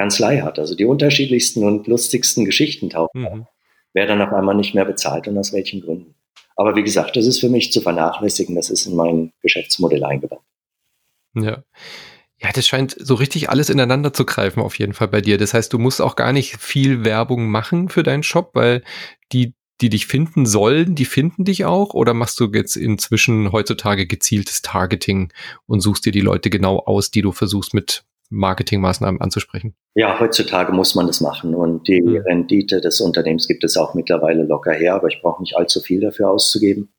Kanzlei 0.00 0.40
hat. 0.40 0.58
Also 0.58 0.74
die 0.74 0.86
unterschiedlichsten 0.86 1.62
und 1.62 1.86
lustigsten 1.86 2.46
Geschichten 2.46 2.88
tauchen 2.88 3.20
mhm. 3.20 3.46
Wer 3.92 4.06
dann 4.06 4.22
auf 4.22 4.32
einmal 4.32 4.54
nicht 4.54 4.74
mehr 4.74 4.84
bezahlt 4.84 5.26
und 5.26 5.36
aus 5.36 5.52
welchen 5.52 5.82
Gründen. 5.82 6.14
Aber 6.56 6.76
wie 6.76 6.84
gesagt, 6.84 7.16
das 7.16 7.26
ist 7.26 7.40
für 7.40 7.48
mich 7.48 7.72
zu 7.72 7.80
vernachlässigen. 7.80 8.54
Das 8.54 8.70
ist 8.70 8.86
in 8.86 8.94
mein 8.94 9.32
Geschäftsmodell 9.42 10.04
eingebaut. 10.04 10.42
Ja. 11.34 11.64
Ja, 12.38 12.50
das 12.54 12.66
scheint 12.66 12.96
so 12.98 13.14
richtig 13.14 13.50
alles 13.50 13.68
ineinander 13.68 14.14
zu 14.14 14.24
greifen, 14.24 14.62
auf 14.62 14.78
jeden 14.78 14.94
Fall 14.94 15.08
bei 15.08 15.20
dir. 15.20 15.36
Das 15.36 15.52
heißt, 15.52 15.72
du 15.72 15.78
musst 15.78 16.00
auch 16.00 16.16
gar 16.16 16.32
nicht 16.32 16.56
viel 16.56 17.04
Werbung 17.04 17.50
machen 17.50 17.90
für 17.90 18.02
deinen 18.02 18.22
Shop, 18.22 18.52
weil 18.54 18.82
die, 19.32 19.54
die 19.82 19.90
dich 19.90 20.06
finden 20.06 20.46
sollen, 20.46 20.94
die 20.94 21.04
finden 21.04 21.44
dich 21.44 21.66
auch? 21.66 21.92
Oder 21.92 22.14
machst 22.14 22.40
du 22.40 22.50
jetzt 22.54 22.76
inzwischen 22.76 23.52
heutzutage 23.52 24.06
gezieltes 24.06 24.62
Targeting 24.62 25.32
und 25.66 25.80
suchst 25.80 26.06
dir 26.06 26.12
die 26.12 26.22
Leute 26.22 26.48
genau 26.48 26.78
aus, 26.78 27.10
die 27.10 27.22
du 27.22 27.32
versuchst 27.32 27.74
mit 27.74 28.04
Marketingmaßnahmen 28.30 29.20
anzusprechen? 29.20 29.74
Ja, 29.94 30.18
heutzutage 30.18 30.72
muss 30.72 30.94
man 30.94 31.06
das 31.06 31.20
machen 31.20 31.54
und 31.54 31.88
die 31.88 32.00
mhm. 32.00 32.16
Rendite 32.18 32.80
des 32.80 33.00
Unternehmens 33.00 33.46
gibt 33.46 33.64
es 33.64 33.76
auch 33.76 33.94
mittlerweile 33.94 34.44
locker 34.44 34.72
her, 34.72 34.94
aber 34.94 35.08
ich 35.08 35.20
brauche 35.20 35.42
nicht 35.42 35.56
allzu 35.56 35.80
viel 35.80 36.00
dafür 36.00 36.30
auszugeben. 36.30 36.92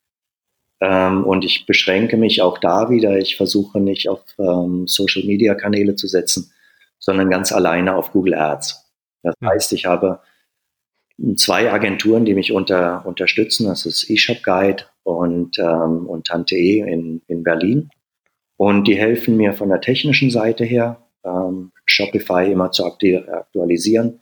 Ähm, 0.81 1.23
und 1.25 1.45
ich 1.45 1.65
beschränke 1.65 2.17
mich 2.17 2.41
auch 2.41 2.57
da 2.57 2.89
wieder. 2.89 3.17
Ich 3.17 3.37
versuche 3.37 3.79
nicht 3.79 4.09
auf 4.09 4.23
ähm, 4.39 4.87
Social 4.87 5.23
Media 5.23 5.55
Kanäle 5.55 5.95
zu 5.95 6.07
setzen, 6.07 6.51
sondern 6.99 7.29
ganz 7.29 7.51
alleine 7.51 7.95
auf 7.95 8.11
Google 8.11 8.33
Ads. 8.33 8.91
Das 9.23 9.35
mhm. 9.39 9.47
heißt, 9.47 9.73
ich 9.73 9.85
habe 9.85 10.19
zwei 11.35 11.71
Agenturen, 11.71 12.25
die 12.25 12.33
mich 12.33 12.51
unter, 12.51 13.05
unterstützen. 13.05 13.67
Das 13.67 13.85
ist 13.85 14.09
eShop 14.09 14.43
Guide 14.43 14.85
und, 15.03 15.59
ähm, 15.59 16.07
und 16.07 16.27
Tante 16.27 16.55
E 16.55 16.79
in, 16.79 17.21
in 17.27 17.43
Berlin. 17.43 17.89
Und 18.57 18.87
die 18.87 18.95
helfen 18.95 19.37
mir 19.37 19.53
von 19.53 19.69
der 19.69 19.81
technischen 19.81 20.29
Seite 20.29 20.63
her, 20.65 21.07
ähm, 21.23 21.71
Shopify 21.85 22.51
immer 22.51 22.71
zu 22.71 22.85
aktualisieren, 22.85 24.21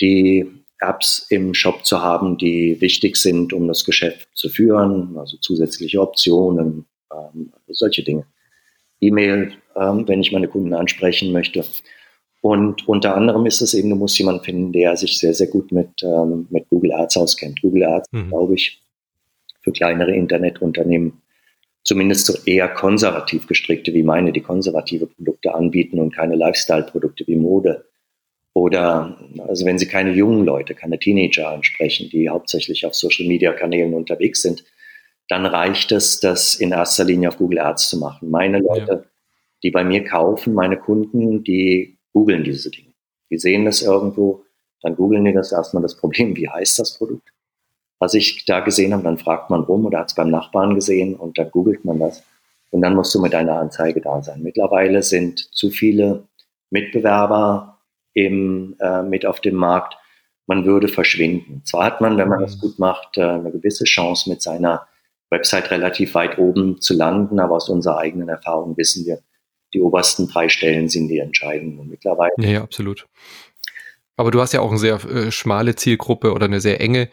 die 0.00 0.46
Apps 0.78 1.26
im 1.30 1.54
Shop 1.54 1.84
zu 1.84 2.02
haben, 2.02 2.36
die 2.36 2.80
wichtig 2.80 3.16
sind, 3.16 3.52
um 3.52 3.66
das 3.66 3.84
Geschäft 3.84 4.28
zu 4.34 4.48
führen, 4.48 5.16
also 5.16 5.36
zusätzliche 5.38 6.00
Optionen, 6.00 6.86
ähm, 7.12 7.52
solche 7.68 8.02
Dinge. 8.02 8.26
E-Mail, 9.00 9.52
ähm, 9.74 10.06
wenn 10.06 10.20
ich 10.20 10.32
meine 10.32 10.48
Kunden 10.48 10.74
ansprechen 10.74 11.32
möchte. 11.32 11.64
Und 12.40 12.86
unter 12.86 13.16
anderem 13.16 13.46
ist 13.46 13.60
es 13.60 13.74
eben, 13.74 13.90
du 13.90 13.96
musst 13.96 14.18
jemanden 14.18 14.44
finden, 14.44 14.72
der 14.72 14.96
sich 14.96 15.18
sehr, 15.18 15.34
sehr 15.34 15.48
gut 15.48 15.72
mit, 15.72 16.02
ähm, 16.02 16.46
mit 16.50 16.68
Google 16.68 16.92
Ads 16.92 17.16
auskennt. 17.16 17.60
Google 17.60 17.84
Ads, 17.84 18.06
mhm. 18.12 18.28
glaube 18.28 18.54
ich, 18.54 18.82
für 19.62 19.72
kleinere 19.72 20.14
Internetunternehmen 20.14 21.22
zumindest 21.86 22.26
so 22.26 22.34
eher 22.44 22.68
konservativ 22.68 23.46
gestrickte 23.46 23.94
wie 23.94 24.02
meine, 24.02 24.32
die 24.32 24.40
konservative 24.40 25.06
Produkte 25.06 25.54
anbieten 25.54 26.00
und 26.00 26.14
keine 26.14 26.34
Lifestyle-Produkte 26.34 27.26
wie 27.28 27.36
Mode 27.36 27.86
oder 28.54 29.18
also 29.46 29.64
wenn 29.66 29.78
Sie 29.78 29.86
keine 29.86 30.12
jungen 30.12 30.44
Leute, 30.44 30.74
keine 30.74 30.98
Teenager 30.98 31.48
ansprechen, 31.48 32.10
die 32.10 32.28
hauptsächlich 32.28 32.84
auf 32.86 32.94
Social-Media-Kanälen 32.94 33.94
unterwegs 33.94 34.42
sind, 34.42 34.64
dann 35.28 35.46
reicht 35.46 35.92
es, 35.92 36.20
das 36.20 36.56
in 36.56 36.72
erster 36.72 37.04
Linie 37.04 37.28
auf 37.28 37.36
Google 37.36 37.60
Ads 37.60 37.90
zu 37.90 37.98
machen. 37.98 38.30
Meine 38.30 38.58
Leute, 38.58 38.92
ja. 38.92 39.04
die 39.62 39.70
bei 39.70 39.84
mir 39.84 40.04
kaufen, 40.04 40.54
meine 40.54 40.76
Kunden, 40.76 41.44
die 41.44 41.98
googeln 42.12 42.44
diese 42.44 42.70
Dinge. 42.70 42.94
Die 43.30 43.38
sehen 43.38 43.64
das 43.64 43.82
irgendwo, 43.82 44.44
dann 44.82 44.96
googeln 44.96 45.24
die 45.24 45.32
das 45.32 45.52
erstmal 45.52 45.82
das 45.82 45.96
Problem, 45.96 46.34
wie 46.34 46.48
heißt 46.48 46.78
das 46.78 46.96
Produkt? 46.96 47.28
Was 47.98 48.14
ich 48.14 48.44
da 48.44 48.60
gesehen 48.60 48.92
habe, 48.92 49.02
dann 49.02 49.18
fragt 49.18 49.50
man 49.50 49.62
rum 49.62 49.86
oder 49.86 50.00
hat 50.00 50.10
es 50.10 50.14
beim 50.14 50.30
Nachbarn 50.30 50.74
gesehen 50.74 51.14
und 51.14 51.38
dann 51.38 51.50
googelt 51.50 51.84
man 51.84 51.98
das. 51.98 52.22
Und 52.70 52.82
dann 52.82 52.94
musst 52.94 53.14
du 53.14 53.20
mit 53.20 53.32
deiner 53.32 53.58
Anzeige 53.58 54.00
da 54.00 54.22
sein. 54.22 54.42
Mittlerweile 54.42 55.02
sind 55.02 55.38
zu 55.54 55.70
viele 55.70 56.24
Mitbewerber 56.70 57.78
eben 58.14 58.76
äh, 58.80 59.02
mit 59.02 59.24
auf 59.24 59.40
dem 59.40 59.54
Markt, 59.54 59.96
man 60.46 60.64
würde 60.64 60.88
verschwinden. 60.88 61.62
Zwar 61.64 61.84
hat 61.84 62.00
man, 62.00 62.16
wenn 62.16 62.28
man 62.28 62.40
das 62.40 62.58
gut 62.60 62.78
macht, 62.78 63.16
äh, 63.18 63.22
eine 63.22 63.50
gewisse 63.50 63.84
Chance 63.84 64.28
mit 64.30 64.42
seiner 64.42 64.86
Website 65.30 65.70
relativ 65.70 66.14
weit 66.14 66.38
oben 66.38 66.80
zu 66.80 66.94
landen, 66.94 67.40
aber 67.40 67.56
aus 67.56 67.68
unserer 67.68 67.98
eigenen 67.98 68.28
Erfahrung 68.28 68.76
wissen 68.76 69.04
wir, 69.06 69.20
die 69.74 69.80
obersten 69.80 70.28
drei 70.28 70.48
Stellen 70.48 70.88
sind 70.88 71.08
die 71.08 71.18
entscheidenden. 71.18 71.88
Mittlerweile. 71.88 72.32
Ja, 72.38 72.48
ja, 72.48 72.62
absolut. 72.62 73.06
Aber 74.16 74.30
du 74.30 74.40
hast 74.40 74.52
ja 74.52 74.60
auch 74.60 74.70
eine 74.70 74.78
sehr 74.78 75.04
äh, 75.04 75.30
schmale 75.30 75.74
Zielgruppe 75.74 76.32
oder 76.32 76.46
eine 76.46 76.60
sehr 76.60 76.80
enge 76.80 77.10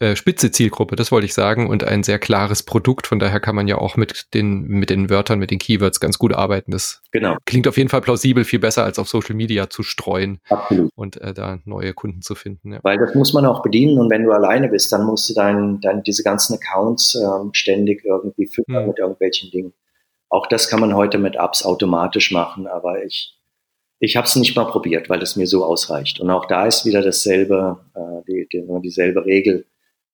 äh, 0.00 0.16
spitze 0.16 0.50
Zielgruppe, 0.50 0.96
das 0.96 1.12
wollte 1.12 1.26
ich 1.26 1.34
sagen, 1.34 1.68
und 1.68 1.84
ein 1.84 2.02
sehr 2.02 2.18
klares 2.18 2.62
Produkt. 2.62 3.06
Von 3.06 3.18
daher 3.18 3.38
kann 3.38 3.54
man 3.54 3.68
ja 3.68 3.76
auch 3.76 3.98
mit 3.98 4.32
den, 4.32 4.62
mit 4.62 4.88
den 4.88 5.10
Wörtern, 5.10 5.38
mit 5.38 5.50
den 5.50 5.58
Keywords 5.58 6.00
ganz 6.00 6.18
gut 6.18 6.32
arbeiten. 6.32 6.70
Das 6.70 7.02
genau. 7.12 7.36
klingt 7.44 7.68
auf 7.68 7.76
jeden 7.76 7.90
Fall 7.90 8.00
plausibel, 8.00 8.44
viel 8.44 8.60
besser 8.60 8.82
als 8.82 8.98
auf 8.98 9.10
Social 9.10 9.34
Media 9.36 9.68
zu 9.68 9.82
streuen 9.82 10.40
Absolut. 10.48 10.90
und 10.94 11.20
äh, 11.20 11.34
da 11.34 11.58
neue 11.66 11.92
Kunden 11.92 12.22
zu 12.22 12.34
finden. 12.34 12.72
Ja. 12.72 12.80
Weil 12.82 12.96
das 12.96 13.14
muss 13.14 13.34
man 13.34 13.44
auch 13.44 13.62
bedienen 13.62 13.98
und 13.98 14.10
wenn 14.10 14.24
du 14.24 14.32
alleine 14.32 14.68
bist, 14.68 14.90
dann 14.90 15.04
musst 15.04 15.28
du 15.28 15.34
dein, 15.34 15.82
dein, 15.82 16.02
diese 16.02 16.22
ganzen 16.22 16.54
Accounts 16.54 17.14
ähm, 17.14 17.50
ständig 17.52 18.02
irgendwie 18.02 18.46
füttern 18.46 18.80
hm. 18.80 18.86
mit 18.86 18.98
irgendwelchen 18.98 19.50
Dingen. 19.50 19.74
Auch 20.30 20.46
das 20.46 20.68
kann 20.68 20.80
man 20.80 20.94
heute 20.94 21.18
mit 21.18 21.36
Apps 21.36 21.62
automatisch 21.62 22.30
machen, 22.30 22.66
aber 22.66 23.04
ich, 23.04 23.38
ich 23.98 24.16
habe 24.16 24.26
es 24.26 24.34
nicht 24.34 24.56
mal 24.56 24.64
probiert, 24.64 25.10
weil 25.10 25.20
es 25.20 25.36
mir 25.36 25.46
so 25.46 25.62
ausreicht. 25.62 26.20
Und 26.20 26.30
auch 26.30 26.46
da 26.46 26.64
ist 26.64 26.86
wieder 26.86 27.02
dasselbe, 27.02 27.80
äh, 27.94 28.22
die, 28.26 28.48
die, 28.50 28.64
dieselbe 28.82 29.26
Regel 29.26 29.66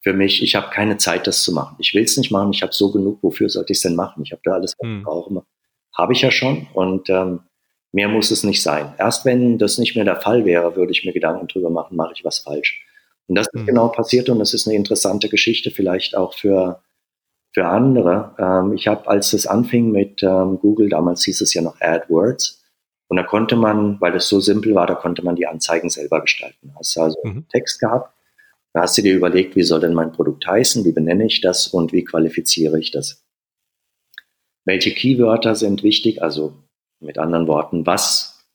für 0.02 0.12
mich, 0.12 0.42
ich 0.42 0.54
habe 0.54 0.70
keine 0.70 0.98
Zeit, 0.98 1.26
das 1.26 1.42
zu 1.42 1.52
machen. 1.52 1.76
Ich 1.78 1.94
will 1.94 2.04
es 2.04 2.16
nicht 2.16 2.30
machen, 2.30 2.52
ich 2.52 2.62
habe 2.62 2.72
so 2.72 2.92
genug, 2.92 3.18
wofür 3.22 3.48
sollte 3.48 3.72
ich 3.72 3.78
es 3.78 3.82
denn 3.82 3.96
machen? 3.96 4.22
Ich 4.22 4.32
habe 4.32 4.42
da 4.44 4.52
alles, 4.52 4.74
was 4.78 4.88
ich 4.88 4.94
hm. 4.94 5.02
brauche. 5.02 5.42
Habe 5.94 6.12
ich 6.12 6.20
ja 6.22 6.30
schon 6.30 6.68
und 6.74 7.10
ähm, 7.10 7.40
mehr 7.92 8.08
muss 8.08 8.30
es 8.30 8.44
nicht 8.44 8.62
sein. 8.62 8.94
Erst 8.98 9.24
wenn 9.24 9.58
das 9.58 9.78
nicht 9.78 9.96
mehr 9.96 10.04
der 10.04 10.20
Fall 10.20 10.44
wäre, 10.44 10.76
würde 10.76 10.92
ich 10.92 11.04
mir 11.04 11.12
Gedanken 11.12 11.48
drüber 11.48 11.70
machen, 11.70 11.96
mache 11.96 12.12
ich 12.14 12.24
was 12.24 12.40
falsch. 12.40 12.84
Und 13.26 13.36
das 13.36 13.48
ist 13.52 13.62
mhm. 13.62 13.66
genau 13.66 13.88
passiert 13.88 14.28
und 14.28 14.38
das 14.38 14.54
ist 14.54 14.68
eine 14.68 14.76
interessante 14.76 15.28
Geschichte 15.28 15.70
vielleicht 15.70 16.16
auch 16.16 16.34
für, 16.34 16.82
für 17.52 17.66
andere. 17.66 18.34
Ähm, 18.38 18.74
ich 18.74 18.86
habe, 18.86 19.08
als 19.08 19.32
es 19.32 19.46
anfing 19.46 19.90
mit 19.90 20.22
ähm, 20.22 20.58
Google, 20.60 20.88
damals 20.88 21.24
hieß 21.24 21.40
es 21.40 21.54
ja 21.54 21.62
noch 21.62 21.80
AdWords, 21.80 22.62
und 23.08 23.16
da 23.16 23.22
konnte 23.22 23.56
man, 23.56 24.00
weil 24.00 24.16
es 24.16 24.28
so 24.28 24.40
simpel 24.40 24.74
war, 24.74 24.86
da 24.86 24.94
konnte 24.94 25.24
man 25.24 25.36
die 25.36 25.46
Anzeigen 25.46 25.90
selber 25.90 26.20
gestalten. 26.20 26.74
Hast 26.76 26.98
also 26.98 27.18
mhm. 27.22 27.46
Text 27.48 27.78
gehabt 27.80 28.15
da 28.76 28.82
hast 28.82 28.98
du 28.98 29.00
dir 29.00 29.14
überlegt, 29.14 29.56
wie 29.56 29.62
soll 29.62 29.80
denn 29.80 29.94
mein 29.94 30.12
Produkt 30.12 30.46
heißen, 30.46 30.84
wie 30.84 30.92
benenne 30.92 31.24
ich 31.24 31.40
das 31.40 31.66
und 31.66 31.94
wie 31.94 32.04
qualifiziere 32.04 32.78
ich 32.78 32.90
das. 32.90 33.24
Welche 34.66 34.90
Keywörter 34.90 35.54
sind 35.54 35.82
wichtig? 35.82 36.20
Also 36.20 36.52
mit 37.00 37.16
anderen 37.16 37.46
Worten, 37.46 37.86
was 37.86 38.46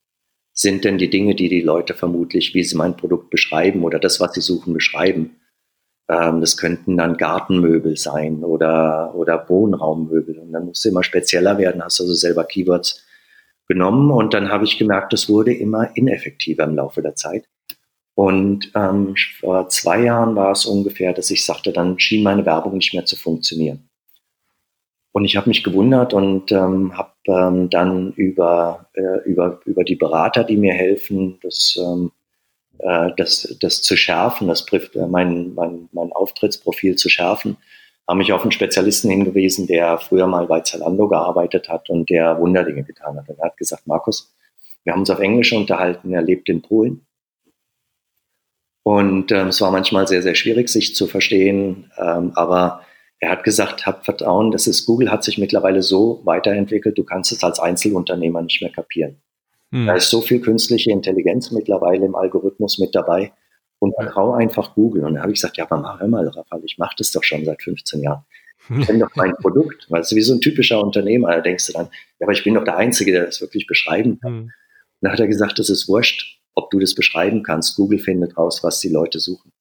sind 0.54 0.86
denn 0.86 1.00
die 1.00 1.10
Dinge, 1.10 1.34
die 1.34 1.50
die 1.50 1.62
Leute 1.62 1.96
vermutlich, 1.96 2.54
wie 2.54 2.64
sie 2.64 2.78
mein 2.78 2.96
Produkt 2.98 3.32
beschreiben 3.32 3.84
oder 3.84 3.98
das, 3.98 4.20
was 4.20 4.34
sie 4.34 4.42
suchen, 4.42 4.76
beschreiben? 4.76 5.38
Ähm, 6.08 6.40
das 6.40 6.56
könnten 6.56 6.98
dann 6.98 7.18
Gartenmöbel 7.18 7.98
sein 7.98 8.44
oder, 8.44 9.16
oder 9.16 9.50
Wohnraummöbel. 9.50 10.38
Und 10.38 10.52
dann 10.52 10.66
musst 10.66 10.86
du 10.86 10.90
immer 10.90 11.02
spezieller 11.02 11.58
werden, 11.58 11.84
hast 11.84 12.00
also 12.00 12.14
selber 12.14 12.44
Keywords 12.44 13.04
genommen 13.68 14.12
und 14.12 14.36
dann 14.36 14.50
habe 14.50 14.66
ich 14.66 14.78
gemerkt, 14.78 15.14
das 15.14 15.30
wurde 15.30 15.52
immer 15.52 15.98
ineffektiver 15.98 16.66
im 16.66 16.76
Laufe 16.76 17.02
der 17.02 17.16
Zeit. 17.16 17.48
Und 18.22 18.72
ähm, 18.76 19.16
vor 19.40 19.68
zwei 19.70 20.04
Jahren 20.04 20.36
war 20.36 20.52
es 20.52 20.68
ungefähr, 20.68 21.12
dass 21.12 21.32
ich 21.32 21.44
sagte, 21.44 21.74
dann 21.74 21.98
schien 21.98 22.22
meine 22.22 22.46
Werbung 22.46 22.76
nicht 22.76 22.94
mehr 22.94 23.04
zu 23.04 23.16
funktionieren. 23.16 23.90
Und 25.12 25.26
ich 25.26 25.38
habe 25.38 25.50
mich 25.50 25.64
gewundert 25.64 26.14
und 26.14 26.52
ähm, 26.52 26.96
habe 26.96 27.14
ähm, 27.26 27.72
dann 27.72 28.14
über, 28.14 28.92
äh, 28.94 29.28
über, 29.28 29.60
über 29.66 29.84
die 29.84 29.96
Berater, 29.96 30.44
die 30.44 30.58
mir 30.58 30.74
helfen, 30.74 31.40
das, 31.42 31.80
ähm, 31.82 32.12
äh, 32.78 33.10
das, 33.18 33.58
das 33.60 33.82
zu 33.82 33.98
schärfen, 33.98 34.50
das, 34.50 34.68
äh, 34.72 35.08
mein, 35.08 35.56
mein, 35.56 35.90
mein 35.92 36.12
Auftrittsprofil 36.12 36.98
zu 36.98 37.10
schärfen, 37.10 37.58
habe 38.08 38.20
mich 38.20 38.32
auf 38.34 38.44
einen 38.44 38.52
Spezialisten 38.52 39.10
hingewiesen, 39.10 39.66
der 39.66 39.98
früher 39.98 40.28
mal 40.28 40.46
bei 40.46 40.60
Zalando 40.60 41.08
gearbeitet 41.08 41.70
hat 41.70 41.90
und 41.90 42.12
der 42.12 42.40
Wunderdinge 42.40 42.84
getan 42.84 43.18
hat. 43.18 43.28
Und 43.30 43.40
er 43.40 43.48
hat 43.48 43.58
gesagt, 43.58 43.88
Markus, 43.88 44.32
wir 44.84 44.94
haben 44.94 45.00
uns 45.00 45.10
auf 45.10 45.20
Englisch 45.20 45.54
unterhalten, 45.54 46.14
er 46.14 46.22
lebt 46.22 46.48
in 46.50 46.62
Polen 46.62 47.08
und 48.84 49.32
ähm, 49.32 49.48
es 49.48 49.62
war 49.62 49.72
manchmal 49.72 50.08
sehr, 50.08 50.22
sehr 50.22 50.36
schwierig, 50.36 50.70
sich 50.70 50.96
zu 50.96 51.08
verstehen. 51.08 51.92
Ähm, 51.98 52.32
aber 52.36 52.82
er 53.20 53.30
hat 53.30 53.44
gesagt, 53.44 53.86
hab 53.86 54.04
Vertrauen, 54.04 54.52
das 54.52 54.66
ist, 54.66 54.86
Google 54.86 55.12
hat 55.12 55.24
sich 55.24 55.38
mittlerweile 55.38 55.84
so 55.84 56.22
weiterentwickelt, 56.24 56.98
du 56.98 57.04
kannst 57.04 57.32
es 57.32 57.44
als 57.44 57.60
Einzelunternehmer 57.60 58.42
nicht 58.42 58.62
mehr 58.62 58.72
kapieren. 58.72 59.18
Hm. 59.72 59.86
Da 59.86 59.96
ist 59.96 60.10
so 60.10 60.22
viel 60.22 60.42
künstliche 60.42 60.92
Intelligenz 60.92 61.52
mittlerweile 61.52 62.06
im 62.06 62.16
Algorithmus 62.16 62.80
mit 62.80 62.96
dabei 62.96 63.32
und 63.78 63.94
vertraue 63.94 64.38
einfach 64.38 64.74
Google. 64.74 65.06
Und 65.06 65.16
da 65.16 65.22
habe 65.22 65.32
ich 65.32 65.36
gesagt, 65.36 65.58
ja, 65.58 65.66
aber 65.66 65.78
mach 65.78 66.06
mal, 66.08 66.28
Rafael, 66.28 66.64
ich 66.66 66.80
mache 66.80 66.96
das 66.98 67.12
doch 67.12 67.24
schon 67.24 67.46
seit 67.46 67.62
15 67.62 68.02
Jahren. 68.02 68.24
Ich 68.70 68.88
kenne 68.88 69.00
doch 69.00 69.16
mein 69.16 69.34
Produkt. 69.42 69.90
Weißt 69.90 70.12
du, 70.12 70.16
wie 70.16 70.22
so 70.22 70.34
ein 70.34 70.42
typischer 70.42 70.84
Unternehmer, 70.84 71.30
da 71.30 71.42
denkst 71.42 71.68
du 71.68 71.74
dann, 71.74 71.90
ja, 72.20 72.26
aber 72.26 72.34
ich 72.34 72.44
bin 72.44 72.56
doch 72.56 72.64
der 72.64 72.78
Einzige, 72.78 73.12
der 73.12 73.26
das 73.26 73.42
wirklich 73.42 73.68
beschreiben 73.68 74.20
kann. 74.20 74.32
Hm. 74.32 74.42
Und 74.42 74.52
dann 75.02 75.12
hat 75.12 75.20
er 75.20 75.28
gesagt, 75.28 75.60
das 75.60 75.70
ist 75.70 75.88
wurscht, 75.88 76.41
ob 76.56 76.70
du 76.72 76.80
das 76.80 76.96
beschreiben 76.96 77.44
kannst. 77.44 77.76
Google 77.76 78.00
findet 78.00 78.38
raus, 78.38 78.64
was 78.64 78.80
die 78.80 78.90
Leute 78.90 79.20
suchen. 79.20 79.52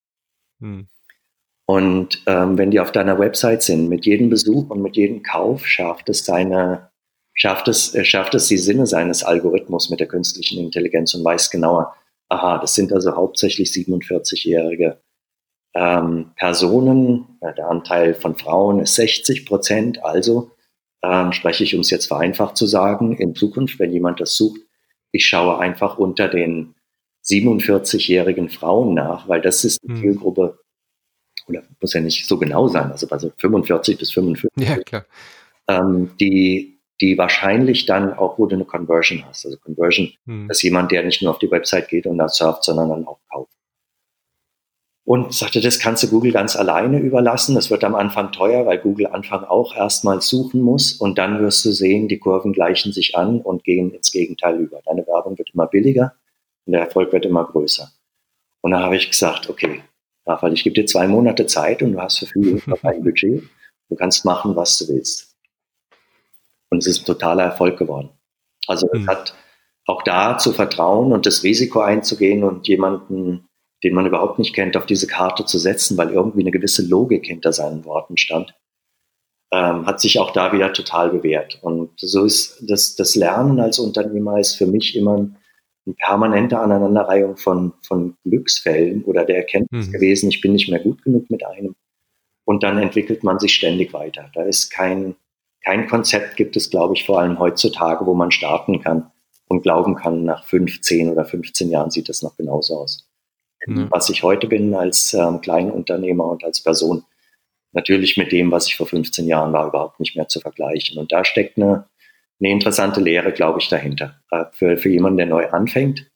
Hm. 0.60 0.86
Und 1.66 2.22
ähm, 2.26 2.58
wenn 2.58 2.72
die 2.72 2.80
auf 2.80 2.90
deiner 2.90 3.18
Website 3.18 3.62
sind, 3.62 3.88
mit 3.88 4.04
jedem 4.04 4.28
Besuch 4.28 4.70
und 4.70 4.82
mit 4.82 4.96
jedem 4.96 5.22
Kauf 5.22 5.66
schafft 5.66 6.08
es 6.08 6.24
seine, 6.24 6.90
schafft 7.32 7.68
es, 7.68 7.94
äh, 7.94 8.04
schafft 8.04 8.34
es 8.34 8.48
die 8.48 8.58
Sinne 8.58 8.86
seines 8.86 9.22
Algorithmus 9.22 9.88
mit 9.88 10.00
der 10.00 10.08
künstlichen 10.08 10.58
Intelligenz 10.58 11.14
und 11.14 11.24
weiß 11.24 11.50
genauer, 11.50 11.94
aha, 12.28 12.58
das 12.58 12.74
sind 12.74 12.92
also 12.92 13.14
hauptsächlich 13.14 13.70
47-jährige 13.70 15.00
ähm, 15.74 16.32
Personen. 16.34 17.38
Ja, 17.40 17.52
der 17.52 17.68
Anteil 17.68 18.14
von 18.14 18.34
Frauen 18.34 18.80
ist 18.80 18.96
60 18.96 19.46
Prozent. 19.46 20.04
Also 20.04 20.50
ähm, 21.02 21.32
spreche 21.32 21.64
ich, 21.64 21.74
um 21.74 21.82
es 21.82 21.90
jetzt 21.90 22.06
vereinfacht 22.06 22.56
zu 22.56 22.66
sagen, 22.66 23.16
in 23.16 23.34
Zukunft, 23.34 23.78
wenn 23.78 23.92
jemand 23.92 24.20
das 24.20 24.34
sucht, 24.34 24.60
ich 25.12 25.26
schaue 25.26 25.58
einfach 25.58 25.98
unter 25.98 26.28
den 26.28 26.74
47-jährigen 27.30 28.48
Frauen 28.48 28.94
nach, 28.94 29.28
weil 29.28 29.40
das 29.40 29.64
ist 29.64 29.82
die 29.82 29.88
hm. 29.88 29.96
Zielgruppe, 29.96 30.58
oder 31.46 31.62
muss 31.80 31.94
ja 31.94 32.00
nicht 32.00 32.26
so 32.26 32.38
genau 32.38 32.68
sein, 32.68 32.90
also, 32.90 33.08
also 33.08 33.32
45 33.36 33.98
bis 33.98 34.12
55, 34.12 34.68
ja, 34.68 34.76
klar. 34.78 35.04
Ähm, 35.68 36.10
die, 36.20 36.80
die 37.00 37.16
wahrscheinlich 37.16 37.86
dann 37.86 38.12
auch, 38.12 38.38
wo 38.38 38.46
du 38.46 38.56
eine 38.56 38.64
Conversion 38.64 39.24
hast. 39.26 39.46
Also 39.46 39.58
Conversion 39.58 40.12
hm. 40.26 40.50
ist 40.50 40.62
jemand, 40.62 40.92
der 40.92 41.02
nicht 41.02 41.22
nur 41.22 41.30
auf 41.30 41.38
die 41.38 41.50
Website 41.50 41.88
geht 41.88 42.06
und 42.06 42.18
da 42.18 42.28
surft, 42.28 42.64
sondern 42.64 42.90
dann 42.90 43.06
auch 43.06 43.20
kauft. 43.30 43.52
Und 45.04 45.32
sagte, 45.34 45.60
das 45.60 45.80
kannst 45.80 46.02
du 46.04 46.08
Google 46.08 46.30
ganz 46.30 46.54
alleine 46.54 47.00
überlassen. 47.00 47.54
Das 47.54 47.70
wird 47.70 47.82
am 47.82 47.94
Anfang 47.94 48.32
teuer, 48.32 48.66
weil 48.66 48.78
Google 48.78 49.08
Anfang 49.08 49.44
auch 49.44 49.74
erstmal 49.74 50.20
suchen 50.20 50.60
muss. 50.60 50.92
Und 50.92 51.18
dann 51.18 51.40
wirst 51.40 51.64
du 51.64 51.72
sehen, 51.72 52.06
die 52.06 52.18
Kurven 52.18 52.52
gleichen 52.52 52.92
sich 52.92 53.16
an 53.16 53.40
und 53.40 53.64
gehen 53.64 53.92
ins 53.92 54.12
Gegenteil 54.12 54.60
über. 54.60 54.80
Deine 54.84 55.06
Werbung 55.06 55.36
wird 55.38 55.50
immer 55.52 55.66
billiger 55.66 56.14
und 56.70 56.74
der 56.74 56.82
Erfolg 56.82 57.12
wird 57.12 57.26
immer 57.26 57.44
größer. 57.44 57.90
Und 58.60 58.70
da 58.70 58.78
habe 58.78 58.94
ich 58.94 59.10
gesagt, 59.10 59.50
okay, 59.50 59.82
Raphael, 60.24 60.52
ich 60.52 60.62
gebe 60.62 60.74
dir 60.74 60.86
zwei 60.86 61.08
Monate 61.08 61.46
Zeit 61.46 61.82
und 61.82 61.94
du 61.94 62.00
hast 62.00 62.18
verfügbar 62.20 62.78
über 62.78 62.88
ein 62.88 63.02
Budget. 63.02 63.42
Du 63.88 63.96
kannst 63.96 64.24
machen, 64.24 64.54
was 64.54 64.78
du 64.78 64.86
willst. 64.86 65.34
Und 66.70 66.78
es 66.78 66.86
ist 66.86 67.00
ein 67.00 67.06
totaler 67.06 67.42
Erfolg 67.42 67.76
geworden. 67.76 68.10
Also 68.68 68.88
es 68.92 69.00
mhm. 69.00 69.08
hat 69.08 69.34
auch 69.84 70.04
da 70.04 70.38
zu 70.38 70.52
vertrauen 70.52 71.12
und 71.12 71.26
das 71.26 71.42
Risiko 71.42 71.80
einzugehen 71.80 72.44
und 72.44 72.68
jemanden, 72.68 73.48
den 73.82 73.92
man 73.92 74.06
überhaupt 74.06 74.38
nicht 74.38 74.54
kennt, 74.54 74.76
auf 74.76 74.86
diese 74.86 75.08
Karte 75.08 75.44
zu 75.46 75.58
setzen, 75.58 75.98
weil 75.98 76.10
irgendwie 76.10 76.42
eine 76.42 76.52
gewisse 76.52 76.86
Logik 76.86 77.26
hinter 77.26 77.52
seinen 77.52 77.84
Worten 77.84 78.16
stand, 78.16 78.54
ähm, 79.52 79.86
hat 79.86 80.00
sich 80.00 80.20
auch 80.20 80.30
da 80.30 80.52
wieder 80.52 80.72
total 80.72 81.10
bewährt. 81.10 81.58
Und 81.62 81.98
so 81.98 82.26
ist 82.26 82.62
das, 82.64 82.94
das 82.94 83.16
Lernen 83.16 83.58
als 83.58 83.80
Unternehmer 83.80 84.38
ist 84.38 84.54
für 84.54 84.66
mich 84.66 84.94
immer 84.94 85.16
ein 85.18 85.36
eine 85.86 85.94
permanente 85.94 86.58
Aneinanderreihung 86.58 87.36
von, 87.36 87.72
von 87.82 88.16
Glücksfällen 88.24 89.04
oder 89.04 89.24
der 89.24 89.38
Erkenntnis 89.38 89.88
mhm. 89.88 89.92
gewesen, 89.92 90.28
ich 90.30 90.40
bin 90.40 90.52
nicht 90.52 90.68
mehr 90.68 90.80
gut 90.80 91.02
genug 91.02 91.30
mit 91.30 91.44
einem. 91.44 91.74
Und 92.44 92.62
dann 92.62 92.78
entwickelt 92.78 93.22
man 93.22 93.38
sich 93.38 93.54
ständig 93.54 93.92
weiter. 93.92 94.30
Da 94.34 94.42
ist 94.42 94.70
kein, 94.70 95.16
kein 95.64 95.86
Konzept 95.86 96.36
gibt 96.36 96.56
es, 96.56 96.70
glaube 96.70 96.94
ich, 96.94 97.06
vor 97.06 97.20
allem 97.20 97.38
heutzutage, 97.38 98.06
wo 98.06 98.14
man 98.14 98.30
starten 98.30 98.80
kann 98.80 99.10
und 99.46 99.62
glauben 99.62 99.94
kann, 99.94 100.24
nach 100.24 100.44
fünf, 100.44 100.80
zehn 100.80 101.10
oder 101.10 101.24
15 101.24 101.70
Jahren 101.70 101.90
sieht 101.90 102.08
das 102.08 102.22
noch 102.22 102.36
genauso 102.36 102.78
aus. 102.78 103.08
Mhm. 103.66 103.88
Was 103.90 104.08
ich 104.10 104.22
heute 104.22 104.46
bin 104.46 104.74
als 104.74 105.12
ähm, 105.14 105.40
Kleinunternehmer 105.40 106.24
und 106.24 106.44
als 106.44 106.62
Person, 106.62 107.04
natürlich 107.72 108.16
mit 108.16 108.32
dem, 108.32 108.50
was 108.50 108.66
ich 108.66 108.76
vor 108.76 108.86
15 108.86 109.26
Jahren 109.26 109.52
war, 109.52 109.68
überhaupt 109.68 110.00
nicht 110.00 110.16
mehr 110.16 110.28
zu 110.28 110.40
vergleichen. 110.40 110.98
Und 110.98 111.12
da 111.12 111.24
steckt 111.24 111.56
eine, 111.56 111.88
eine 112.40 112.50
interessante 112.50 113.00
Lehre, 113.00 113.32
glaube 113.32 113.60
ich, 113.60 113.68
dahinter. 113.68 114.20
Äh, 114.30 114.44
für, 114.52 114.76
für 114.76 114.88
jemanden, 114.88 115.18
der 115.18 115.26
neu 115.26 115.48
anfängt, 115.50 116.10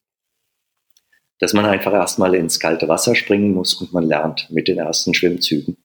dass 1.38 1.52
man 1.52 1.66
einfach 1.66 1.92
erstmal 1.92 2.34
ins 2.34 2.60
kalte 2.60 2.88
Wasser 2.88 3.14
springen 3.14 3.52
muss 3.52 3.74
und 3.74 3.92
man 3.92 4.04
lernt 4.04 4.50
mit 4.50 4.68
den 4.68 4.78
ersten 4.78 5.14
Schwimmzügen. 5.14 5.76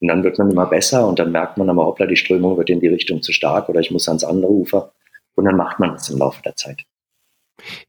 Und 0.00 0.08
dann 0.08 0.24
wird 0.24 0.38
man 0.38 0.50
immer 0.50 0.66
besser 0.66 1.06
und 1.06 1.18
dann 1.18 1.30
merkt 1.30 1.58
man 1.58 1.70
aber, 1.70 1.86
hoppla, 1.86 2.06
die 2.06 2.16
Strömung 2.16 2.56
wird 2.56 2.70
in 2.70 2.80
die 2.80 2.88
Richtung 2.88 3.22
zu 3.22 3.32
stark 3.32 3.68
oder 3.68 3.80
ich 3.80 3.90
muss 3.90 4.08
ans 4.08 4.24
andere 4.24 4.50
Ufer. 4.50 4.92
Und 5.34 5.44
dann 5.44 5.56
macht 5.56 5.78
man 5.78 5.94
es 5.94 6.08
im 6.10 6.18
Laufe 6.18 6.42
der 6.42 6.56
Zeit. 6.56 6.82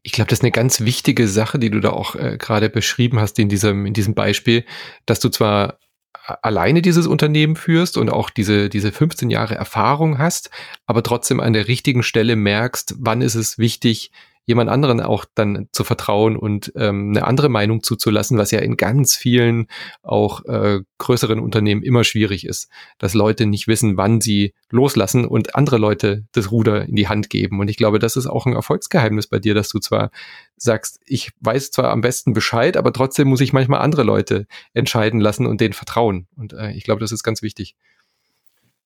Ich 0.03 0.11
glaube, 0.11 0.29
das 0.29 0.39
ist 0.39 0.43
eine 0.43 0.51
ganz 0.51 0.81
wichtige 0.81 1.27
Sache, 1.27 1.57
die 1.57 1.71
du 1.71 1.79
da 1.79 1.91
auch 1.91 2.15
äh, 2.15 2.37
gerade 2.37 2.69
beschrieben 2.69 3.19
hast 3.19 3.39
in 3.39 3.49
diesem, 3.49 3.85
in 3.85 3.93
diesem 3.93 4.13
Beispiel, 4.13 4.65
dass 5.05 5.19
du 5.19 5.29
zwar 5.29 5.79
alleine 6.25 6.81
dieses 6.81 7.07
Unternehmen 7.07 7.55
führst 7.55 7.97
und 7.97 8.09
auch 8.09 8.29
diese, 8.29 8.69
diese 8.69 8.91
15 8.91 9.29
Jahre 9.29 9.55
Erfahrung 9.55 10.17
hast, 10.17 10.49
aber 10.85 11.03
trotzdem 11.03 11.39
an 11.39 11.53
der 11.53 11.67
richtigen 11.67 12.03
Stelle 12.03 12.35
merkst, 12.35 12.95
wann 12.99 13.21
ist 13.21 13.35
es 13.35 13.57
wichtig, 13.57 14.11
jemand 14.45 14.69
anderen 14.69 14.99
auch 14.99 15.25
dann 15.35 15.67
zu 15.71 15.83
vertrauen 15.83 16.35
und 16.35 16.71
ähm, 16.75 17.09
eine 17.09 17.25
andere 17.25 17.49
Meinung 17.49 17.81
zuzulassen, 17.81 18.37
was 18.37 18.51
ja 18.51 18.59
in 18.59 18.77
ganz 18.77 19.15
vielen 19.15 19.67
auch 20.01 20.43
äh, 20.45 20.81
größeren 20.97 21.39
Unternehmen 21.39 21.83
immer 21.83 22.03
schwierig 22.03 22.45
ist, 22.45 22.69
dass 22.97 23.13
Leute 23.13 23.45
nicht 23.45 23.67
wissen, 23.67 23.97
wann 23.97 24.21
sie 24.21 24.53
loslassen 24.69 25.25
und 25.25 25.55
andere 25.55 25.77
Leute 25.77 26.25
das 26.33 26.51
Ruder 26.51 26.85
in 26.85 26.95
die 26.95 27.07
Hand 27.07 27.29
geben. 27.29 27.59
Und 27.59 27.69
ich 27.69 27.77
glaube, 27.77 27.99
das 27.99 28.15
ist 28.15 28.27
auch 28.27 28.45
ein 28.45 28.53
Erfolgsgeheimnis 28.53 29.27
bei 29.27 29.39
dir, 29.39 29.53
dass 29.53 29.69
du 29.69 29.79
zwar 29.79 30.11
sagst, 30.57 30.99
ich 31.05 31.31
weiß 31.39 31.71
zwar 31.71 31.91
am 31.91 32.01
besten 32.01 32.33
Bescheid, 32.33 32.77
aber 32.77 32.91
trotzdem 32.91 33.27
muss 33.27 33.41
ich 33.41 33.53
manchmal 33.53 33.81
andere 33.81 34.03
Leute 34.03 34.47
entscheiden 34.73 35.19
lassen 35.19 35.45
und 35.45 35.61
denen 35.61 35.73
vertrauen. 35.73 36.27
Und 36.35 36.53
äh, 36.53 36.71
ich 36.71 36.83
glaube, 36.83 37.01
das 37.01 37.11
ist 37.11 37.23
ganz 37.23 37.41
wichtig. 37.41 37.75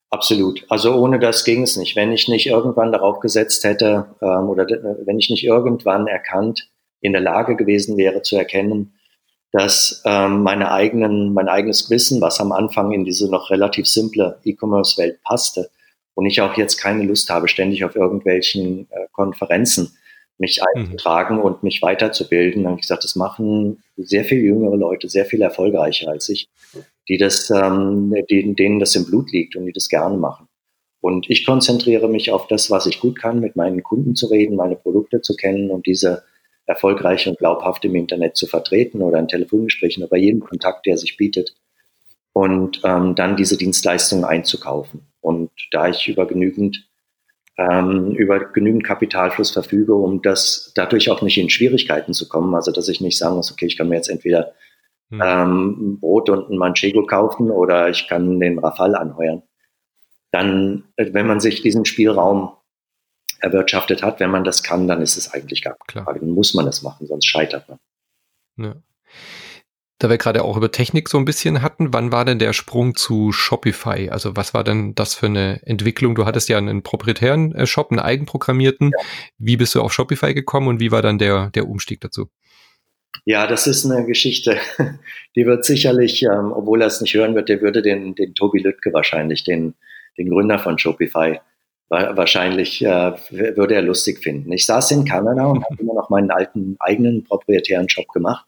Absolut. 0.10 0.66
Also 0.70 0.96
ohne 0.96 1.20
das 1.20 1.44
ging 1.44 1.64
es 1.64 1.76
nicht. 1.76 1.96
Wenn 1.96 2.12
ich 2.12 2.28
nicht 2.28 2.48
irgendwann 2.48 2.92
darauf 2.92 3.20
gesetzt 3.20 3.64
hätte 3.64 4.16
ähm, 4.22 4.50
oder 4.50 4.66
wenn 4.66 5.20
ich 5.20 5.30
nicht 5.30 5.44
irgendwann 5.44 6.08
erkannt 6.08 6.70
in 7.02 7.12
der 7.12 7.22
Lage 7.22 7.56
gewesen 7.56 7.98
wäre 7.98 8.22
zu 8.22 8.38
erkennen, 8.38 8.94
dass 9.52 10.02
ähm, 10.06 10.44
meine 10.44 10.72
eigenen, 10.72 11.34
mein 11.34 11.50
eigenes 11.50 11.90
Wissen, 11.90 12.22
was 12.22 12.40
am 12.40 12.52
Anfang 12.52 12.92
in 12.92 13.06
diese 13.06 13.30
noch 13.30 13.50
relativ 13.50 13.88
simple 13.88 14.40
E-Commerce-Welt 14.44 15.22
passte 15.24 15.70
und 16.16 16.26
ich 16.26 16.42
auch 16.42 16.56
jetzt 16.58 16.78
keine 16.78 17.04
Lust 17.04 17.30
habe, 17.30 17.48
ständig 17.48 17.84
auf 17.84 17.96
irgendwelchen 17.96 18.88
äh, 18.92 19.08
Konferenzen 19.12 19.98
mich 20.38 20.60
mhm. 20.60 20.82
einzutragen 20.82 21.38
mhm. 21.38 21.42
und 21.42 21.64
mich 21.64 21.82
weiterzubilden, 21.82 22.64
dann 22.64 22.72
habe 22.72 22.80
ich 22.80 22.88
gesagt, 22.88 23.04
das 23.04 23.16
machen 23.16 23.84
sehr 23.98 24.24
viel 24.24 24.40
jüngere 24.40 24.78
Leute, 24.78 25.10
sehr 25.10 25.26
viel 25.26 25.42
erfolgreicher 25.42 26.10
als 26.10 26.30
ich 26.30 26.50
die 27.10 27.18
das, 27.18 27.50
ähm, 27.50 28.14
denen 28.30 28.80
das 28.80 28.96
im 28.96 29.06
Blut 29.06 29.32
liegt 29.32 29.56
und 29.56 29.66
die 29.66 29.74
das 29.74 29.90
gerne 29.90 30.18
machen. 30.18 30.48
Und 31.00 31.30
ich 31.30 31.46
konzentriere 31.46 32.10
mich 32.10 32.32
auf 32.32 32.48
das, 32.48 32.70
was 32.70 32.86
ich 32.86 33.00
gut 33.00 33.20
kann, 33.20 33.40
mit 33.40 33.56
meinen 33.56 33.84
Kunden 33.84 34.16
zu 34.16 34.28
reden, 34.28 34.56
meine 34.56 34.76
Produkte 34.76 35.22
zu 35.22 35.36
kennen 35.36 35.70
und 35.70 35.86
diese 35.86 36.24
erfolgreich 36.66 37.28
und 37.28 37.38
glaubhaft 37.38 37.86
im 37.86 37.96
Internet 37.96 38.36
zu 38.36 38.46
vertreten 38.46 39.02
oder 39.02 39.20
in 39.20 39.28
Telefongesprächen 39.28 40.04
oder 40.04 40.10
bei 40.10 40.18
jedem 40.18 40.42
Kontakt, 40.42 40.86
der 40.86 40.98
sich 40.98 41.16
bietet. 41.16 41.56
Und 42.34 42.82
ähm, 42.84 43.16
dann 43.16 43.38
diese 43.38 43.58
Dienstleistungen 43.58 44.26
einzukaufen. 44.26 45.08
Und 45.22 45.50
da 45.72 45.88
ich 45.88 46.08
über 46.08 46.28
genügend 46.28 46.88
ähm, 47.58 48.12
über 48.12 48.52
genügend 48.52 48.84
Kapitalfluss 48.84 49.52
verfüge, 49.52 49.96
um 49.96 50.22
das 50.22 50.72
dadurch 50.76 51.10
auch 51.10 51.22
nicht 51.22 51.38
in 51.38 51.50
Schwierigkeiten 51.50 52.14
zu 52.14 52.30
kommen. 52.30 52.54
Also 52.54 52.72
dass 52.72 52.88
ich 52.88 53.02
nicht 53.02 53.18
sagen 53.18 53.36
muss, 53.36 53.52
okay, 53.52 53.66
ich 53.66 53.78
kann 53.78 53.90
mir 53.90 53.96
jetzt 53.96 54.10
entweder 54.10 54.54
hm. 55.10 55.22
ähm, 55.24 55.78
ein 55.80 56.00
Brot 56.00 56.30
und 56.30 56.50
ein 56.50 56.58
Manchego 56.58 57.06
kaufen 57.06 57.50
oder 57.50 57.90
ich 57.90 58.08
kann 58.08 58.40
den 58.40 58.60
Rafale 58.60 59.00
anheuern. 59.00 59.44
Dann, 60.32 60.86
äh, 60.96 61.14
wenn 61.14 61.28
man 61.28 61.40
sich 61.40 61.62
diesen 61.62 61.86
Spielraum 61.86 62.52
erwirtschaftet 63.40 64.04
hat, 64.04 64.20
wenn 64.20 64.32
man 64.32 64.44
das 64.44 64.64
kann, 64.64 64.88
dann 64.88 65.02
ist 65.02 65.18
es 65.18 65.32
eigentlich 65.34 65.64
gar 65.64 65.78
keine 65.88 66.06
Frage. 66.06 66.20
Dann 66.22 66.30
muss 66.30 66.54
man 66.54 66.66
das 66.66 66.82
machen, 66.82 67.08
sonst 67.08 67.26
scheitert 67.26 67.70
man. 67.70 67.80
Ja. 68.58 68.76
Da 70.00 70.12
wir 70.12 70.18
gerade 70.20 70.44
auch 70.44 70.58
über 70.58 70.72
Technik 70.72 71.10
so 71.10 71.18
ein 71.18 71.26
bisschen 71.26 71.64
hatten, 71.64 71.92
wann 71.92 72.12
war 72.12 72.24
denn 72.24 72.38
der 72.38 72.54
Sprung 72.54 72.96
zu 72.96 73.32
Shopify? 73.32 74.10
Also 74.12 74.36
was 74.36 74.54
war 74.54 74.64
denn 74.64 74.94
das 74.94 75.16
für 75.16 75.26
eine 75.26 75.60
Entwicklung? 75.66 76.14
Du 76.14 76.26
hattest 76.26 76.50
ja 76.50 76.58
einen 76.60 76.84
proprietären 76.84 77.56
äh, 77.56 77.66
Shop, 77.66 77.90
einen 77.92 78.00
eigenprogrammierten. 78.00 78.92
Ja. 78.96 79.06
Wie 79.40 79.58
bist 79.58 79.74
du 79.74 79.82
auf 79.82 79.94
Shopify 79.94 80.36
gekommen 80.36 80.68
und 80.68 80.80
wie 80.80 80.92
war 80.92 81.02
dann 81.02 81.18
der, 81.18 81.50
der 81.52 81.68
Umstieg 81.68 82.02
dazu? 82.02 82.30
Ja, 83.28 83.46
das 83.46 83.68
ist 83.68 83.84
eine 83.84 84.06
Geschichte, 84.06 84.56
die 85.36 85.46
wird 85.46 85.66
sicherlich, 85.66 86.24
ähm, 86.24 86.54
obwohl 86.54 86.82
er 86.82 86.88
es 86.88 87.02
nicht 87.02 87.14
hören 87.14 87.36
wird, 87.36 87.50
der 87.50 87.60
würde 87.60 87.82
den, 87.82 88.16
den 88.16 88.34
Tobi 88.34 88.60
Lüttke 88.60 88.94
wahrscheinlich, 88.94 89.44
den, 89.44 89.74
den 90.18 90.30
Gründer 90.30 90.60
von 90.60 90.80
Shopify, 90.80 91.42
wahrscheinlich 91.90 92.82
äh, 92.86 93.12
würde 93.32 93.76
er 93.76 93.82
lustig 93.82 94.20
finden. 94.20 94.50
Ich 94.54 94.66
saß 94.66 94.92
in 94.92 95.04
Kanada 95.04 95.46
und 95.46 95.62
habe 95.62 95.76
immer 95.78 95.94
noch 95.94 96.10
meinen 96.10 96.32
alten 96.32 96.78
eigenen 96.80 97.26
proprietären 97.26 97.90
Shop 97.90 98.08
gemacht. 98.14 98.46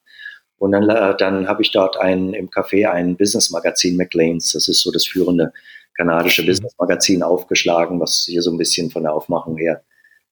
Und 0.59 0.71
dann, 0.71 0.89
äh, 0.89 1.13
dann 1.17 1.49
habe 1.49 1.61
ich 1.61 1.71
dort 1.71 1.97
ein, 1.97 2.33
im 2.33 2.49
Café 2.49 2.89
ein 2.89 3.17
Business-Magazin 3.17 3.97
McLean's. 3.97 4.53
Das 4.53 4.69
ist 4.69 4.81
so 4.81 4.91
das 4.93 5.05
führende 5.05 5.51
kanadische 5.97 6.43
mhm. 6.43 6.47
Business 6.47 6.73
Magazin 6.79 7.21
aufgeschlagen, 7.21 7.99
was 7.99 8.27
hier 8.29 8.41
so 8.41 8.49
ein 8.49 8.57
bisschen 8.57 8.91
von 8.91 9.03
der 9.03 9.13
Aufmachung 9.13 9.57
her 9.57 9.83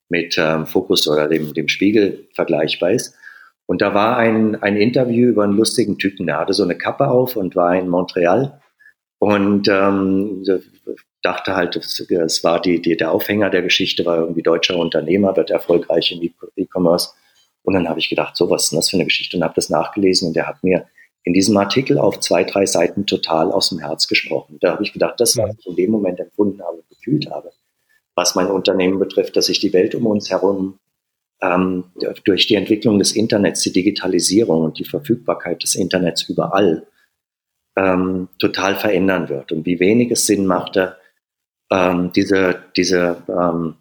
mit 0.07 0.37
ähm, 0.37 0.65
Fokus 0.65 1.05
oder 1.05 1.27
dem, 1.27 1.53
dem 1.53 1.67
Spiegel 1.67 2.29
vergleichbar 2.33 2.91
ist. 2.91 3.13
Und 3.67 3.81
da 3.81 3.93
war 3.93 4.17
ein, 4.17 4.61
ein 4.63 4.77
Interview 4.77 5.29
über 5.29 5.43
einen 5.43 5.57
lustigen 5.57 5.97
Typen, 5.97 6.25
der 6.25 6.39
hatte 6.39 6.53
so 6.53 6.63
eine 6.63 6.77
Kappe 6.77 7.09
auf 7.09 7.35
und 7.35 7.55
war 7.55 7.75
in 7.75 7.89
Montreal 7.89 8.61
und 9.19 9.67
ähm, 9.67 10.43
dachte 11.21 11.55
halt, 11.55 11.75
es 11.75 12.43
war 12.43 12.61
die, 12.61 12.81
die, 12.81 12.95
der 12.95 13.11
Aufhänger 13.11 13.49
der 13.49 13.61
Geschichte, 13.61 14.05
war 14.05 14.17
irgendwie 14.17 14.41
deutscher 14.41 14.77
Unternehmer, 14.77 15.35
wird 15.35 15.49
erfolgreich 15.51 16.11
im 16.13 16.31
E-Commerce. 16.55 17.09
Und 17.63 17.73
dann 17.73 17.89
habe 17.89 17.99
ich 17.99 18.09
gedacht, 18.09 18.37
so 18.37 18.49
was 18.49 18.63
ist 18.63 18.71
denn 18.71 18.79
das 18.79 18.89
für 18.89 18.95
eine 18.95 19.03
Geschichte 19.03 19.35
und 19.35 19.43
habe 19.43 19.55
das 19.55 19.69
nachgelesen 19.69 20.29
und 20.29 20.35
der 20.35 20.47
hat 20.47 20.63
mir 20.63 20.85
in 21.25 21.33
diesem 21.33 21.57
Artikel 21.57 21.97
auf 21.97 22.21
zwei, 22.21 22.45
drei 22.45 22.65
Seiten 22.65 23.05
total 23.05 23.51
aus 23.51 23.69
dem 23.69 23.79
Herz 23.79 24.07
gesprochen. 24.07 24.59
Da 24.61 24.71
habe 24.71 24.83
ich 24.83 24.93
gedacht, 24.93 25.19
das, 25.19 25.35
was 25.35 25.57
ich 25.59 25.67
in 25.67 25.75
dem 25.75 25.91
Moment 25.91 26.21
empfunden 26.21 26.61
habe, 26.61 26.83
gefühlt 26.87 27.29
habe, 27.29 27.51
was 28.15 28.35
mein 28.35 28.47
Unternehmen 28.47 28.97
betrifft, 28.97 29.35
dass 29.35 29.47
sich 29.47 29.59
die 29.59 29.73
Welt 29.73 29.93
um 29.93 30.05
uns 30.05 30.29
herum 30.29 30.79
ähm, 31.41 31.85
durch 32.23 32.47
die 32.47 32.55
Entwicklung 32.55 32.99
des 32.99 33.15
Internets, 33.15 33.61
die 33.61 33.71
Digitalisierung 33.71 34.61
und 34.61 34.79
die 34.79 34.85
Verfügbarkeit 34.85 35.63
des 35.63 35.75
Internets 35.75 36.23
überall 36.29 36.87
ähm, 37.75 38.29
total 38.39 38.75
verändern 38.75 39.29
wird 39.29 39.51
und 39.51 39.65
wie 39.65 39.79
wenig 39.79 40.11
es 40.11 40.25
Sinn 40.25 40.47
machte, 40.47 40.97
ähm, 41.71 42.11
diese, 42.13 42.63
diese 42.75 43.23
ähm, 43.27 43.75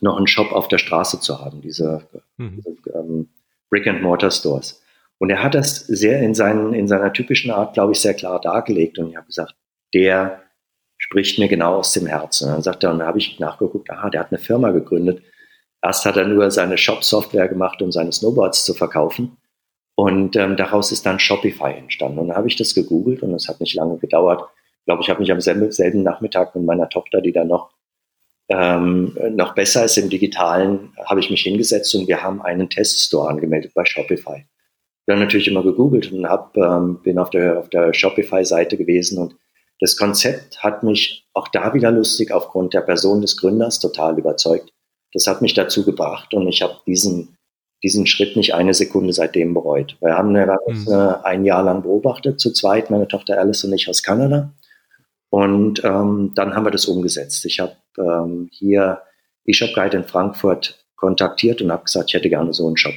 noch 0.00 0.16
einen 0.16 0.26
Shop 0.26 0.52
auf 0.52 0.68
der 0.68 0.78
Straße 0.78 1.20
zu 1.20 1.44
haben, 1.44 1.60
diese, 1.60 2.08
mhm. 2.38 2.56
diese 2.56 2.98
ähm, 2.98 3.28
Brick-and-Mortar-Stores. 3.68 4.82
Und 5.18 5.28
er 5.28 5.42
hat 5.42 5.54
das 5.54 5.86
sehr 5.86 6.22
in, 6.22 6.34
seinen, 6.34 6.72
in 6.72 6.88
seiner 6.88 7.12
typischen 7.12 7.50
Art, 7.50 7.74
glaube 7.74 7.92
ich, 7.92 8.00
sehr 8.00 8.14
klar 8.14 8.40
dargelegt. 8.40 8.98
Und 8.98 9.10
ich 9.10 9.16
habe 9.16 9.26
gesagt, 9.26 9.54
der 9.92 10.42
spricht 10.96 11.38
mir 11.38 11.48
genau 11.48 11.76
aus 11.76 11.92
dem 11.92 12.06
Herzen. 12.06 12.46
Und 12.46 12.54
dann 12.54 12.62
sagt 12.62 12.84
er, 12.84 12.90
und 12.90 13.00
da 13.00 13.06
habe 13.06 13.18
ich 13.18 13.38
nachgeguckt, 13.38 13.90
aha, 13.90 14.08
der 14.08 14.20
hat 14.20 14.32
eine 14.32 14.38
Firma 14.38 14.70
gegründet. 14.70 15.22
Erst 15.82 16.04
hat 16.04 16.16
er 16.16 16.26
nur 16.26 16.50
seine 16.50 16.76
Shop-Software 16.76 17.48
gemacht, 17.48 17.80
um 17.80 17.90
seine 17.90 18.12
Snowboards 18.12 18.64
zu 18.64 18.74
verkaufen. 18.74 19.36
Und 19.94 20.36
ähm, 20.36 20.56
daraus 20.56 20.92
ist 20.92 21.06
dann 21.06 21.18
Shopify 21.18 21.72
entstanden. 21.72 22.18
Und 22.18 22.28
dann 22.28 22.36
habe 22.36 22.48
ich 22.48 22.56
das 22.56 22.74
gegoogelt 22.74 23.22
und 23.22 23.34
es 23.34 23.48
hat 23.48 23.60
nicht 23.60 23.74
lange 23.74 23.98
gedauert. 23.98 24.42
Ich 24.80 24.84
glaube, 24.86 25.02
ich 25.02 25.10
habe 25.10 25.20
mich 25.20 25.30
am 25.30 25.40
selben, 25.40 26.02
Nachmittag 26.02 26.54
mit 26.54 26.64
meiner 26.64 26.88
Tochter, 26.88 27.20
die 27.20 27.32
da 27.32 27.44
noch, 27.44 27.70
ähm, 28.48 29.16
noch 29.32 29.54
besser 29.54 29.84
ist 29.84 29.98
im 29.98 30.10
Digitalen, 30.10 30.92
habe 31.04 31.20
ich 31.20 31.30
mich 31.30 31.42
hingesetzt 31.42 31.94
und 31.94 32.08
wir 32.08 32.22
haben 32.22 32.42
einen 32.42 32.70
Teststore 32.70 33.28
angemeldet 33.28 33.72
bei 33.74 33.84
Shopify. 33.84 34.46
Dann 35.06 35.18
natürlich 35.18 35.48
immer 35.48 35.62
gegoogelt 35.62 36.10
und 36.12 36.26
hab, 36.26 36.56
ähm, 36.56 37.00
bin 37.02 37.18
auf 37.18 37.30
der, 37.30 37.58
auf 37.58 37.68
der 37.68 37.92
Shopify-Seite 37.92 38.76
gewesen 38.76 39.18
und 39.18 39.36
das 39.80 39.96
Konzept 39.96 40.62
hat 40.62 40.82
mich 40.82 41.26
auch 41.32 41.48
da 41.48 41.72
wieder 41.72 41.90
lustig 41.90 42.32
aufgrund 42.32 42.74
der 42.74 42.82
Person 42.82 43.22
des 43.22 43.36
Gründers 43.38 43.80
total 43.80 44.18
überzeugt. 44.18 44.72
Das 45.12 45.26
hat 45.26 45.42
mich 45.42 45.54
dazu 45.54 45.84
gebracht 45.84 46.34
und 46.34 46.48
ich 46.48 46.62
habe 46.62 46.76
diesen, 46.86 47.36
diesen 47.82 48.06
Schritt 48.06 48.36
nicht 48.36 48.54
eine 48.54 48.74
Sekunde 48.74 49.12
seitdem 49.12 49.54
bereut. 49.54 49.96
Wir 50.00 50.16
haben 50.16 50.34
eine, 50.34 50.56
mhm. 50.66 50.88
ein 51.24 51.44
Jahr 51.44 51.62
lang 51.62 51.82
beobachtet, 51.82 52.40
zu 52.40 52.52
zweit, 52.52 52.90
meine 52.90 53.08
Tochter 53.08 53.38
Alice 53.38 53.64
und 53.64 53.72
ich 53.72 53.88
aus 53.88 54.02
Kanada. 54.02 54.52
Und 55.30 55.82
ähm, 55.84 56.32
dann 56.34 56.54
haben 56.54 56.64
wir 56.64 56.70
das 56.72 56.86
umgesetzt. 56.86 57.44
Ich 57.44 57.60
habe 57.60 57.76
ähm, 57.98 58.48
hier 58.52 59.02
eShop 59.46 59.74
Guide 59.74 59.96
in 59.96 60.04
Frankfurt 60.04 60.84
kontaktiert 60.96 61.62
und 61.62 61.72
habe 61.72 61.84
gesagt, 61.84 62.10
ich 62.10 62.14
hätte 62.14 62.28
gerne 62.28 62.52
so 62.52 62.66
einen 62.66 62.76
Shop. 62.76 62.94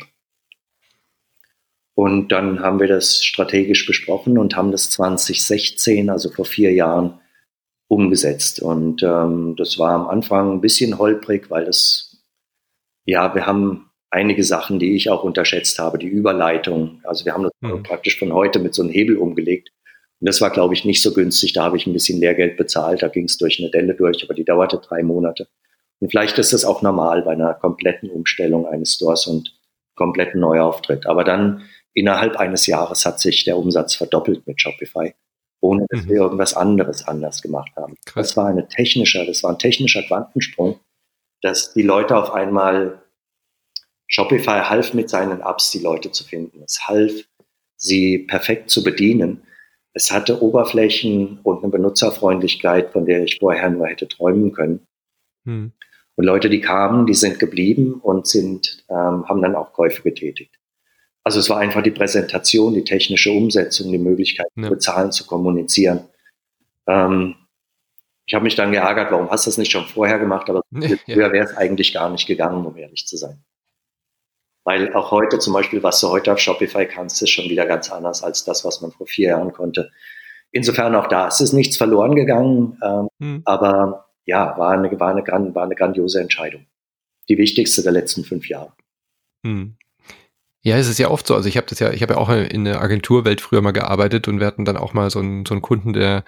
Und 1.96 2.30
dann 2.30 2.60
haben 2.60 2.80
wir 2.80 2.88
das 2.88 3.24
strategisch 3.24 3.86
besprochen 3.86 4.38
und 4.38 4.56
haben 4.56 4.72
das 4.72 4.90
2016, 4.90 6.10
also 6.10 6.30
vor 6.30 6.46
vier 6.46 6.74
Jahren, 6.74 7.20
umgesetzt. 7.94 8.62
Und 8.62 9.04
ähm, 9.04 9.56
das 9.58 9.78
war 9.78 9.92
am 9.92 10.08
Anfang 10.08 10.54
ein 10.54 10.62
bisschen 10.62 10.98
holprig, 10.98 11.50
weil 11.50 11.66
das, 11.66 12.18
ja, 13.06 13.34
wir 13.36 13.46
haben 13.46 13.90
einige 14.10 14.44
Sachen, 14.44 14.80
die 14.80 14.96
ich 14.96 15.10
auch 15.10 15.24
unterschätzt 15.24 15.80
habe, 15.80 15.98
die 15.98 16.08
Überleitung. 16.08 17.02
Also 17.04 17.26
wir 17.26 17.34
haben 17.34 17.44
das 17.44 17.54
mhm. 17.62 17.84
praktisch 17.84 18.20
von 18.20 18.34
heute 18.34 18.60
mit 18.60 18.76
so 18.76 18.84
einem 18.84 18.92
Hebel 18.92 19.18
umgelegt. 19.18 19.70
Und 20.20 20.28
das 20.28 20.40
war, 20.42 20.52
glaube 20.52 20.74
ich, 20.74 20.86
nicht 20.86 21.02
so 21.02 21.14
günstig. 21.14 21.54
Da 21.54 21.64
habe 21.64 21.78
ich 21.78 21.88
ein 21.88 21.94
bisschen 21.94 22.20
Lehrgeld 22.20 22.58
bezahlt. 22.58 23.02
Da 23.02 23.08
ging 23.08 23.26
es 23.26 23.38
durch 23.38 23.60
eine 23.60 23.72
Delle 23.72 23.96
durch, 23.96 24.24
aber 24.24 24.34
die 24.34 24.46
dauerte 24.46 24.78
drei 24.78 25.04
Monate. 25.04 25.48
Und 26.00 26.10
vielleicht 26.10 26.38
ist 26.38 26.54
das 26.54 26.66
auch 26.66 26.82
normal 26.82 27.24
bei 27.24 27.32
einer 27.32 27.54
kompletten 27.54 28.10
Umstellung 28.10 28.68
eines 28.68 28.96
Stores 28.96 29.28
und 29.28 29.58
kompletten 29.96 30.40
Neuauftritt. 30.40 31.08
Aber 31.08 31.24
dann 31.24 31.64
innerhalb 31.94 32.38
eines 32.38 32.68
Jahres 32.68 33.06
hat 33.06 33.20
sich 33.20 33.44
der 33.44 33.58
Umsatz 33.58 33.96
verdoppelt 33.96 34.46
mit 34.48 34.62
Shopify, 34.62 35.14
ohne 35.64 35.86
dass 35.90 36.04
mhm. 36.04 36.10
wir 36.10 36.18
irgendwas 36.18 36.56
anderes 36.56 37.08
anders 37.08 37.42
gemacht 37.42 37.72
haben. 37.78 37.96
Krass. 38.06 38.28
Das 38.28 38.38
war 38.38 38.48
eine 38.48 38.68
technischer, 38.68 39.26
das 39.26 39.44
war 39.44 39.52
ein 39.52 39.60
technischer 39.60 40.04
Quantensprung, 40.04 40.80
dass 41.42 41.74
die 41.74 41.82
Leute 41.82 42.18
auf 42.18 42.34
einmal 42.34 43.02
Shopify 44.08 44.60
half 44.60 44.94
mit 44.94 45.10
seinen 45.10 45.40
Apps 45.40 45.72
die 45.72 45.80
Leute 45.80 46.12
zu 46.12 46.26
finden. 46.26 46.62
Es 46.64 46.88
half, 46.88 47.14
sie 47.78 48.20
perfekt 48.20 48.70
zu 48.70 48.84
bedienen. 48.84 49.44
Es 49.94 50.12
hatte 50.12 50.44
Oberflächen 50.44 51.40
und 51.44 51.64
eine 51.64 51.72
Benutzerfreundlichkeit, 51.72 52.92
von 52.92 53.06
der 53.06 53.24
ich 53.24 53.40
vorher 53.40 53.70
nur 53.70 53.88
hätte 53.88 54.10
träumen 54.10 54.52
können. 54.52 54.86
Mhm. 55.46 55.72
Und 56.16 56.26
Leute, 56.26 56.50
die 56.50 56.60
kamen, 56.60 57.06
die 57.06 57.14
sind 57.14 57.40
geblieben 57.40 57.94
und 58.02 58.28
sind, 58.28 58.86
ähm, 58.90 59.28
haben 59.30 59.42
dann 59.42 59.56
auch 59.56 59.72
Käufe 59.72 60.04
getätigt. 60.04 60.60
Also 61.24 61.40
es 61.40 61.50
war 61.50 61.58
einfach 61.58 61.82
die 61.82 61.92
Präsentation, 61.92 62.74
die 62.74 62.84
technische 62.84 63.32
Umsetzung, 63.32 63.92
die 63.92 63.98
Möglichkeit, 63.98 64.48
ja. 64.56 64.70
mit 64.70 64.82
Zahlen 64.82 65.12
zu 65.12 65.26
kommunizieren. 65.26 66.10
Ähm, 66.88 67.36
ich 68.26 68.34
habe 68.34 68.44
mich 68.44 68.56
dann 68.56 68.72
geärgert, 68.72 69.12
warum 69.12 69.30
hast 69.30 69.46
du 69.46 69.50
das 69.50 69.58
nicht 69.58 69.72
schon 69.72 69.86
vorher 69.86 70.20
gemacht, 70.20 70.50
aber 70.50 70.62
ja. 70.72 70.96
früher 71.06 71.32
wäre 71.32 71.46
es 71.46 71.56
eigentlich 71.56 71.94
gar 71.94 72.10
nicht 72.10 72.28
gegangen, 72.28 72.66
um 72.66 72.78
ehrlich 72.78 73.06
zu 73.08 73.18
sein. 73.18 73.44
Weil 74.66 74.94
auch 74.94 75.12
heute 75.12 75.40
zum 75.40 75.54
Beispiel, 75.54 75.84
was 75.84 76.00
du 76.00 76.10
heute 76.10 76.32
auf 76.32 76.40
Shopify 76.40 76.86
kannst, 76.86 77.22
ist 77.22 77.32
schon 77.32 77.50
wieder 77.50 77.66
ganz 77.66 77.92
anders 77.92 78.24
als 78.24 78.46
das, 78.46 78.64
was 78.64 78.82
man 78.82 78.92
vor 78.92 79.08
vier 79.08 79.30
Jahren 79.30 79.52
konnte. 79.52 79.92
Insofern 80.52 80.96
auch 80.96 81.08
da, 81.08 81.28
es 81.28 81.42
ist 81.42 81.52
nichts 81.52 81.76
verloren 81.76 82.16
gegangen, 82.16 82.78
ähm, 82.84 83.08
hm. 83.20 83.42
aber 83.46 84.10
ja, 84.26 84.58
war 84.58 84.72
eine, 84.72 85.00
war, 85.00 85.10
eine, 85.10 85.56
war 85.56 85.64
eine 85.64 85.76
grandiose 85.76 86.22
Entscheidung. 86.22 86.66
Die 87.28 87.38
wichtigste 87.38 87.82
der 87.82 87.92
letzten 87.92 88.24
fünf 88.24 88.48
Jahre. 88.48 88.72
Hm. 89.46 89.76
Ja, 90.66 90.78
es 90.78 90.88
ist 90.88 90.98
ja 90.98 91.10
oft 91.10 91.28
so. 91.28 91.36
Also 91.36 91.50
ich 91.50 91.58
habe 91.58 91.68
das 91.68 91.80
ja, 91.80 91.92
ich 91.92 92.02
habe 92.02 92.14
ja 92.14 92.20
auch 92.20 92.30
in 92.30 92.64
der 92.64 92.82
Agenturwelt 92.82 93.42
früher 93.42 93.62
mal 93.62 93.72
gearbeitet 93.72 94.30
und 94.30 94.40
wir 94.40 94.48
hatten 94.48 94.64
dann 94.64 94.78
auch 94.78 94.94
mal 94.94 95.10
so 95.10 95.20
einen, 95.20 95.46
so 95.46 95.54
einen 95.54 95.62
Kunden, 95.62 95.92
der 95.92 96.24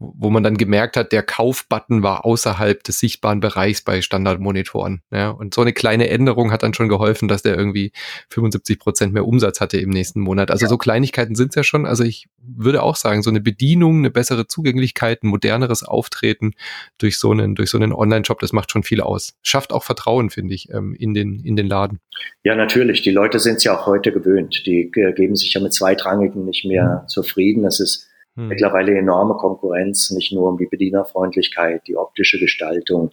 wo 0.00 0.30
man 0.30 0.42
dann 0.42 0.56
gemerkt 0.56 0.96
hat, 0.96 1.12
der 1.12 1.22
Kaufbutton 1.22 2.02
war 2.02 2.24
außerhalb 2.24 2.82
des 2.82 2.98
sichtbaren 2.98 3.40
Bereichs 3.40 3.82
bei 3.82 4.00
Standardmonitoren. 4.00 5.02
Ja, 5.10 5.28
und 5.28 5.52
so 5.52 5.60
eine 5.60 5.74
kleine 5.74 6.08
Änderung 6.08 6.52
hat 6.52 6.62
dann 6.62 6.72
schon 6.72 6.88
geholfen, 6.88 7.28
dass 7.28 7.42
der 7.42 7.56
irgendwie 7.56 7.92
75 8.30 8.78
Prozent 8.78 9.12
mehr 9.12 9.26
Umsatz 9.26 9.60
hatte 9.60 9.76
im 9.76 9.90
nächsten 9.90 10.20
Monat. 10.20 10.50
Also 10.50 10.64
ja. 10.64 10.68
so 10.70 10.78
Kleinigkeiten 10.78 11.34
sind 11.34 11.50
es 11.50 11.54
ja 11.54 11.64
schon. 11.64 11.84
Also 11.84 12.02
ich 12.02 12.28
würde 12.38 12.82
auch 12.82 12.96
sagen, 12.96 13.22
so 13.22 13.28
eine 13.28 13.42
Bedienung, 13.42 13.98
eine 13.98 14.10
bessere 14.10 14.46
Zugänglichkeit, 14.46 15.22
ein 15.22 15.28
moderneres 15.28 15.82
Auftreten 15.82 16.52
durch 16.96 17.18
so 17.18 17.30
einen, 17.30 17.54
durch 17.54 17.68
so 17.68 17.76
einen 17.76 17.92
Online-Shop, 17.92 18.38
das 18.40 18.54
macht 18.54 18.72
schon 18.72 18.82
viel 18.82 19.02
aus. 19.02 19.34
Schafft 19.42 19.70
auch 19.70 19.84
Vertrauen, 19.84 20.30
finde 20.30 20.54
ich, 20.54 20.70
ähm, 20.70 20.94
in 20.98 21.12
den, 21.12 21.40
in 21.40 21.56
den 21.56 21.66
Laden. 21.66 22.00
Ja, 22.42 22.54
natürlich. 22.54 23.02
Die 23.02 23.10
Leute 23.10 23.38
sind 23.38 23.56
es 23.56 23.64
ja 23.64 23.78
auch 23.78 23.84
heute 23.84 24.12
gewöhnt. 24.12 24.62
Die 24.64 24.90
äh, 24.94 25.12
geben 25.12 25.36
sich 25.36 25.52
ja 25.52 25.60
mit 25.60 25.74
Zweitrangigen 25.74 26.46
nicht 26.46 26.64
mehr 26.64 27.02
mhm. 27.02 27.08
zufrieden. 27.08 27.66
Es 27.66 27.80
ist 27.80 28.09
hm. 28.36 28.48
Mittlerweile 28.48 28.96
enorme 28.96 29.34
Konkurrenz, 29.34 30.10
nicht 30.10 30.32
nur 30.32 30.48
um 30.48 30.58
die 30.58 30.66
Bedienerfreundlichkeit, 30.66 31.82
die 31.86 31.96
optische 31.96 32.38
Gestaltung, 32.38 33.10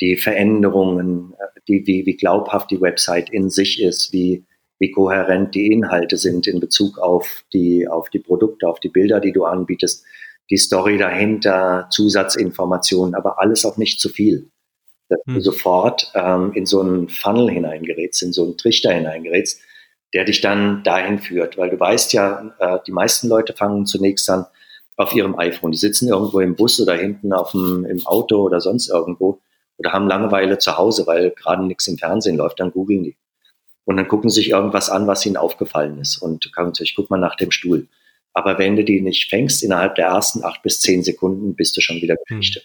die 0.00 0.16
Veränderungen, 0.16 1.34
äh, 1.38 1.60
die, 1.68 1.86
wie, 1.86 2.06
wie 2.06 2.16
glaubhaft 2.16 2.70
die 2.70 2.80
Website 2.80 3.30
in 3.30 3.50
sich 3.50 3.80
ist, 3.80 4.12
wie, 4.12 4.44
wie 4.78 4.90
kohärent 4.90 5.54
die 5.54 5.72
Inhalte 5.72 6.16
sind 6.16 6.46
in 6.46 6.58
Bezug 6.58 6.98
auf 6.98 7.44
die, 7.52 7.86
auf 7.86 8.10
die 8.10 8.18
Produkte, 8.18 8.66
auf 8.68 8.80
die 8.80 8.88
Bilder, 8.88 9.20
die 9.20 9.32
du 9.32 9.44
anbietest, 9.44 10.04
die 10.50 10.56
Story 10.56 10.98
dahinter, 10.98 11.86
Zusatzinformationen, 11.90 13.14
aber 13.14 13.40
alles 13.40 13.64
auch 13.64 13.76
nicht 13.76 14.00
zu 14.00 14.08
viel. 14.08 14.50
Dass 15.08 15.20
hm. 15.26 15.34
du 15.34 15.40
sofort 15.40 16.10
ähm, 16.14 16.52
in 16.54 16.66
so 16.66 16.80
einen 16.80 17.08
Funnel 17.08 17.50
hineingerätst, 17.50 18.22
in 18.22 18.32
so 18.32 18.44
einen 18.44 18.56
Trichter 18.56 18.92
hineingerätst, 18.92 19.60
der 20.14 20.24
dich 20.24 20.40
dann 20.40 20.82
dahin 20.82 21.18
führt. 21.18 21.56
Weil 21.58 21.70
du 21.70 21.78
weißt 21.78 22.12
ja, 22.12 22.54
äh, 22.58 22.78
die 22.86 22.92
meisten 22.92 23.28
Leute 23.28 23.52
fangen 23.52 23.86
zunächst 23.86 24.28
an 24.30 24.46
auf 24.96 25.14
ihrem 25.14 25.38
iPhone. 25.38 25.72
Die 25.72 25.78
sitzen 25.78 26.08
irgendwo 26.08 26.40
im 26.40 26.56
Bus 26.56 26.80
oder 26.80 26.94
hinten 26.94 27.32
auf 27.32 27.52
dem, 27.52 27.84
im 27.84 28.06
Auto 28.06 28.42
oder 28.42 28.60
sonst 28.60 28.88
irgendwo 28.88 29.40
oder 29.80 29.92
haben 29.92 30.08
Langeweile 30.08 30.58
zu 30.58 30.76
Hause, 30.76 31.06
weil 31.06 31.30
gerade 31.30 31.64
nichts 31.64 31.88
im 31.88 31.96
Fernsehen 31.96 32.36
läuft, 32.36 32.60
dann 32.60 32.70
googeln 32.70 33.02
die. 33.02 33.16
Und 33.84 33.96
dann 33.96 34.08
gucken 34.08 34.28
sie 34.28 34.42
sich 34.42 34.50
irgendwas 34.50 34.90
an, 34.90 35.06
was 35.06 35.24
ihnen 35.24 35.38
aufgefallen 35.38 35.98
ist. 35.98 36.18
Und 36.18 36.52
kann 36.54 36.74
sich, 36.74 36.94
guck 36.94 37.08
mal 37.08 37.16
nach 37.16 37.34
dem 37.34 37.50
Stuhl. 37.50 37.88
Aber 38.34 38.58
wenn 38.58 38.76
du 38.76 38.84
die 38.84 39.00
nicht 39.00 39.30
fängst, 39.30 39.62
innerhalb 39.62 39.94
der 39.94 40.06
ersten 40.06 40.44
acht 40.44 40.62
bis 40.62 40.80
zehn 40.80 41.02
Sekunden 41.02 41.54
bist 41.54 41.76
du 41.76 41.80
schon 41.80 41.96
wieder 41.96 42.14
hm. 42.14 42.38
Geschichte. 42.38 42.60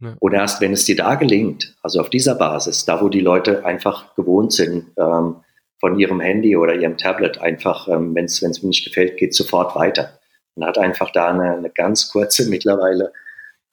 Ja. 0.00 0.16
Und 0.20 0.34
erst 0.34 0.60
wenn 0.60 0.74
es 0.74 0.84
dir 0.84 0.96
da 0.96 1.14
gelingt, 1.14 1.74
also 1.82 2.00
auf 2.00 2.10
dieser 2.10 2.34
Basis, 2.34 2.84
da 2.84 3.00
wo 3.00 3.08
die 3.08 3.20
Leute 3.20 3.64
einfach 3.64 4.14
gewohnt 4.14 4.52
sind, 4.52 4.90
ähm, 4.98 5.36
von 5.82 5.98
ihrem 5.98 6.20
Handy 6.20 6.56
oder 6.56 6.76
ihrem 6.76 6.96
Tablet 6.96 7.40
einfach, 7.40 7.88
ähm, 7.88 8.14
wenn 8.14 8.26
es 8.26 8.40
mir 8.40 8.68
nicht 8.68 8.84
gefällt, 8.84 9.16
geht 9.16 9.34
sofort 9.34 9.74
weiter. 9.74 10.20
Und 10.54 10.64
hat 10.64 10.78
einfach 10.78 11.10
da 11.10 11.30
eine, 11.30 11.56
eine 11.56 11.70
ganz 11.70 12.12
kurze, 12.12 12.48
mittlerweile 12.48 13.12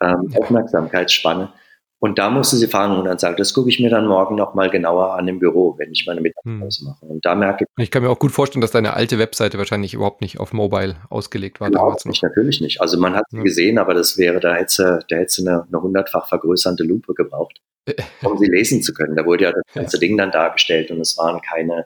ähm, 0.01 0.33
Aufmerksamkeitsspanne. 0.35 1.53
Und 1.99 2.17
da 2.17 2.29
musste 2.29 2.55
sie 2.55 2.67
fangen 2.67 2.97
und 2.97 3.05
dann 3.05 3.19
sagen, 3.19 3.35
das 3.37 3.53
gucke 3.53 3.69
ich 3.69 3.79
mir 3.79 3.89
dann 3.89 4.07
morgen 4.07 4.35
nochmal 4.35 4.69
genauer 4.69 5.15
an 5.15 5.27
im 5.27 5.37
Büro, 5.37 5.75
wenn 5.77 5.91
ich 5.91 6.05
meine 6.07 6.21
Mittagspause 6.21 6.79
hm. 6.79 6.87
mache. 6.87 7.05
Und 7.05 7.25
da 7.25 7.35
merke 7.35 7.65
ich. 7.65 7.83
Ich 7.83 7.91
kann 7.91 8.01
mir 8.01 8.09
auch 8.09 8.17
gut 8.17 8.31
vorstellen, 8.31 8.61
dass 8.61 8.71
deine 8.71 8.93
alte 8.93 9.19
Webseite 9.19 9.59
wahrscheinlich 9.59 9.93
überhaupt 9.93 10.21
nicht 10.21 10.39
auf 10.39 10.51
Mobile 10.51 10.95
ausgelegt 11.09 11.59
war. 11.59 11.67
Überhaupt 11.67 12.05
nicht, 12.05 12.23
natürlich 12.23 12.61
nicht. 12.61 12.81
Also 12.81 12.97
man 12.97 13.15
hat 13.15 13.25
sie 13.29 13.37
ja. 13.37 13.43
gesehen, 13.43 13.77
aber 13.77 13.93
das 13.93 14.17
wäre, 14.17 14.39
da 14.39 14.55
hätte 14.55 14.71
sie, 14.71 14.99
da 15.09 15.15
hätte 15.17 15.31
sie 15.31 15.47
eine, 15.47 15.67
eine 15.67 15.81
hundertfach 15.81 16.27
vergrößernde 16.27 16.85
Lupe 16.85 17.13
gebraucht, 17.13 17.59
um 18.23 18.37
sie 18.37 18.49
lesen 18.49 18.81
zu 18.81 18.93
können. 18.93 19.17
Da 19.17 19.25
wurde 19.25 19.43
ja 19.43 19.51
das 19.51 19.63
ganze 19.75 19.97
ja. 19.97 19.99
Ding 19.99 20.17
dann 20.17 20.31
dargestellt 20.31 20.89
und 20.89 21.01
es 21.01 21.17
waren 21.17 21.41
keine, 21.41 21.85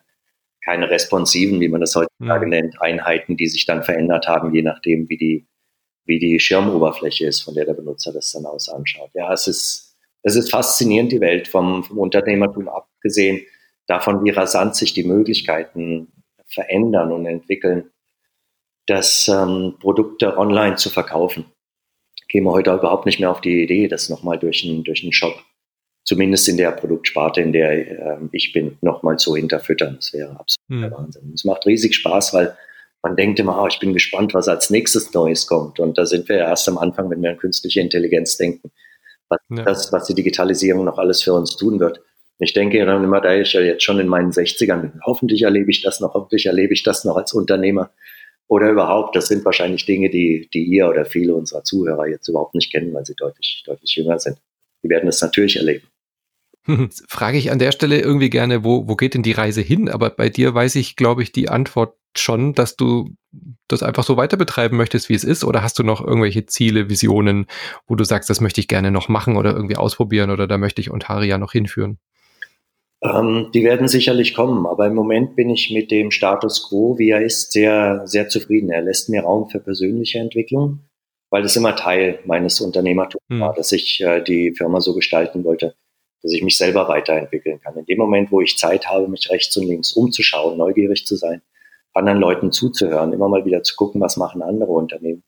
keine 0.63 0.89
responsiven, 0.89 1.59
wie 1.59 1.67
man 1.67 1.81
das 1.81 1.95
heutzutage 1.95 2.47
nennt, 2.47 2.81
Einheiten, 2.81 3.37
die 3.37 3.47
sich 3.47 3.65
dann 3.65 3.83
verändert 3.83 4.27
haben, 4.27 4.53
je 4.53 4.61
nachdem, 4.61 5.09
wie 5.09 5.17
die, 5.17 5.47
wie 6.05 6.19
die 6.19 6.39
Schirmoberfläche 6.39 7.27
ist, 7.27 7.41
von 7.41 7.55
der 7.55 7.65
der 7.65 7.73
Benutzer 7.73 8.13
das 8.13 8.31
dann 8.31 8.45
aus 8.45 8.69
anschaut. 8.69 9.11
Ja, 9.13 9.31
es 9.33 9.47
ist, 9.47 9.97
es 10.23 10.35
ist 10.35 10.51
faszinierend, 10.51 11.11
die 11.11 11.21
Welt 11.21 11.47
vom, 11.47 11.83
vom 11.83 11.97
Unternehmertum 11.97 12.69
abgesehen, 12.69 13.41
davon, 13.87 14.23
wie 14.23 14.29
rasant 14.29 14.75
sich 14.75 14.93
die 14.93 15.03
Möglichkeiten 15.03 16.11
verändern 16.47 17.11
und 17.11 17.25
entwickeln, 17.25 17.91
das 18.87 19.27
ähm, 19.27 19.75
Produkte 19.79 20.37
online 20.37 20.75
zu 20.75 20.89
verkaufen. 20.89 21.45
Käme 22.29 22.51
heute 22.51 22.73
überhaupt 22.73 23.05
nicht 23.05 23.19
mehr 23.19 23.31
auf 23.31 23.41
die 23.41 23.63
Idee, 23.63 23.87
das 23.87 24.09
nochmal 24.09 24.39
durch 24.39 24.63
einen, 24.63 24.83
durch 24.83 25.03
einen 25.03 25.13
Shop, 25.13 25.35
zumindest 26.03 26.47
in 26.49 26.57
der 26.57 26.71
Produktsparte, 26.71 27.41
in 27.41 27.53
der 27.53 27.71
äh, 27.71 28.17
ich 28.31 28.53
bin, 28.53 28.77
nochmal 28.81 29.17
zu 29.17 29.35
hinterfüttern. 29.35 29.95
Das 29.95 30.13
wäre 30.13 30.31
absolut 30.31 30.83
hm. 30.85 30.91
Wahnsinn. 30.91 31.31
Es 31.33 31.45
macht 31.45 31.65
riesig 31.65 31.95
Spaß, 31.95 32.33
weil 32.33 32.55
man 33.01 33.15
denkt 33.15 33.39
immer, 33.39 33.61
oh, 33.61 33.67
ich 33.67 33.79
bin 33.79 33.93
gespannt, 33.93 34.33
was 34.33 34.47
als 34.47 34.69
nächstes 34.69 35.13
Neues 35.13 35.47
kommt. 35.47 35.79
Und 35.79 35.97
da 35.97 36.05
sind 36.05 36.29
wir 36.29 36.37
erst 36.37 36.69
am 36.69 36.77
Anfang, 36.77 37.09
wenn 37.09 37.21
wir 37.21 37.31
an 37.31 37.37
künstliche 37.37 37.81
Intelligenz 37.81 38.37
denken 38.37 38.71
was, 39.33 39.57
ja. 39.57 39.63
das, 39.63 39.91
was 39.91 40.07
die 40.07 40.15
Digitalisierung 40.15 40.85
noch 40.85 40.97
alles 40.97 41.23
für 41.23 41.33
uns 41.33 41.55
tun 41.55 41.79
wird. 41.79 42.01
Ich 42.39 42.53
denke 42.53 42.83
dann 42.85 43.03
immer, 43.03 43.21
da 43.21 43.35
ich 43.35 43.53
ja 43.53 43.61
jetzt 43.61 43.83
schon 43.83 43.99
in 43.99 44.07
meinen 44.07 44.31
60ern 44.31 44.81
bin, 44.81 45.01
hoffentlich 45.05 45.43
erlebe 45.43 45.71
ich 45.71 45.81
das 45.81 45.99
noch, 45.99 46.13
hoffentlich 46.13 46.45
erlebe 46.45 46.73
ich 46.73 46.83
das 46.83 47.05
noch 47.05 47.15
als 47.15 47.33
Unternehmer 47.33 47.91
oder 48.47 48.69
überhaupt. 48.69 49.15
Das 49.15 49.27
sind 49.27 49.45
wahrscheinlich 49.45 49.85
Dinge, 49.85 50.09
die, 50.09 50.49
die 50.53 50.63
ihr 50.63 50.89
oder 50.89 51.05
viele 51.05 51.35
unserer 51.35 51.63
Zuhörer 51.63 52.07
jetzt 52.07 52.27
überhaupt 52.27 52.55
nicht 52.55 52.71
kennen, 52.71 52.93
weil 52.93 53.05
sie 53.05 53.15
deutlich, 53.15 53.63
deutlich 53.65 53.95
jünger 53.95 54.19
sind. 54.19 54.37
Die 54.83 54.89
werden 54.89 55.07
es 55.07 55.21
natürlich 55.21 55.55
erleben. 55.55 55.87
Frage 57.07 57.37
ich 57.37 57.51
an 57.51 57.59
der 57.59 57.71
Stelle 57.71 57.99
irgendwie 57.99 58.29
gerne, 58.29 58.63
wo, 58.63 58.87
wo 58.87 58.95
geht 58.95 59.13
denn 59.13 59.23
die 59.23 59.31
Reise 59.31 59.61
hin? 59.61 59.89
Aber 59.89 60.09
bei 60.09 60.29
dir 60.29 60.53
weiß 60.53 60.75
ich, 60.75 60.95
glaube 60.95 61.23
ich, 61.23 61.31
die 61.31 61.49
Antwort 61.49 61.95
schon, 62.17 62.53
dass 62.53 62.75
du 62.75 63.15
das 63.67 63.83
einfach 63.83 64.03
so 64.03 64.17
weiter 64.17 64.37
betreiben 64.37 64.77
möchtest, 64.77 65.09
wie 65.09 65.15
es 65.15 65.23
ist? 65.23 65.43
Oder 65.43 65.63
hast 65.63 65.79
du 65.79 65.83
noch 65.83 66.05
irgendwelche 66.05 66.45
Ziele, 66.45 66.89
Visionen, 66.89 67.47
wo 67.87 67.95
du 67.95 68.03
sagst, 68.03 68.29
das 68.29 68.41
möchte 68.41 68.61
ich 68.61 68.67
gerne 68.67 68.91
noch 68.91 69.09
machen 69.09 69.35
oder 69.35 69.53
irgendwie 69.53 69.77
ausprobieren 69.77 70.29
oder 70.29 70.47
da 70.47 70.57
möchte 70.57 70.81
ich 70.81 70.91
Ontaria 70.91 71.37
noch 71.37 71.51
hinführen? 71.51 71.97
Ähm, 73.03 73.49
die 73.53 73.63
werden 73.63 73.87
sicherlich 73.87 74.33
kommen, 74.33 74.65
aber 74.65 74.87
im 74.87 74.95
Moment 74.95 75.35
bin 75.35 75.49
ich 75.49 75.71
mit 75.71 75.91
dem 75.91 76.11
Status 76.11 76.69
quo, 76.69 76.97
wie 76.97 77.09
er 77.09 77.21
ist, 77.21 77.51
sehr, 77.51 78.03
sehr 78.05 78.29
zufrieden. 78.29 78.69
Er 78.69 78.81
lässt 78.81 79.09
mir 79.09 79.23
Raum 79.23 79.49
für 79.49 79.59
persönliche 79.59 80.19
Entwicklung, 80.19 80.79
weil 81.29 81.43
das 81.43 81.57
immer 81.57 81.75
Teil 81.75 82.19
meines 82.25 82.61
Unternehmertums 82.61 83.23
hm. 83.29 83.41
war, 83.41 83.53
dass 83.53 83.73
ich 83.73 83.99
äh, 84.01 84.21
die 84.21 84.53
Firma 84.55 84.79
so 84.79 84.93
gestalten 84.93 85.43
wollte, 85.43 85.75
dass 86.23 86.31
ich 86.31 86.41
mich 86.41 86.57
selber 86.57 86.87
weiterentwickeln 86.87 87.59
kann. 87.61 87.77
In 87.77 87.85
dem 87.85 87.97
Moment, 87.97 88.31
wo 88.31 88.41
ich 88.41 88.57
Zeit 88.57 88.87
habe, 88.87 89.07
mich 89.07 89.29
rechts 89.29 89.55
und 89.57 89.67
links 89.67 89.91
umzuschauen, 89.91 90.57
neugierig 90.57 91.05
zu 91.05 91.15
sein, 91.15 91.41
anderen 91.93 92.19
Leuten 92.19 92.51
zuzuhören, 92.51 93.13
immer 93.13 93.27
mal 93.27 93.45
wieder 93.45 93.61
zu 93.61 93.75
gucken, 93.75 94.01
was 94.01 94.17
machen 94.17 94.41
andere 94.41 94.71
Unternehmen, 94.71 95.23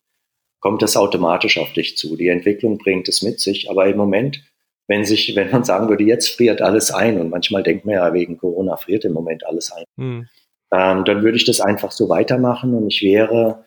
kommt 0.59 0.81
das 0.81 0.97
automatisch 0.97 1.59
auf 1.59 1.73
dich 1.73 1.97
zu. 1.97 2.15
Die 2.15 2.29
Entwicklung 2.29 2.77
bringt 2.77 3.07
es 3.07 3.21
mit 3.21 3.39
sich, 3.39 3.69
aber 3.69 3.87
im 3.87 3.97
Moment, 3.97 4.41
wenn 4.87 5.05
sich, 5.05 5.35
wenn 5.35 5.51
man 5.51 5.63
sagen 5.63 5.89
würde, 5.89 6.03
jetzt 6.03 6.29
friert 6.29 6.61
alles 6.61 6.91
ein 6.91 7.19
und 7.19 7.29
manchmal 7.29 7.61
denkt 7.61 7.85
man 7.85 7.95
ja, 7.95 8.13
wegen 8.13 8.37
Corona 8.37 8.77
friert 8.77 9.05
im 9.05 9.13
Moment 9.13 9.45
alles 9.45 9.71
ein, 9.71 9.83
mhm. 9.97 10.27
ähm, 10.71 11.05
dann 11.05 11.23
würde 11.23 11.37
ich 11.37 11.45
das 11.45 11.61
einfach 11.61 11.91
so 11.91 12.09
weitermachen 12.09 12.73
und 12.73 12.87
ich 12.87 13.03
wäre 13.03 13.65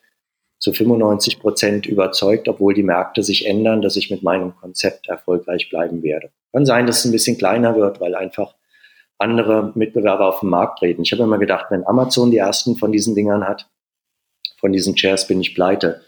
zu 0.59 0.73
95 0.73 1.41
Prozent 1.41 1.87
überzeugt, 1.87 2.49
obwohl 2.49 2.75
die 2.75 2.83
Märkte 2.83 3.23
sich 3.23 3.47
ändern, 3.47 3.83
dass 3.83 3.97
ich 3.97 4.11
mit 4.11 4.23
meinem 4.23 4.57
Konzept 4.57 5.09
erfolgreich 5.09 5.71
bleiben 5.71 6.03
werde. 6.03 6.31
Kann 6.53 6.67
sein, 6.67 6.87
dass 6.87 7.01
es 7.01 7.05
ein 7.05 7.13
bisschen 7.13 7.39
kleiner 7.39 7.77
wird, 7.77 8.01
weil 8.01 8.15
einfach 8.15 8.55
andere 9.19 9.73
Mitbewerber 9.75 10.29
auf 10.29 10.41
den 10.41 10.51
Markt 10.51 10.79
treten. 10.79 11.03
Ich 11.03 11.13
habe 11.13 11.23
immer 11.23 11.39
gedacht, 11.39 11.67
wenn 11.71 11.87
Amazon 11.87 12.31
die 12.31 12.39
ersten 12.39 12.77
von 12.77 12.93
diesen 12.93 13.15
Dingern 13.15 13.47
hat, 13.47 13.69
von 14.59 14.73
diesen 14.73 14.95
Chairs 14.95 15.27
bin 15.27 15.41
ich 15.41 15.55
pleite. 15.55 16.03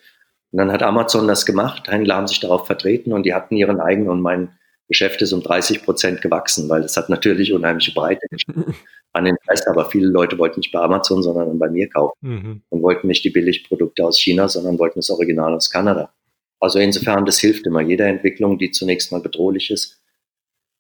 Und 0.53 0.59
dann 0.59 0.73
hat 0.73 0.83
Amazon 0.83 1.29
das 1.29 1.47
gemacht, 1.47 1.89
Händler 1.89 2.17
haben 2.17 2.27
sich 2.27 2.41
darauf 2.41 2.67
vertreten 2.67 3.13
und 3.13 3.25
die 3.25 3.35
hatten 3.35 3.57
ihren 3.57 3.81
eigenen 3.81 4.11
und 4.11 4.21
mein 4.21 4.59
Geschäft 4.91 5.23
ist 5.23 5.33
um 5.33 5.41
30 5.41 5.85
Prozent 5.85 6.21
gewachsen, 6.21 6.69
weil 6.69 6.83
es 6.83 6.97
hat 6.97 7.09
natürlich 7.09 7.53
unheimliche 7.53 7.93
Breite 7.93 8.27
an 9.13 9.25
den 9.25 9.37
Preis, 9.47 9.65
aber 9.69 9.89
viele 9.89 10.09
Leute 10.09 10.37
wollten 10.37 10.59
nicht 10.59 10.73
bei 10.73 10.81
Amazon, 10.81 11.23
sondern 11.23 11.59
bei 11.61 11.71
mir 11.71 11.89
kaufen 11.89 12.17
mhm. 12.21 12.63
und 12.71 12.83
wollten 12.83 13.07
nicht 13.07 13.25
die 13.25 13.31
Billigprodukte 13.31 14.05
aus 14.05 14.19
China, 14.19 14.49
sondern 14.49 14.81
wollten 14.81 14.99
das 14.99 15.11
Original 15.11 15.55
aus 15.55 15.71
Kanada. 15.71 16.13
Also 16.59 16.81
insofern, 16.81 17.25
das 17.25 17.39
hilft 17.39 17.67
immer. 17.67 17.81
Jede 17.81 18.05
Entwicklung, 18.05 18.59
die 18.59 18.73
zunächst 18.73 19.13
mal 19.13 19.21
bedrohlich 19.21 19.71
ist, 19.71 20.03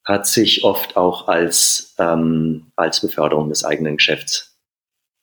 hat 0.04 0.26
sich 0.26 0.64
oft 0.64 0.96
auch 0.96 1.28
als, 1.28 1.94
ähm, 1.98 2.72
als 2.74 3.00
Beförderung 3.00 3.48
des 3.48 3.64
eigenen 3.64 3.96
Geschäfts 3.96 4.58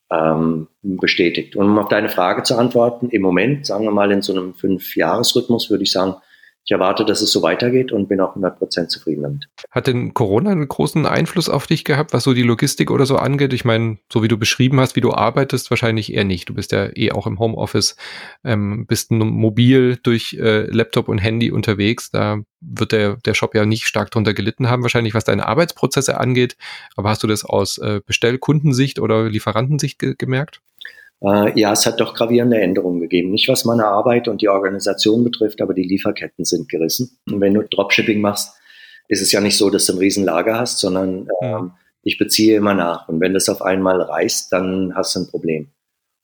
ähm, 0.09 0.69
bestätigt. 0.81 1.57
Und 1.57 1.65
um 1.65 1.77
auf 1.77 1.89
deine 1.89 2.07
Frage 2.07 2.43
zu 2.43 2.57
antworten, 2.57 3.09
im 3.09 3.21
Moment, 3.21 3.65
sagen 3.65 3.83
wir 3.83 3.91
mal 3.91 4.13
in 4.13 4.21
so 4.21 4.33
einem 4.33 4.53
Fünf-Jahres-Rhythmus, 4.53 5.69
würde 5.69 5.83
ich 5.83 5.91
sagen, 5.91 6.15
ich 6.67 6.71
erwarte, 6.71 7.05
dass 7.05 7.21
es 7.21 7.31
so 7.31 7.41
weitergeht 7.41 7.93
und 7.93 8.09
bin 8.09 8.19
auch 8.19 8.35
100% 8.35 8.89
zufrieden 8.89 9.23
damit. 9.23 9.47
Hat 9.71 9.87
denn 9.87 10.13
Corona 10.13 10.51
einen 10.51 10.67
großen 10.67 11.05
Einfluss 11.05 11.47
auf 11.47 11.65
dich 11.65 11.85
gehabt, 11.85 12.11
was 12.11 12.25
so 12.25 12.33
die 12.33 12.43
Logistik 12.43 12.91
oder 12.91 13.05
so 13.05 13.15
angeht? 13.15 13.53
Ich 13.53 13.63
meine, 13.63 13.99
so 14.11 14.21
wie 14.21 14.27
du 14.27 14.37
beschrieben 14.37 14.77
hast, 14.81 14.97
wie 14.97 15.01
du 15.01 15.13
arbeitest, 15.13 15.69
wahrscheinlich 15.69 16.13
eher 16.13 16.25
nicht. 16.25 16.49
Du 16.49 16.53
bist 16.53 16.73
ja 16.73 16.89
eh 16.93 17.13
auch 17.13 17.25
im 17.25 17.39
Homeoffice, 17.39 17.95
ähm, 18.43 18.85
bist 18.85 19.11
mobil 19.11 19.97
durch 20.03 20.33
äh, 20.33 20.63
Laptop 20.63 21.07
und 21.07 21.19
Handy 21.19 21.51
unterwegs. 21.51 22.11
Da 22.11 22.39
wird 22.59 22.91
der, 22.91 23.15
der 23.15 23.33
Shop 23.33 23.55
ja 23.55 23.65
nicht 23.65 23.85
stark 23.85 24.11
drunter 24.11 24.33
gelitten 24.33 24.69
haben, 24.69 24.81
wahrscheinlich 24.81 25.13
was 25.13 25.23
deine 25.23 25.47
Arbeitsprozesse 25.47 26.19
angeht. 26.19 26.57
Aber 26.97 27.07
hast 27.07 27.23
du 27.23 27.27
das 27.27 27.45
aus 27.45 27.77
äh, 27.77 28.01
Bestellkundensicht 28.05 28.99
oder 28.99 29.29
Lieferantensicht 29.29 29.99
ge 29.99 30.15
gemerkt? 30.17 30.59
Äh, 31.23 31.59
ja, 31.59 31.73
es 31.73 31.85
hat 31.85 31.99
doch 31.99 32.13
gravierende 32.13 32.59
Änderungen 32.59 32.99
gegeben. 32.99 33.31
Nicht 33.31 33.47
was 33.49 33.65
meine 33.65 33.85
Arbeit 33.85 34.27
und 34.27 34.41
die 34.41 34.49
Organisation 34.49 35.23
betrifft, 35.23 35.61
aber 35.61 35.73
die 35.73 35.83
Lieferketten 35.83 36.45
sind 36.45 36.69
gerissen. 36.69 37.19
Und 37.27 37.41
wenn 37.41 37.53
du 37.53 37.63
Dropshipping 37.63 38.21
machst, 38.21 38.55
ist 39.07 39.21
es 39.21 39.31
ja 39.31 39.41
nicht 39.41 39.57
so, 39.57 39.69
dass 39.69 39.85
du 39.85 39.93
ein 39.93 39.99
Riesenlager 39.99 40.59
hast, 40.59 40.79
sondern 40.79 41.27
ähm, 41.41 41.71
ich 42.03 42.17
beziehe 42.17 42.57
immer 42.57 42.73
nach. 42.73 43.07
Und 43.07 43.19
wenn 43.19 43.33
das 43.33 43.49
auf 43.49 43.61
einmal 43.61 44.01
reißt, 44.01 44.51
dann 44.51 44.93
hast 44.95 45.15
du 45.15 45.21
ein 45.21 45.29
Problem. 45.29 45.71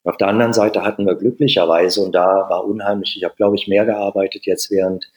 Und 0.02 0.12
auf 0.12 0.18
der 0.18 0.28
anderen 0.28 0.52
Seite 0.52 0.82
hatten 0.82 1.06
wir 1.06 1.14
glücklicherweise, 1.14 2.00
und 2.02 2.12
da 2.12 2.46
war 2.48 2.64
unheimlich, 2.64 3.16
ich 3.16 3.24
habe, 3.24 3.34
glaube 3.36 3.56
ich, 3.56 3.66
mehr 3.66 3.86
gearbeitet 3.86 4.44
jetzt 4.44 4.70
während, 4.70 5.10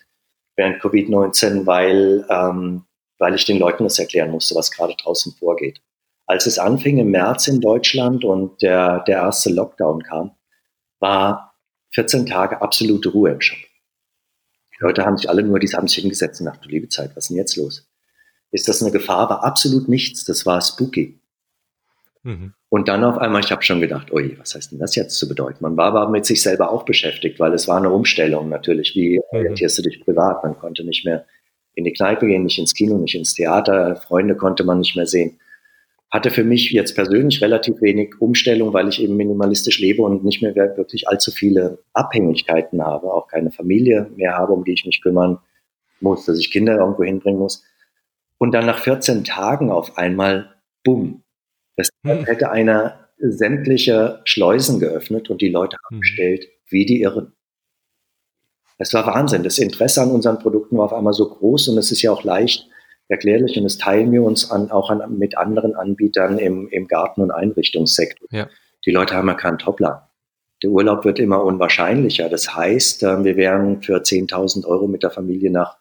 während 0.56 0.82
Covid-19, 0.82 1.66
weil, 1.66 2.26
ähm, 2.30 2.84
weil 3.20 3.36
ich 3.36 3.46
den 3.46 3.60
Leuten 3.60 3.84
das 3.84 4.00
erklären 4.00 4.32
musste, 4.32 4.56
was 4.56 4.72
gerade 4.72 4.96
draußen 4.96 5.34
vorgeht 5.34 5.82
als 6.28 6.46
es 6.46 6.60
anfing 6.60 6.98
im 6.98 7.10
März 7.10 7.48
in 7.48 7.62
Deutschland 7.62 8.26
und 8.26 8.62
der, 8.62 9.04
der 9.08 9.18
erste 9.20 9.50
Lockdown 9.50 10.04
kam, 10.04 10.32
war 11.00 11.56
14 11.92 12.26
Tage 12.26 12.62
absolute 12.62 13.10
Ruhe 13.10 13.32
im 13.32 13.42
Shop. 13.42 13.58
Die 13.58 14.84
Leute 14.84 15.06
haben 15.06 15.18
sich 15.18 15.30
alle 15.30 15.42
nur, 15.42 15.58
die 15.58 15.68
haben 15.70 15.88
sich 15.88 16.00
hingesetzt 16.00 16.42
und 16.42 16.48
gedacht, 16.48 16.66
du 16.66 16.70
liebe 16.70 16.90
Zeit, 16.90 17.16
was 17.16 17.26
ist 17.26 17.30
denn 17.30 17.38
jetzt 17.38 17.56
los? 17.56 17.90
Ist 18.52 18.68
das 18.68 18.82
eine 18.82 18.92
Gefahr? 18.92 19.30
War 19.30 19.44
absolut 19.44 19.88
nichts. 19.88 20.26
Das 20.26 20.46
war 20.46 20.62
spooky. 20.62 21.20
Mhm. 22.24 22.54
Und 22.70 22.90
dann 22.90 23.06
auf 23.06 23.18
einmal, 23.18 23.42
ich 23.42 23.52
habe 23.52 23.64
schon 23.64 23.80
gedacht, 23.80 24.12
ui, 24.12 24.38
was 24.38 24.54
heißt 24.54 24.72
denn 24.72 24.80
das 24.80 24.96
jetzt 24.96 25.18
zu 25.18 25.30
bedeuten? 25.30 25.60
Man 25.62 25.78
war 25.78 25.88
aber 25.88 26.10
mit 26.10 26.26
sich 26.26 26.42
selber 26.42 26.70
auch 26.72 26.84
beschäftigt, 26.84 27.40
weil 27.40 27.54
es 27.54 27.68
war 27.68 27.78
eine 27.78 27.90
Umstellung 27.90 28.50
natürlich. 28.50 28.94
Wie 28.96 29.18
mhm. 29.18 29.24
orientierst 29.32 29.78
du 29.78 29.82
dich 29.82 30.04
privat? 30.04 30.44
Man 30.44 30.60
konnte 30.60 30.84
nicht 30.84 31.06
mehr 31.06 31.26
in 31.74 31.86
die 31.86 31.94
Kneipe 31.94 32.28
gehen, 32.28 32.44
nicht 32.44 32.60
ins 32.60 32.74
Kino, 32.74 32.98
nicht 32.98 33.16
ins 33.16 33.34
Theater, 33.34 33.96
Freunde 33.96 34.36
konnte 34.36 34.66
man 34.66 34.80
nicht 34.80 34.96
mehr 34.96 35.06
sehen 35.06 35.40
hatte 36.10 36.30
für 36.30 36.44
mich 36.44 36.72
jetzt 36.72 36.96
persönlich 36.96 37.42
relativ 37.42 37.82
wenig 37.82 38.22
Umstellung, 38.22 38.74
weil 38.74 38.88
ich 38.88 39.02
eben 39.02 39.18
minimalistisch 39.18 39.80
lebe 39.80 40.04
und 40.04 40.24
nicht 40.24 40.42
mehr 40.42 40.56
wirklich 40.56 41.08
allzu 41.08 41.32
viele 41.32 41.80
Abhängigkeiten 41.94 42.82
habe, 42.82 43.14
auch 43.14 43.28
keine 43.28 43.52
Familie 43.52 44.10
mehr 44.16 44.38
habe, 44.38 44.54
um 44.54 44.64
die 44.64 44.74
ich 44.74 44.86
mich 44.86 45.02
kümmern 45.02 45.40
muss, 46.00 46.26
dass 46.26 46.40
ich 46.40 46.52
Kinder 46.52 46.78
irgendwo 46.78 47.04
hinbringen 47.04 47.40
muss. 47.40 47.64
Und 48.38 48.54
dann 48.54 48.66
nach 48.66 48.80
14 48.80 49.24
Tagen 49.24 49.70
auf 49.70 49.98
einmal, 49.98 50.56
bumm, 50.84 51.24
das 51.76 51.90
hm. 52.06 52.26
hätte 52.26 52.52
einer 52.52 53.10
sämtliche 53.18 54.22
Schleusen 54.26 54.80
geöffnet 54.80 55.30
und 55.30 55.42
die 55.42 55.50
Leute 55.50 55.78
haben 55.86 55.96
hm. 55.96 56.00
bestellt, 56.02 56.48
wie 56.70 56.86
die 56.86 57.02
Irren. 57.02 57.34
Es 58.78 58.94
war 58.94 59.08
Wahnsinn. 59.08 59.44
Das 59.44 59.58
Interesse 59.58 60.02
an 60.04 60.12
unseren 60.12 60.40
Produkten 60.40 60.78
war 60.78 60.86
auf 60.86 60.94
einmal 60.94 61.14
so 61.14 61.28
groß 61.28 61.70
und 61.70 61.78
es 61.80 61.92
ist 61.92 62.02
ja 62.04 62.12
auch 62.12 62.24
leicht, 62.24 62.70
erklärlich 63.08 63.58
und 63.58 63.64
das 63.64 63.78
teilen 63.78 64.12
wir 64.12 64.24
uns 64.24 64.52
an, 64.52 64.72
auch 64.72 64.90
an, 64.90 65.18
mit 65.18 65.38
anderen 65.38 65.76
Anbietern 65.76 66.40
im, 66.40 66.68
im 66.70 66.88
Garten- 66.88 67.22
und 67.22 67.32
Einrichtungssektor. 67.32 68.28
Ja. 68.32 68.48
Die 68.86 68.92
Leute 68.92 69.16
haben 69.16 69.28
erkannt, 69.28 69.66
hoppla, 69.66 70.10
der 70.64 70.72
Urlaub 70.72 71.06
wird 71.06 71.20
immer 71.20 71.44
unwahrscheinlicher. 71.44 72.30
Das 72.30 72.56
heißt, 72.56 73.04
äh, 73.04 73.24
wir 73.24 73.38
wären 73.38 73.82
für 73.82 73.98
10.000 73.98 74.66
Euro 74.66 74.88
mit 74.88 75.04
der 75.04 75.12
Familie 75.12 75.52
nach 75.52 75.78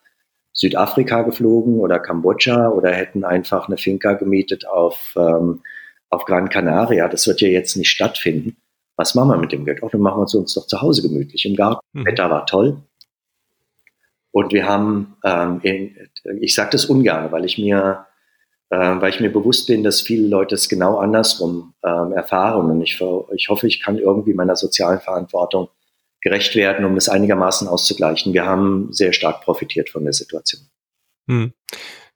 Südafrika 0.52 1.22
geflogen 1.22 1.78
oder 1.78 1.98
Kambodscha 1.98 2.68
oder 2.68 2.90
hätten 2.90 3.24
einfach 3.24 3.68
eine 3.68 3.76
Finca 3.76 4.14
gemietet 4.14 4.66
auf, 4.66 5.14
ähm, 5.16 5.62
auf 6.08 6.24
Gran 6.24 6.48
Canaria. 6.48 7.08
Das 7.08 7.26
wird 7.26 7.40
ja 7.40 7.48
jetzt 7.48 7.76
nicht 7.76 7.90
stattfinden. 7.90 8.56
Was 8.96 9.14
machen 9.14 9.28
wir 9.28 9.36
mit 9.36 9.52
dem 9.52 9.64
Geld? 9.64 9.82
Auch 9.82 9.90
dann 9.90 10.00
machen 10.00 10.20
wir 10.20 10.24
es 10.24 10.34
uns 10.34 10.54
doch 10.54 10.66
zu 10.66 10.80
Hause 10.80 11.02
gemütlich 11.02 11.44
im 11.44 11.56
Garten. 11.56 11.80
Mhm. 11.92 12.06
Wetter 12.06 12.30
war 12.30 12.46
toll. 12.46 12.78
Und 14.36 14.52
wir 14.52 14.66
haben, 14.66 15.16
ähm, 15.24 15.60
in, 15.62 15.96
ich 16.42 16.54
sage 16.54 16.68
das 16.72 16.84
ungern, 16.84 17.32
weil 17.32 17.46
ich 17.46 17.56
mir, 17.56 18.04
äh, 18.68 18.76
weil 18.76 19.08
ich 19.08 19.18
mir 19.18 19.32
bewusst 19.32 19.66
bin, 19.66 19.82
dass 19.82 20.02
viele 20.02 20.28
Leute 20.28 20.56
es 20.56 20.68
genau 20.68 20.98
andersrum 20.98 21.72
ähm, 21.82 22.12
erfahren. 22.12 22.70
Und 22.70 22.82
ich, 22.82 23.00
ich 23.34 23.48
hoffe, 23.48 23.66
ich 23.66 23.80
kann 23.80 23.96
irgendwie 23.96 24.34
meiner 24.34 24.54
sozialen 24.54 25.00
Verantwortung 25.00 25.70
gerecht 26.20 26.54
werden, 26.54 26.84
um 26.84 26.94
das 26.96 27.08
einigermaßen 27.08 27.66
auszugleichen. 27.66 28.34
Wir 28.34 28.44
haben 28.44 28.92
sehr 28.92 29.14
stark 29.14 29.40
profitiert 29.40 29.88
von 29.88 30.04
der 30.04 30.12
Situation. 30.12 30.68
Hm. 31.30 31.54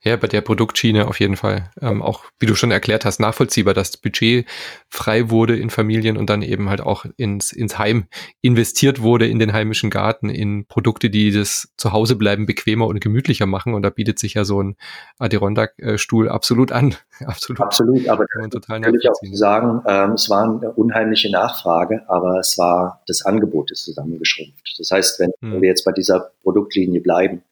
Ja, 0.02 0.16
bei 0.16 0.28
der 0.28 0.40
Produktschiene 0.40 1.06
auf 1.06 1.20
jeden 1.20 1.36
Fall. 1.36 1.70
Ähm, 1.82 2.00
auch, 2.00 2.24
wie 2.38 2.46
du 2.46 2.54
schon 2.54 2.70
erklärt 2.70 3.04
hast, 3.04 3.20
nachvollziehbar, 3.20 3.74
dass 3.74 3.90
das 3.90 4.00
Budget 4.00 4.46
frei 4.88 5.28
wurde 5.28 5.58
in 5.58 5.68
Familien 5.68 6.16
und 6.16 6.30
dann 6.30 6.40
eben 6.40 6.70
halt 6.70 6.80
auch 6.80 7.04
ins, 7.18 7.52
ins 7.52 7.78
Heim 7.78 8.06
investiert 8.40 9.02
wurde, 9.02 9.26
in 9.26 9.38
den 9.38 9.52
heimischen 9.52 9.90
Garten, 9.90 10.30
in 10.30 10.64
Produkte, 10.64 11.10
die 11.10 11.30
das 11.30 11.68
Zuhausebleiben 11.76 12.46
bequemer 12.46 12.86
und 12.86 13.00
gemütlicher 13.00 13.44
machen. 13.44 13.74
Und 13.74 13.82
da 13.82 13.90
bietet 13.90 14.18
sich 14.18 14.34
ja 14.34 14.44
so 14.44 14.62
ein 14.62 14.76
Adirondack-Stuhl 15.18 16.30
absolut 16.30 16.72
an. 16.72 16.94
absolut. 17.26 17.60
Absolut, 17.60 18.08
aber 18.08 18.26
kann 18.26 18.40
man 18.40 18.50
total 18.50 18.82
will 18.82 18.98
ich 18.98 19.08
auch 19.08 19.36
sagen, 19.36 19.82
ähm, 19.86 20.12
es 20.12 20.30
war 20.30 20.44
eine 20.44 20.72
unheimliche 20.72 21.30
Nachfrage, 21.30 22.02
aber 22.08 22.38
es 22.38 22.56
war, 22.56 23.02
das 23.06 23.26
Angebot 23.26 23.70
ist 23.70 23.84
zusammengeschrumpft. 23.84 24.76
Das 24.78 24.90
heißt, 24.90 25.20
wenn 25.20 25.30
hm. 25.40 25.60
wir 25.60 25.68
jetzt 25.68 25.84
bei 25.84 25.92
dieser 25.92 26.30
Produktlinie 26.42 27.02
bleiben, 27.02 27.42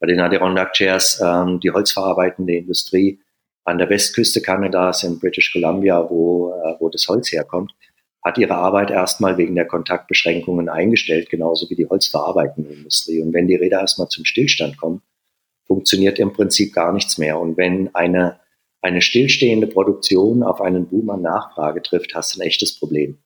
bei 0.00 0.06
den 0.06 0.20
Adirondack 0.20 0.72
Chairs 0.72 1.20
ähm, 1.24 1.60
die 1.60 1.70
holzverarbeitende 1.70 2.54
Industrie 2.54 3.20
an 3.64 3.78
der 3.78 3.90
Westküste 3.90 4.40
Kanadas 4.40 5.02
in 5.02 5.18
British 5.18 5.52
Columbia, 5.52 6.08
wo, 6.08 6.52
äh, 6.52 6.76
wo 6.78 6.88
das 6.88 7.06
Holz 7.08 7.32
herkommt, 7.32 7.72
hat 8.22 8.38
ihre 8.38 8.54
Arbeit 8.54 8.90
erstmal 8.90 9.38
wegen 9.38 9.54
der 9.54 9.66
Kontaktbeschränkungen 9.66 10.68
eingestellt, 10.68 11.30
genauso 11.30 11.68
wie 11.70 11.76
die 11.76 11.86
holzverarbeitende 11.86 12.70
Industrie. 12.70 13.20
Und 13.20 13.32
wenn 13.32 13.46
die 13.46 13.56
Räder 13.56 13.80
erstmal 13.80 14.08
zum 14.08 14.24
Stillstand 14.24 14.76
kommen, 14.76 15.02
funktioniert 15.66 16.18
im 16.18 16.32
Prinzip 16.32 16.72
gar 16.72 16.92
nichts 16.92 17.18
mehr. 17.18 17.38
Und 17.38 17.56
wenn 17.56 17.94
eine, 17.94 18.40
eine 18.82 19.00
stillstehende 19.00 19.66
Produktion 19.66 20.42
auf 20.42 20.60
einen 20.60 20.86
Boom 20.86 21.10
an 21.10 21.22
Nachfrage 21.22 21.82
trifft, 21.82 22.14
hast 22.14 22.34
du 22.34 22.40
ein 22.40 22.46
echtes 22.46 22.78
Problem. 22.78 23.18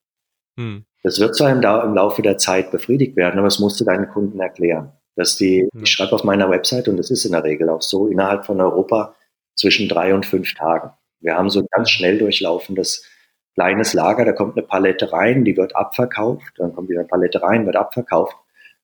Hm. 0.57 0.85
Das 1.03 1.19
wird 1.19 1.35
zwar 1.35 1.51
im, 1.51 1.57
im 1.57 1.95
Laufe 1.95 2.21
der 2.21 2.37
Zeit 2.37 2.71
befriedigt 2.71 3.15
werden, 3.15 3.39
aber 3.39 3.47
das 3.47 3.59
musst 3.59 3.79
du 3.79 3.85
deinen 3.85 4.07
Kunden 4.07 4.39
erklären 4.39 4.91
dass 5.21 5.37
die, 5.37 5.69
ich 5.79 5.91
schreibe 5.91 6.13
auf 6.13 6.23
meiner 6.23 6.49
Website 6.49 6.87
und 6.87 6.97
das 6.97 7.11
ist 7.11 7.25
in 7.25 7.33
der 7.33 7.43
Regel 7.43 7.69
auch 7.69 7.83
so, 7.83 8.07
innerhalb 8.07 8.43
von 8.43 8.59
Europa 8.59 9.15
zwischen 9.55 9.87
drei 9.87 10.15
und 10.15 10.25
fünf 10.25 10.55
Tagen. 10.55 10.89
Wir 11.19 11.35
haben 11.35 11.51
so 11.51 11.59
ein 11.59 11.67
ganz 11.69 11.91
schnell 11.91 12.17
durchlaufendes 12.17 13.05
kleines 13.53 13.93
Lager, 13.93 14.25
da 14.25 14.31
kommt 14.31 14.57
eine 14.57 14.65
Palette 14.65 15.13
rein, 15.13 15.45
die 15.45 15.55
wird 15.55 15.75
abverkauft, 15.75 16.53
dann 16.57 16.73
kommt 16.73 16.89
wieder 16.89 17.01
eine 17.01 17.07
Palette 17.07 17.43
rein, 17.43 17.67
wird 17.67 17.75
abverkauft. 17.75 18.35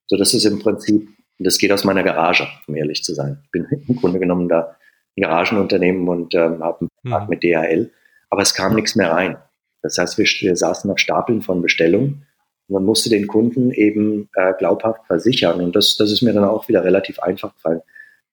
So, 0.05 0.15
das 0.15 0.35
ist 0.35 0.45
im 0.45 0.59
Prinzip, 0.59 1.09
das 1.39 1.57
geht 1.57 1.71
aus 1.71 1.83
meiner 1.83 2.03
Garage, 2.03 2.47
um 2.67 2.75
ehrlich 2.75 3.03
zu 3.03 3.15
sein. 3.15 3.41
Ich 3.45 3.51
bin 3.51 3.65
im 3.87 3.95
Grunde 3.95 4.19
genommen 4.19 4.47
da 4.47 4.75
ein 5.17 5.23
Garagenunternehmen 5.23 6.07
und 6.07 6.35
ähm, 6.35 6.63
habe 6.63 6.81
einen 6.81 6.89
Vertrag 7.01 7.23
mhm. 7.23 7.29
mit 7.29 7.43
DHL, 7.43 7.91
aber 8.29 8.43
es 8.43 8.53
kam 8.53 8.75
nichts 8.75 8.95
mehr 8.95 9.11
rein. 9.11 9.37
Das 9.81 9.97
heißt, 9.97 10.19
wir, 10.19 10.25
wir 10.25 10.55
saßen 10.55 10.91
auf 10.91 10.99
Stapeln 10.99 11.41
von 11.41 11.63
Bestellungen 11.63 12.26
man 12.67 12.83
musste 12.83 13.09
den 13.09 13.27
Kunden 13.27 13.71
eben 13.71 14.29
äh, 14.35 14.53
glaubhaft 14.57 15.05
versichern. 15.07 15.61
Und 15.61 15.75
das, 15.75 15.97
das 15.97 16.11
ist 16.11 16.21
mir 16.21 16.33
dann 16.33 16.43
auch 16.43 16.67
wieder 16.67 16.83
relativ 16.83 17.19
einfach 17.19 17.53
gefallen. 17.53 17.81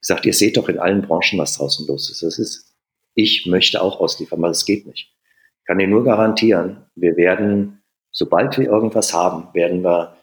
Ich 0.00 0.08
sagte, 0.08 0.28
ihr 0.28 0.34
seht 0.34 0.56
doch 0.56 0.68
in 0.68 0.78
allen 0.78 1.02
Branchen, 1.02 1.38
was 1.38 1.56
draußen 1.56 1.86
los 1.86 2.10
ist. 2.10 2.22
Das 2.22 2.38
ist, 2.38 2.74
ich 3.14 3.46
möchte 3.46 3.80
auch 3.80 4.00
ausliefern, 4.00 4.40
aber 4.40 4.48
das 4.48 4.64
geht 4.64 4.86
nicht. 4.86 5.12
Ich 5.60 5.66
kann 5.66 5.78
dir 5.78 5.86
nur 5.86 6.04
garantieren, 6.04 6.84
wir 6.94 7.16
werden, 7.16 7.82
sobald 8.10 8.58
wir 8.58 8.66
irgendwas 8.66 9.14
haben, 9.14 9.48
werden 9.54 9.82
wir, 9.82 10.16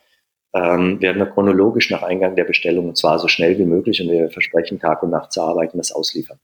ähm, 0.53 1.01
werden 1.01 1.17
wir 1.17 1.25
chronologisch 1.25 1.89
nach 1.89 2.03
Eingang 2.03 2.35
der 2.35 2.43
Bestellung, 2.43 2.89
und 2.89 2.97
zwar 2.97 3.17
so 3.17 3.27
schnell 3.27 3.57
wie 3.57 3.65
möglich, 3.65 4.01
und 4.01 4.09
wir 4.09 4.29
versprechen 4.29 4.79
Tag 4.79 5.01
und 5.01 5.09
Nacht 5.09 5.31
zu 5.31 5.41
arbeiten, 5.41 5.77
das 5.77 5.91
ausliefern. 5.91 6.37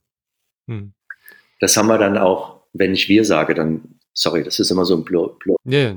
Hm. 0.66 0.94
Das 1.60 1.76
haben 1.76 1.86
wir 1.86 1.98
dann 1.98 2.18
auch, 2.18 2.62
wenn 2.72 2.92
ich 2.92 3.08
wir 3.08 3.24
sage, 3.24 3.54
dann 3.54 3.97
Sorry, 4.18 4.42
das 4.42 4.58
ist 4.58 4.70
immer 4.72 4.84
so 4.84 4.96
ein 4.96 5.04
Blo 5.04 5.36
Blo 5.38 5.56
ja, 5.64 5.94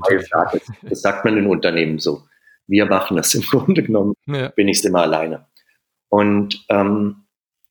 das, 0.82 1.02
sagt 1.02 1.24
man 1.24 1.36
in 1.36 1.46
Unternehmen 1.48 1.98
so. 1.98 2.22
Wir 2.68 2.86
machen 2.86 3.16
das 3.16 3.34
im 3.34 3.42
Grunde 3.42 3.82
genommen, 3.82 4.14
ja. 4.26 4.48
bin 4.50 4.68
ich 4.68 4.78
es 4.78 4.84
immer 4.84 5.02
alleine. 5.02 5.46
Und 6.08 6.64
ähm, 6.68 7.24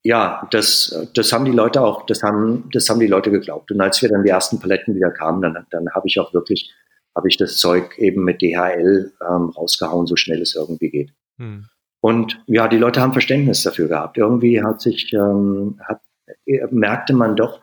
ja, 0.03 0.45
das, 0.51 1.07
das 1.13 1.31
haben 1.31 1.45
die 1.45 1.51
Leute 1.51 1.79
auch, 1.81 2.05
das 2.05 2.21
haben, 2.21 2.69
das 2.73 2.89
haben 2.89 2.99
die 2.99 3.07
Leute 3.07 3.31
geglaubt. 3.31 3.71
Und 3.71 3.79
als 3.79 4.01
wir 4.01 4.09
dann 4.09 4.23
die 4.23 4.29
ersten 4.29 4.59
Paletten 4.59 4.93
wieder 4.93 5.11
kamen, 5.11 5.41
dann, 5.41 5.65
dann 5.69 5.89
habe 5.93 6.07
ich 6.07 6.19
auch 6.19 6.33
wirklich, 6.33 6.73
habe 7.15 7.29
ich 7.29 7.37
das 7.37 7.57
Zeug 7.57 7.97
eben 7.97 8.25
mit 8.25 8.41
DHL 8.41 9.13
ähm, 9.21 9.49
rausgehauen, 9.49 10.05
so 10.05 10.17
schnell 10.17 10.41
es 10.41 10.55
irgendwie 10.55 10.89
geht. 10.89 11.13
Hm. 11.37 11.67
Und 12.01 12.43
ja, 12.47 12.67
die 12.67 12.77
Leute 12.77 12.99
haben 12.99 13.13
Verständnis 13.13 13.63
dafür 13.63 13.87
gehabt. 13.87 14.17
Irgendwie 14.17 14.61
hat 14.61 14.81
sich, 14.81 15.13
ähm, 15.13 15.79
hat, 15.87 16.01
merkte 16.71 17.13
man 17.13 17.37
doch, 17.37 17.61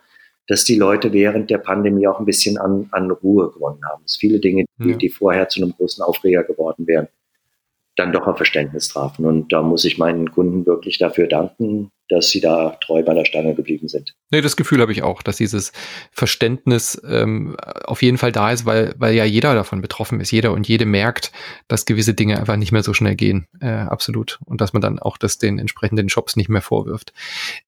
dass 0.48 0.64
die 0.64 0.76
Leute 0.76 1.12
während 1.12 1.50
der 1.50 1.58
Pandemie 1.58 2.08
auch 2.08 2.18
ein 2.18 2.26
bisschen 2.26 2.58
an, 2.58 2.88
an 2.90 3.10
Ruhe 3.10 3.50
gewonnen 3.52 3.82
haben. 3.88 4.02
Dass 4.02 4.16
viele 4.16 4.40
Dinge, 4.40 4.64
die, 4.78 4.90
ja. 4.90 4.96
die 4.96 5.10
vorher 5.10 5.48
zu 5.48 5.62
einem 5.62 5.72
großen 5.72 6.02
Aufreger 6.02 6.42
geworden 6.42 6.86
wären, 6.86 7.08
dann 7.96 8.12
doch 8.12 8.26
auf 8.26 8.36
Verständnis 8.36 8.88
trafen. 8.88 9.26
Und 9.26 9.52
da 9.52 9.62
muss 9.62 9.84
ich 9.84 9.98
meinen 9.98 10.30
Kunden 10.30 10.66
wirklich 10.66 10.98
dafür 10.98 11.26
danken, 11.26 11.90
dass 12.08 12.30
sie 12.30 12.40
da 12.40 12.78
treu 12.80 13.02
bei 13.02 13.12
der 13.12 13.26
Stange 13.26 13.54
geblieben 13.54 13.88
sind. 13.88 14.14
Nee, 14.30 14.40
das 14.40 14.56
Gefühl 14.56 14.80
habe 14.80 14.92
ich 14.92 15.02
auch, 15.02 15.20
dass 15.20 15.36
dieses 15.36 15.72
Verständnis 16.12 17.00
ähm, 17.06 17.56
auf 17.84 18.00
jeden 18.00 18.16
Fall 18.16 18.32
da 18.32 18.50
ist, 18.50 18.64
weil, 18.64 18.94
weil 18.98 19.14
ja 19.14 19.24
jeder 19.24 19.54
davon 19.54 19.82
betroffen 19.82 20.20
ist. 20.20 20.30
Jeder 20.30 20.52
und 20.52 20.66
jede 20.66 20.86
merkt, 20.86 21.32
dass 21.66 21.84
gewisse 21.84 22.14
Dinge 22.14 22.38
einfach 22.38 22.56
nicht 22.56 22.72
mehr 22.72 22.82
so 22.82 22.94
schnell 22.94 23.16
gehen. 23.16 23.46
Äh, 23.60 23.68
absolut. 23.68 24.38
Und 24.46 24.60
dass 24.62 24.72
man 24.72 24.80
dann 24.80 24.98
auch 24.98 25.18
das 25.18 25.36
den 25.36 25.58
entsprechenden 25.58 26.08
Shops 26.08 26.36
nicht 26.36 26.48
mehr 26.48 26.62
vorwirft. 26.62 27.12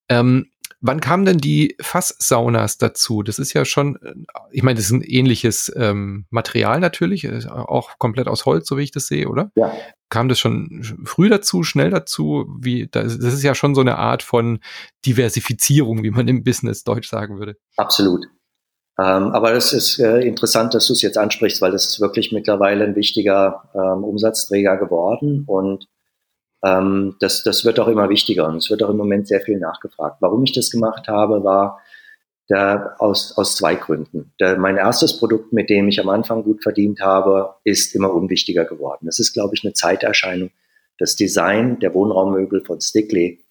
Ähm, 0.08 0.46
Wann 0.82 1.00
kamen 1.00 1.26
denn 1.26 1.38
die 1.38 1.76
Fasssaunas 1.80 2.78
dazu? 2.78 3.22
Das 3.22 3.38
ist 3.38 3.52
ja 3.52 3.64
schon, 3.64 3.96
äh, 3.96 4.14
ich 4.50 4.62
meine, 4.62 4.76
das 4.76 4.86
ist 4.86 4.92
ein 4.92 5.02
ähnliches 5.02 5.72
ähm, 5.76 6.26
Material 6.30 6.80
natürlich, 6.80 7.28
auch 7.48 7.98
komplett 7.98 8.28
aus 8.28 8.46
Holz, 8.46 8.66
so 8.66 8.78
wie 8.78 8.82
ich 8.82 8.90
das 8.90 9.06
sehe, 9.06 9.28
oder? 9.28 9.50
Ja. 9.56 9.72
Kam 10.08 10.28
das 10.28 10.38
schon 10.38 10.82
früh 11.04 11.28
dazu, 11.28 11.62
schnell 11.62 11.90
dazu? 11.90 12.46
Wie, 12.58 12.88
das 12.90 13.14
ist 13.16 13.42
ja 13.42 13.54
schon 13.54 13.74
so 13.74 13.82
eine 13.82 13.96
Art 13.96 14.22
von 14.22 14.60
Diversifizierung, 15.04 16.02
wie 16.02 16.10
man 16.10 16.26
im 16.28 16.42
Business 16.42 16.82
Deutsch 16.82 17.08
sagen 17.08 17.38
würde. 17.38 17.56
Absolut. 17.76 18.26
Ähm, 18.98 19.32
aber 19.32 19.52
es 19.52 19.72
ist 19.72 19.98
äh, 19.98 20.20
interessant, 20.20 20.74
dass 20.74 20.86
du 20.86 20.92
es 20.94 21.02
jetzt 21.02 21.16
ansprichst, 21.16 21.62
weil 21.62 21.72
das 21.72 21.86
ist 21.86 22.00
wirklich 22.00 22.32
mittlerweile 22.32 22.84
ein 22.84 22.96
wichtiger 22.96 23.70
ähm, 23.74 24.04
Umsatzträger 24.04 24.76
geworden 24.76 25.44
und 25.46 25.86
ähm, 26.64 27.16
das, 27.20 27.42
das 27.42 27.64
wird 27.64 27.80
auch 27.80 27.88
immer 27.88 28.08
wichtiger 28.08 28.46
und 28.48 28.56
es 28.56 28.70
wird 28.70 28.82
auch 28.82 28.90
im 28.90 28.96
Moment 28.96 29.28
sehr 29.28 29.40
viel 29.40 29.58
nachgefragt. 29.58 30.16
Warum 30.20 30.44
ich 30.44 30.52
das 30.52 30.70
gemacht 30.70 31.08
habe, 31.08 31.42
war 31.44 31.80
der, 32.50 32.96
aus, 32.98 33.36
aus 33.36 33.56
zwei 33.56 33.76
Gründen. 33.76 34.32
Der, 34.40 34.58
mein 34.58 34.76
erstes 34.76 35.16
Produkt, 35.18 35.52
mit 35.52 35.70
dem 35.70 35.88
ich 35.88 36.00
am 36.00 36.08
Anfang 36.08 36.42
gut 36.42 36.62
verdient 36.62 37.00
habe, 37.00 37.54
ist 37.64 37.94
immer 37.94 38.12
unwichtiger 38.12 38.64
geworden. 38.64 39.06
Das 39.06 39.18
ist, 39.18 39.32
glaube 39.32 39.54
ich, 39.54 39.64
eine 39.64 39.72
Zeiterscheinung. 39.72 40.50
Das 40.98 41.16
Design 41.16 41.78
der 41.78 41.94
Wohnraummöbel 41.94 42.62
von 42.64 42.80
Stickley, 42.80 43.42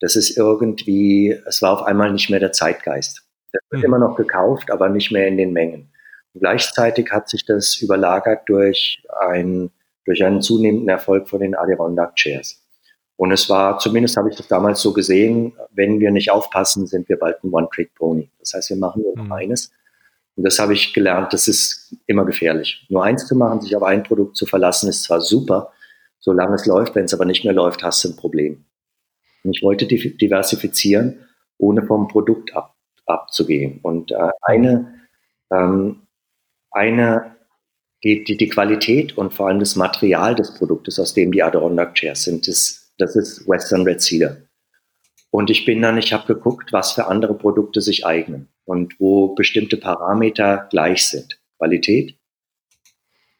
das 0.00 0.16
ist 0.16 0.38
irgendwie, 0.38 1.38
es 1.46 1.60
war 1.60 1.72
auf 1.72 1.82
einmal 1.82 2.12
nicht 2.12 2.30
mehr 2.30 2.40
der 2.40 2.52
Zeitgeist. 2.52 3.22
Das 3.52 3.62
wird 3.70 3.80
mhm. 3.80 3.86
immer 3.86 3.98
noch 3.98 4.16
gekauft, 4.16 4.70
aber 4.70 4.88
nicht 4.88 5.10
mehr 5.10 5.26
in 5.28 5.36
den 5.36 5.52
Mengen. 5.52 5.90
Und 6.32 6.40
gleichzeitig 6.40 7.10
hat 7.10 7.28
sich 7.28 7.44
das 7.44 7.76
überlagert 7.80 8.48
durch 8.48 9.02
ein 9.20 9.70
durch 10.04 10.24
einen 10.24 10.40
zunehmenden 10.40 10.88
Erfolg 10.88 11.28
von 11.28 11.40
den 11.40 11.54
Adirondack 11.54 12.16
Chairs. 12.16 12.60
Und 13.16 13.30
es 13.30 13.48
war, 13.48 13.78
zumindest 13.78 14.16
habe 14.16 14.28
ich 14.28 14.36
das 14.36 14.48
damals 14.48 14.80
so 14.80 14.92
gesehen, 14.92 15.54
wenn 15.70 16.00
wir 16.00 16.10
nicht 16.10 16.30
aufpassen, 16.30 16.86
sind 16.86 17.08
wir 17.08 17.18
bald 17.18 17.42
ein 17.44 17.52
One-Trick-Pony. 17.52 18.30
Das 18.40 18.54
heißt, 18.54 18.70
wir 18.70 18.76
machen 18.76 19.02
nur 19.02 19.16
noch 19.16 19.24
mhm. 19.24 19.32
eines. 19.32 19.72
Und 20.36 20.44
das 20.44 20.58
habe 20.58 20.74
ich 20.74 20.92
gelernt, 20.92 21.32
das 21.32 21.46
ist 21.46 21.96
immer 22.06 22.24
gefährlich. 22.24 22.84
Nur 22.88 23.04
eins 23.04 23.26
zu 23.26 23.36
machen, 23.36 23.60
sich 23.60 23.76
auf 23.76 23.84
ein 23.84 24.02
Produkt 24.02 24.36
zu 24.36 24.46
verlassen, 24.46 24.88
ist 24.88 25.04
zwar 25.04 25.20
super, 25.20 25.72
solange 26.18 26.56
es 26.56 26.66
läuft, 26.66 26.96
wenn 26.96 27.04
es 27.04 27.14
aber 27.14 27.24
nicht 27.24 27.44
mehr 27.44 27.54
läuft, 27.54 27.84
hast 27.84 28.02
du 28.02 28.08
ein 28.08 28.16
Problem. 28.16 28.64
Und 29.44 29.56
ich 29.56 29.62
wollte 29.62 29.86
diversifizieren, 29.86 31.20
ohne 31.58 31.86
vom 31.86 32.08
Produkt 32.08 32.54
ab, 32.56 32.74
abzugehen. 33.06 33.78
Und 33.82 34.10
äh, 34.10 34.30
eine, 34.42 35.02
ähm, 35.52 36.02
eine 36.72 37.33
die, 38.04 38.22
die, 38.22 38.36
die 38.36 38.48
Qualität 38.48 39.16
und 39.16 39.32
vor 39.32 39.48
allem 39.48 39.58
das 39.58 39.76
Material 39.76 40.34
des 40.34 40.54
Produktes, 40.54 41.00
aus 41.00 41.14
dem 41.14 41.32
die 41.32 41.42
Adirondack 41.42 41.94
Chairs 41.94 42.24
sind, 42.24 42.46
das, 42.46 42.92
das 42.98 43.16
ist 43.16 43.48
Western 43.48 43.82
Red 43.82 44.02
Cedar. 44.02 44.36
Und 45.30 45.50
ich 45.50 45.64
bin 45.64 45.82
dann, 45.82 45.98
ich 45.98 46.12
habe 46.12 46.32
geguckt, 46.32 46.72
was 46.72 46.92
für 46.92 47.06
andere 47.06 47.34
Produkte 47.34 47.80
sich 47.80 48.06
eignen 48.06 48.48
und 48.66 48.94
wo 49.00 49.34
bestimmte 49.34 49.78
Parameter 49.78 50.68
gleich 50.70 51.08
sind. 51.08 51.40
Qualität, 51.58 52.16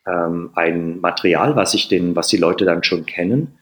ähm, 0.06 0.50
ein 0.54 0.98
Material, 1.00 1.56
was 1.56 1.74
ich 1.74 1.88
den, 1.88 2.16
was 2.16 2.28
die 2.28 2.36
Leute 2.36 2.64
dann 2.64 2.82
schon 2.82 3.06
kennen, 3.06 3.58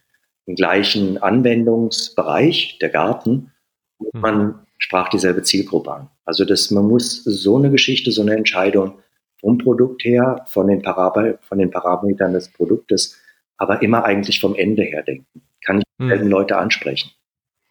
im 0.47 0.55
gleichen 0.55 1.19
Anwendungsbereich, 1.19 2.79
der 2.81 2.89
Garten, 2.89 3.53
und 3.99 4.15
mhm. 4.15 4.21
man 4.21 4.67
sprach 4.79 5.09
dieselbe 5.09 5.43
Zielgruppe 5.43 5.93
an. 5.93 6.11
Also 6.25 6.45
das, 6.45 6.71
man 6.71 6.87
muss 6.87 7.23
so 7.25 7.57
eine 7.57 7.71
Geschichte, 7.71 8.13
so 8.13 8.23
eine 8.23 8.37
Entscheidung 8.37 8.99
vom 9.43 9.59
Produkt 9.59 10.05
her, 10.05 10.45
von 10.47 10.69
den, 10.69 10.81
Parab 10.81 11.19
von 11.43 11.59
den 11.59 11.71
Parametern 11.71 12.33
des 12.33 12.49
Produktes, 12.49 13.21
aber 13.59 13.83
immer 13.83 14.05
eigentlich 14.05 14.41
vom 14.41 14.55
Ende 14.55 14.83
her 14.83 15.03
denken. 15.03 15.43
Kann 15.65 15.81
ich 15.81 15.85
mhm. 15.99 16.29
Leute 16.29 16.57
ansprechen. 16.57 17.11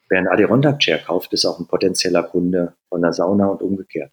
Wer 0.10 0.20
einen 0.20 0.28
Adirondack 0.28 0.80
Chair 0.80 1.00
kauft, 1.00 1.32
ist 1.34 1.46
auch 1.46 1.60
ein 1.60 1.68
potenzieller 1.68 2.24
Kunde 2.24 2.74
von 2.90 3.02
der 3.02 3.14
Sauna 3.14 3.48
und 3.48 3.62
umgekehrt. 3.62 4.12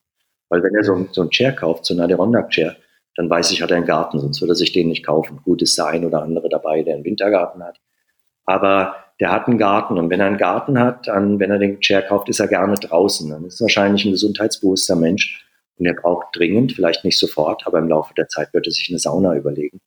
Weil 0.49 0.63
wenn 0.63 0.75
er 0.75 0.85
so, 0.85 1.09
so 1.11 1.23
einen 1.23 1.31
Chair 1.31 1.53
kauft, 1.53 1.85
so 1.85 1.95
einen 1.95 2.01
Adirondack 2.01 2.51
Chair, 2.51 2.77
dann 3.17 3.29
weiß 3.29 3.51
ich, 3.51 3.61
hat 3.61 3.73
er 3.73 3.79
einen 3.79 3.87
Garten, 3.87 4.21
sonst 4.21 4.41
würde 4.41 4.53
er 4.53 4.57
sich 4.57 4.73
den 4.73 4.89
nicht 4.89 5.05
kaufen. 5.05 5.41
Gut, 5.45 5.61
ist 5.61 5.77
der 5.77 5.87
ein 5.87 6.05
oder 6.05 6.23
andere 6.23 6.49
dabei, 6.49 6.85
der 6.85 6.95
einen 6.95 7.05
Wintergarten 7.05 7.65
hat. 7.65 7.81
Aber 8.45 8.95
der 9.19 9.33
hat 9.33 9.49
einen 9.49 9.59
Garten 9.59 9.99
und 9.99 10.09
wenn 10.11 10.21
er 10.21 10.27
einen 10.27 10.39
Garten 10.39 10.79
hat, 10.79 11.09
dann, 11.09 11.41
wenn 11.41 11.51
er 11.51 11.59
den 11.59 11.81
Chair 11.81 12.03
kauft, 12.03 12.29
ist 12.29 12.39
er 12.39 12.47
gerne 12.47 12.77
draußen. 12.77 13.29
Dann 13.29 13.45
ist 13.45 13.61
er 13.61 13.65
wahrscheinlich 13.65 14.05
ein 14.05 14.13
gesundheitsbewusster 14.13 14.95
Mensch 14.95 15.48
und 15.79 15.87
er 15.87 15.95
braucht 15.95 16.29
dringend, 16.35 16.73
vielleicht 16.73 17.05
nicht 17.05 17.19
sofort, 17.19 17.67
aber 17.67 17.79
im 17.79 17.89
Laufe 17.89 18.15
der 18.15 18.29
Zeit 18.29 18.53
wird 18.53 18.67
er 18.67 18.73
sich 18.73 18.89
eine 18.91 18.99
Sauna 18.99 19.37
überlegen. 19.37 19.81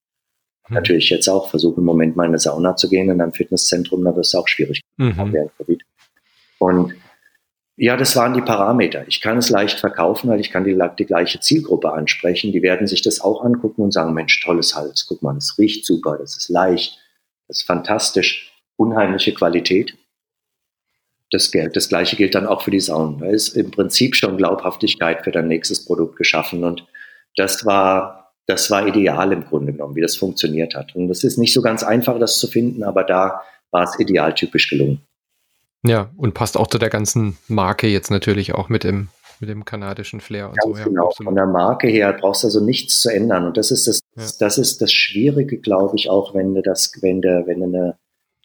Mhm. 0.67 0.75
Natürlich 0.75 1.09
jetzt 1.09 1.27
auch, 1.27 1.49
versuche 1.49 1.79
im 1.79 1.85
Moment 1.85 2.15
mal 2.15 2.23
in 2.23 2.31
eine 2.31 2.39
Sauna 2.39 2.75
zu 2.75 2.89
gehen 2.89 3.09
in 3.09 3.21
einem 3.21 3.33
Fitnesszentrum, 3.33 4.03
da 4.03 4.15
wirst 4.15 4.33
du 4.33 4.37
auch 4.37 4.47
schwierig 4.47 4.81
mhm. 4.97 5.33
während 5.33 5.57
Covid. 5.57 5.81
Und 6.59 6.93
ja, 7.77 7.97
das 7.97 8.15
waren 8.15 8.33
die 8.33 8.41
Parameter. 8.41 9.07
Ich 9.07 9.21
kann 9.21 9.37
es 9.37 9.49
leicht 9.49 9.79
verkaufen, 9.79 10.29
weil 10.29 10.39
ich 10.39 10.51
kann 10.51 10.63
die, 10.63 10.77
die 10.99 11.05
gleiche 11.05 11.39
Zielgruppe 11.39 11.91
ansprechen. 11.91 12.51
Die 12.51 12.61
werden 12.61 12.85
sich 12.85 13.01
das 13.01 13.21
auch 13.21 13.43
angucken 13.43 13.81
und 13.81 13.91
sagen, 13.91 14.13
Mensch, 14.13 14.39
tolles 14.41 14.75
Hals, 14.75 15.07
guck 15.07 15.23
mal, 15.23 15.33
das 15.33 15.55
riecht 15.57 15.85
super, 15.85 16.17
das 16.19 16.37
ist 16.37 16.49
leicht, 16.49 16.99
das 17.47 17.61
ist 17.61 17.67
fantastisch, 17.67 18.53
unheimliche 18.75 19.33
Qualität. 19.33 19.97
Das, 21.31 21.51
das 21.51 21.89
gleiche 21.89 22.15
gilt 22.17 22.35
dann 22.35 22.45
auch 22.45 22.61
für 22.61 22.71
die 22.71 22.79
Saunen. 22.79 23.19
Da 23.19 23.27
ist 23.27 23.55
im 23.55 23.71
Prinzip 23.71 24.15
schon 24.15 24.37
Glaubhaftigkeit 24.37 25.23
für 25.23 25.31
dein 25.31 25.47
nächstes 25.47 25.85
Produkt 25.85 26.17
geschaffen 26.17 26.63
und 26.63 26.85
das 27.37 27.65
war, 27.65 28.33
das 28.47 28.69
war 28.69 28.85
ideal 28.87 29.31
im 29.31 29.45
Grunde 29.45 29.71
genommen, 29.71 29.95
wie 29.95 30.01
das 30.01 30.17
funktioniert 30.17 30.75
hat. 30.75 30.95
Und 30.95 31.07
das 31.07 31.23
ist 31.23 31.37
nicht 31.37 31.53
so 31.53 31.61
ganz 31.61 31.83
einfach, 31.83 32.19
das 32.19 32.39
zu 32.39 32.47
finden, 32.47 32.83
aber 32.83 33.03
da 33.03 33.41
war 33.71 33.83
es 33.83 33.97
idealtypisch 33.99 34.69
gelungen. 34.69 35.01
Ja, 35.83 36.11
und 36.17 36.33
passt 36.33 36.57
auch 36.57 36.67
zu 36.67 36.77
der 36.77 36.89
ganzen 36.89 37.37
Marke 37.47 37.87
jetzt 37.87 38.11
natürlich 38.11 38.53
auch 38.53 38.69
mit 38.69 38.83
dem, 38.83 39.07
mit 39.39 39.49
dem 39.49 39.65
kanadischen 39.65 40.21
Flair 40.21 40.49
und 40.49 40.57
Ganz 40.57 40.77
so. 40.77 40.83
Genau, 40.83 41.07
absolut. 41.07 41.27
von 41.27 41.35
der 41.35 41.47
Marke 41.47 41.87
her 41.87 42.13
brauchst 42.13 42.43
du 42.43 42.47
also 42.47 42.63
nichts 42.63 43.01
zu 43.01 43.09
ändern. 43.09 43.45
Und 43.45 43.57
das 43.57 43.71
ist 43.71 43.87
das, 43.87 44.01
ja. 44.15 44.23
das 44.39 44.57
ist 44.57 44.81
das 44.81 44.91
Schwierige, 44.91 45.57
glaube 45.57 45.95
ich, 45.95 46.09
auch 46.09 46.35
wenn 46.35 46.53
du 46.53 46.61
das, 46.61 46.91
wenn 47.01 47.21
du, 47.21 47.43
wenn 47.47 47.59
du 47.59 47.65
eine, 47.65 47.97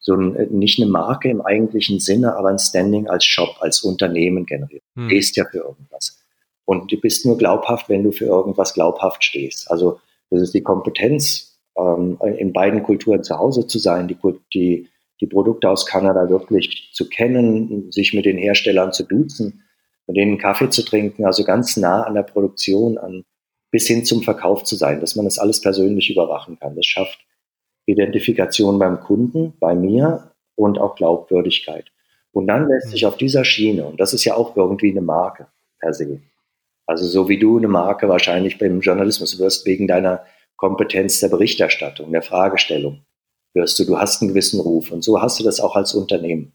so 0.07 0.15
ein, 0.15 0.37
nicht 0.51 0.81
eine 0.81 0.89
Marke 0.89 1.29
im 1.29 1.43
eigentlichen 1.43 1.99
Sinne, 1.99 2.37
aber 2.37 2.51
ein 2.51 2.61
Standing 2.61 3.09
als 3.09 3.25
Shop, 3.25 3.57
als 3.59 3.83
Unternehmen 3.83 4.47
generiert. 4.47 4.85
Hm. 4.95 5.03
Du 5.03 5.09
stehst 5.09 5.37
ja 5.37 5.45
für 5.51 5.59
irgendwas. 5.59 6.25
Und 6.65 6.93
du 6.93 7.01
bist 7.01 7.27
nur 7.27 7.37
glaubhaft, 7.37 7.89
wenn 7.89 8.05
du 8.05 8.13
für 8.13 8.27
irgendwas 8.27 8.73
glaubhaft 8.73 9.25
stehst. 9.25 9.69
Also 9.69 9.99
das 10.31 10.43
ist 10.43 10.55
die 10.55 10.63
Kompetenz, 10.63 11.59
ähm, 11.77 12.19
in 12.39 12.53
beiden 12.53 12.85
Kulturen 12.85 13.25
zu 13.25 13.37
Hause 13.37 13.67
zu 13.67 13.81
sein, 13.81 14.07
die, 14.07 14.17
die 14.55 14.89
die 15.21 15.27
Produkte 15.27 15.69
aus 15.69 15.87
Kanada 15.87 16.29
wirklich 16.29 16.91
zu 16.93 17.09
kennen, 17.09 17.91
sich 17.91 18.15
mit 18.15 18.27
den 18.27 18.39
Herstellern 18.39 18.93
zu 18.93 19.03
duzen, 19.03 19.65
mit 20.07 20.17
denen 20.17 20.39
Kaffee 20.39 20.71
zu 20.71 20.85
trinken, 20.85 21.25
also 21.25 21.43
ganz 21.43 21.77
nah 21.77 22.03
an 22.03 22.15
der 22.15 22.23
Produktion, 22.23 22.99
an, 22.99 23.25
bis 23.73 23.87
hin 23.87 24.05
zum 24.05 24.23
Verkauf 24.23 24.63
zu 24.63 24.77
sein, 24.77 25.01
dass 25.01 25.17
man 25.17 25.25
das 25.25 25.39
alles 25.39 25.61
persönlich 25.61 26.11
überwachen 26.11 26.59
kann. 26.59 26.77
Das 26.77 26.87
schafft 26.87 27.19
Identifikation 27.87 28.79
beim 28.79 29.01
Kunden, 29.01 29.55
bei 29.59 29.75
mir 29.75 30.33
und 30.55 30.79
auch 30.79 30.97
Glaubwürdigkeit. 30.97 31.87
Und 32.33 32.49
dann 32.49 32.69
lässt 32.69 32.91
sich 32.91 33.07
auf 33.07 33.17
dieser 33.17 33.45
Schiene, 33.45 33.87
und 33.87 33.99
das 34.01 34.13
ist 34.13 34.25
ja 34.25 34.35
auch 34.35 34.57
irgendwie 34.57 34.91
eine 34.91 35.01
Marke 35.01 35.47
per 35.79 35.95
se, 35.95 36.21
also 36.87 37.07
so 37.07 37.29
wie 37.29 37.39
du 37.39 37.59
eine 37.59 37.69
Marke 37.69 38.09
wahrscheinlich 38.09 38.59
beim 38.59 38.81
Journalismus 38.81 39.39
wirst, 39.39 39.67
wegen 39.67 39.89
deiner 39.89 40.25
Kompetenz 40.57 41.21
der 41.21 41.29
Berichterstattung, 41.29 42.13
der 42.13 42.23
Fragestellung, 42.23 43.05
hörst 43.55 43.79
du, 43.79 43.85
du 43.85 43.99
hast 43.99 44.23
einen 44.23 44.29
gewissen 44.29 44.61
Ruf. 44.61 44.93
Und 44.93 45.03
so 45.03 45.21
hast 45.21 45.41
du 45.41 45.45
das 45.45 45.61
auch 45.61 45.75
als 45.75 45.95
Unternehmen. 45.95 46.53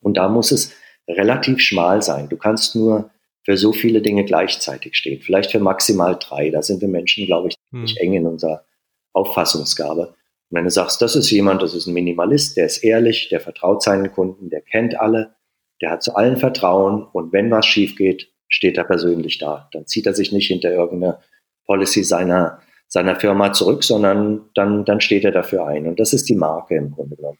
Und 0.00 0.16
da 0.18 0.28
muss 0.28 0.52
es 0.52 0.72
relativ 1.08 1.60
schmal 1.60 2.02
sein. 2.02 2.28
Du 2.28 2.36
kannst 2.36 2.76
nur 2.76 3.10
für 3.44 3.56
so 3.56 3.72
viele 3.72 4.02
Dinge 4.02 4.24
gleichzeitig 4.24 4.96
stehen. 4.96 5.22
Vielleicht 5.22 5.52
für 5.52 5.60
maximal 5.60 6.18
drei. 6.18 6.50
Da 6.50 6.62
sind 6.62 6.80
wir 6.80 6.88
Menschen, 6.88 7.26
glaube 7.26 7.48
ich, 7.48 7.54
hm. 7.70 7.86
eng 7.96 8.14
in 8.14 8.26
unserer 8.26 8.64
Auffassungsgabe. 9.12 10.14
Wenn 10.50 10.64
du 10.64 10.70
sagst, 10.70 11.02
das 11.02 11.16
ist 11.16 11.30
jemand, 11.30 11.62
das 11.62 11.74
ist 11.74 11.86
ein 11.86 11.94
Minimalist, 11.94 12.56
der 12.56 12.66
ist 12.66 12.78
ehrlich, 12.78 13.28
der 13.28 13.40
vertraut 13.40 13.82
seinen 13.82 14.12
Kunden, 14.12 14.48
der 14.48 14.60
kennt 14.60 14.98
alle, 14.98 15.34
der 15.82 15.90
hat 15.90 16.02
zu 16.02 16.14
allen 16.14 16.36
Vertrauen 16.36 17.02
und 17.02 17.32
wenn 17.32 17.50
was 17.50 17.66
schief 17.66 17.96
geht, 17.96 18.32
steht 18.48 18.78
er 18.78 18.84
persönlich 18.84 19.38
da. 19.38 19.68
Dann 19.72 19.86
zieht 19.86 20.06
er 20.06 20.14
sich 20.14 20.32
nicht 20.32 20.46
hinter 20.46 20.70
irgendeine 20.70 21.18
Policy 21.66 22.04
seiner 22.04 22.60
seiner 22.88 23.16
Firma 23.16 23.52
zurück, 23.52 23.84
sondern 23.84 24.48
dann, 24.54 24.84
dann 24.84 25.00
steht 25.00 25.24
er 25.24 25.32
dafür 25.32 25.66
ein. 25.66 25.86
Und 25.86 25.98
das 25.98 26.12
ist 26.12 26.28
die 26.28 26.36
Marke 26.36 26.76
im 26.76 26.92
Grunde 26.92 27.16
genommen. 27.16 27.38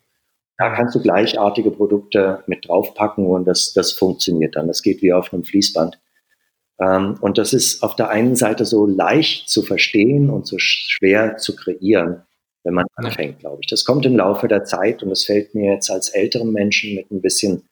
Da 0.59 0.74
kannst 0.74 0.94
du 0.94 1.00
gleichartige 1.00 1.70
Produkte 1.70 2.42
mit 2.46 2.66
draufpacken 2.66 3.26
und 3.26 3.44
das, 3.44 3.72
das 3.74 3.92
funktioniert 3.92 4.57
dann. 4.57 4.68
Das 4.68 4.82
geht 4.82 5.02
wie 5.02 5.12
auf 5.12 5.32
einem 5.32 5.44
Fließband. 5.44 6.00
Ähm, 6.80 7.16
und 7.20 7.38
das 7.38 7.52
ist 7.52 7.82
auf 7.82 7.94
der 7.94 8.09
einen 8.09 8.36
Seite 8.36 8.64
so 8.64 8.86
leicht 8.86 9.48
zu 9.48 9.62
verstehen 9.62 10.30
und 10.30 10.46
so 10.46 10.57
schwer 10.59 11.36
zu 11.36 11.54
kreieren, 11.54 12.22
wenn 12.67 12.75
man 12.75 12.87
anfängt, 12.97 13.39
glaube 13.39 13.59
ich. 13.62 13.69
Das 13.69 13.85
kommt 13.85 14.05
im 14.07 14.17
Laufe 14.17 14.49
der 14.49 14.64
Zeit 14.64 15.03
und 15.03 15.12
es 15.12 15.25
fällt 15.25 15.55
mir 15.55 15.73
jetzt 15.75 15.89
als 15.89 16.09
älteren 16.09 16.53
Menschen 16.53 16.97
mit 16.97 17.11
ein 17.12 17.23
bisschen 17.23 17.62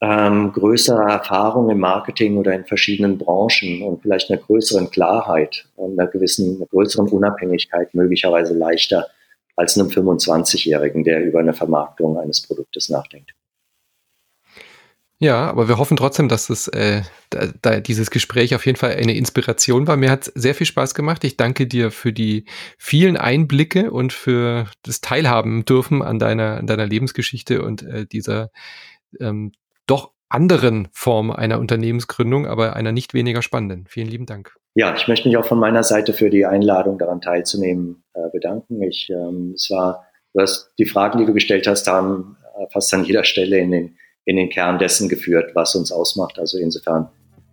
ähm, 0.00 0.52
größere 0.52 1.02
Erfahrung 1.02 1.68
im 1.70 1.80
Marketing 1.80 2.38
oder 2.38 2.54
in 2.54 2.64
verschiedenen 2.64 3.18
Branchen 3.18 3.82
und 3.82 4.00
vielleicht 4.00 4.30
einer 4.30 4.40
größeren 4.40 4.90
Klarheit 4.90 5.66
und 5.76 5.98
einer 5.98 6.08
gewissen, 6.08 6.56
einer 6.56 6.66
größeren 6.66 7.08
Unabhängigkeit 7.08 7.92
möglicherweise 7.94 8.54
leichter 8.54 9.08
als 9.56 9.76
einem 9.76 9.88
25-Jährigen, 9.88 11.02
der 11.04 11.22
über 11.24 11.40
eine 11.40 11.52
Vermarktung 11.52 12.16
eines 12.16 12.40
Produktes 12.40 12.88
nachdenkt. 12.88 13.32
Ja, 15.22 15.50
aber 15.50 15.68
wir 15.68 15.76
hoffen 15.76 15.98
trotzdem, 15.98 16.30
dass 16.30 16.48
es, 16.48 16.66
äh, 16.68 17.02
da, 17.28 17.48
da 17.60 17.80
dieses 17.80 18.10
Gespräch 18.10 18.54
auf 18.54 18.64
jeden 18.64 18.78
Fall 18.78 18.92
eine 18.92 19.14
Inspiration 19.14 19.86
war. 19.86 19.98
Mir 19.98 20.10
hat 20.10 20.28
es 20.28 20.32
sehr 20.34 20.54
viel 20.54 20.66
Spaß 20.66 20.94
gemacht. 20.94 21.22
Ich 21.24 21.36
danke 21.36 21.66
dir 21.66 21.90
für 21.90 22.10
die 22.10 22.46
vielen 22.78 23.18
Einblicke 23.18 23.90
und 23.90 24.14
für 24.14 24.66
das 24.82 25.02
Teilhaben 25.02 25.66
dürfen 25.66 26.00
an 26.00 26.18
deiner, 26.18 26.56
an 26.56 26.66
deiner 26.66 26.86
Lebensgeschichte 26.86 27.62
und 27.62 27.82
äh, 27.82 28.06
dieser 28.06 28.50
ähm, 29.20 29.52
doch 29.86 30.12
anderen 30.30 30.88
Form 30.92 31.30
einer 31.30 31.58
Unternehmensgründung, 31.58 32.46
aber 32.46 32.74
einer 32.74 32.92
nicht 32.92 33.12
weniger 33.12 33.42
spannenden. 33.42 33.86
Vielen 33.88 34.08
lieben 34.08 34.26
Dank. 34.26 34.56
Ja, 34.74 34.94
ich 34.94 35.06
möchte 35.06 35.28
mich 35.28 35.36
auch 35.36 35.44
von 35.44 35.58
meiner 35.58 35.82
Seite 35.82 36.14
für 36.14 36.30
die 36.30 36.46
Einladung 36.46 36.98
daran 36.98 37.20
teilzunehmen 37.20 38.04
äh, 38.14 38.30
bedanken. 38.32 38.80
Ich, 38.82 39.10
ähm, 39.10 39.52
es 39.54 39.68
war, 39.70 40.06
du 40.32 40.40
hast 40.40 40.72
die 40.78 40.86
Fragen, 40.86 41.18
die 41.18 41.26
du 41.26 41.34
gestellt 41.34 41.66
hast, 41.66 41.88
haben 41.88 42.38
äh, 42.58 42.66
fast 42.72 42.94
an 42.94 43.04
jeder 43.04 43.24
Stelle 43.24 43.58
in 43.58 43.70
den, 43.70 43.98
in 44.24 44.36
den 44.36 44.50
Kern 44.50 44.78
dessen 44.78 45.08
geführt, 45.08 45.52
was 45.54 45.74
uns 45.74 45.90
ausmacht. 45.92 46.38
Also 46.38 46.58
insofern 46.58 47.08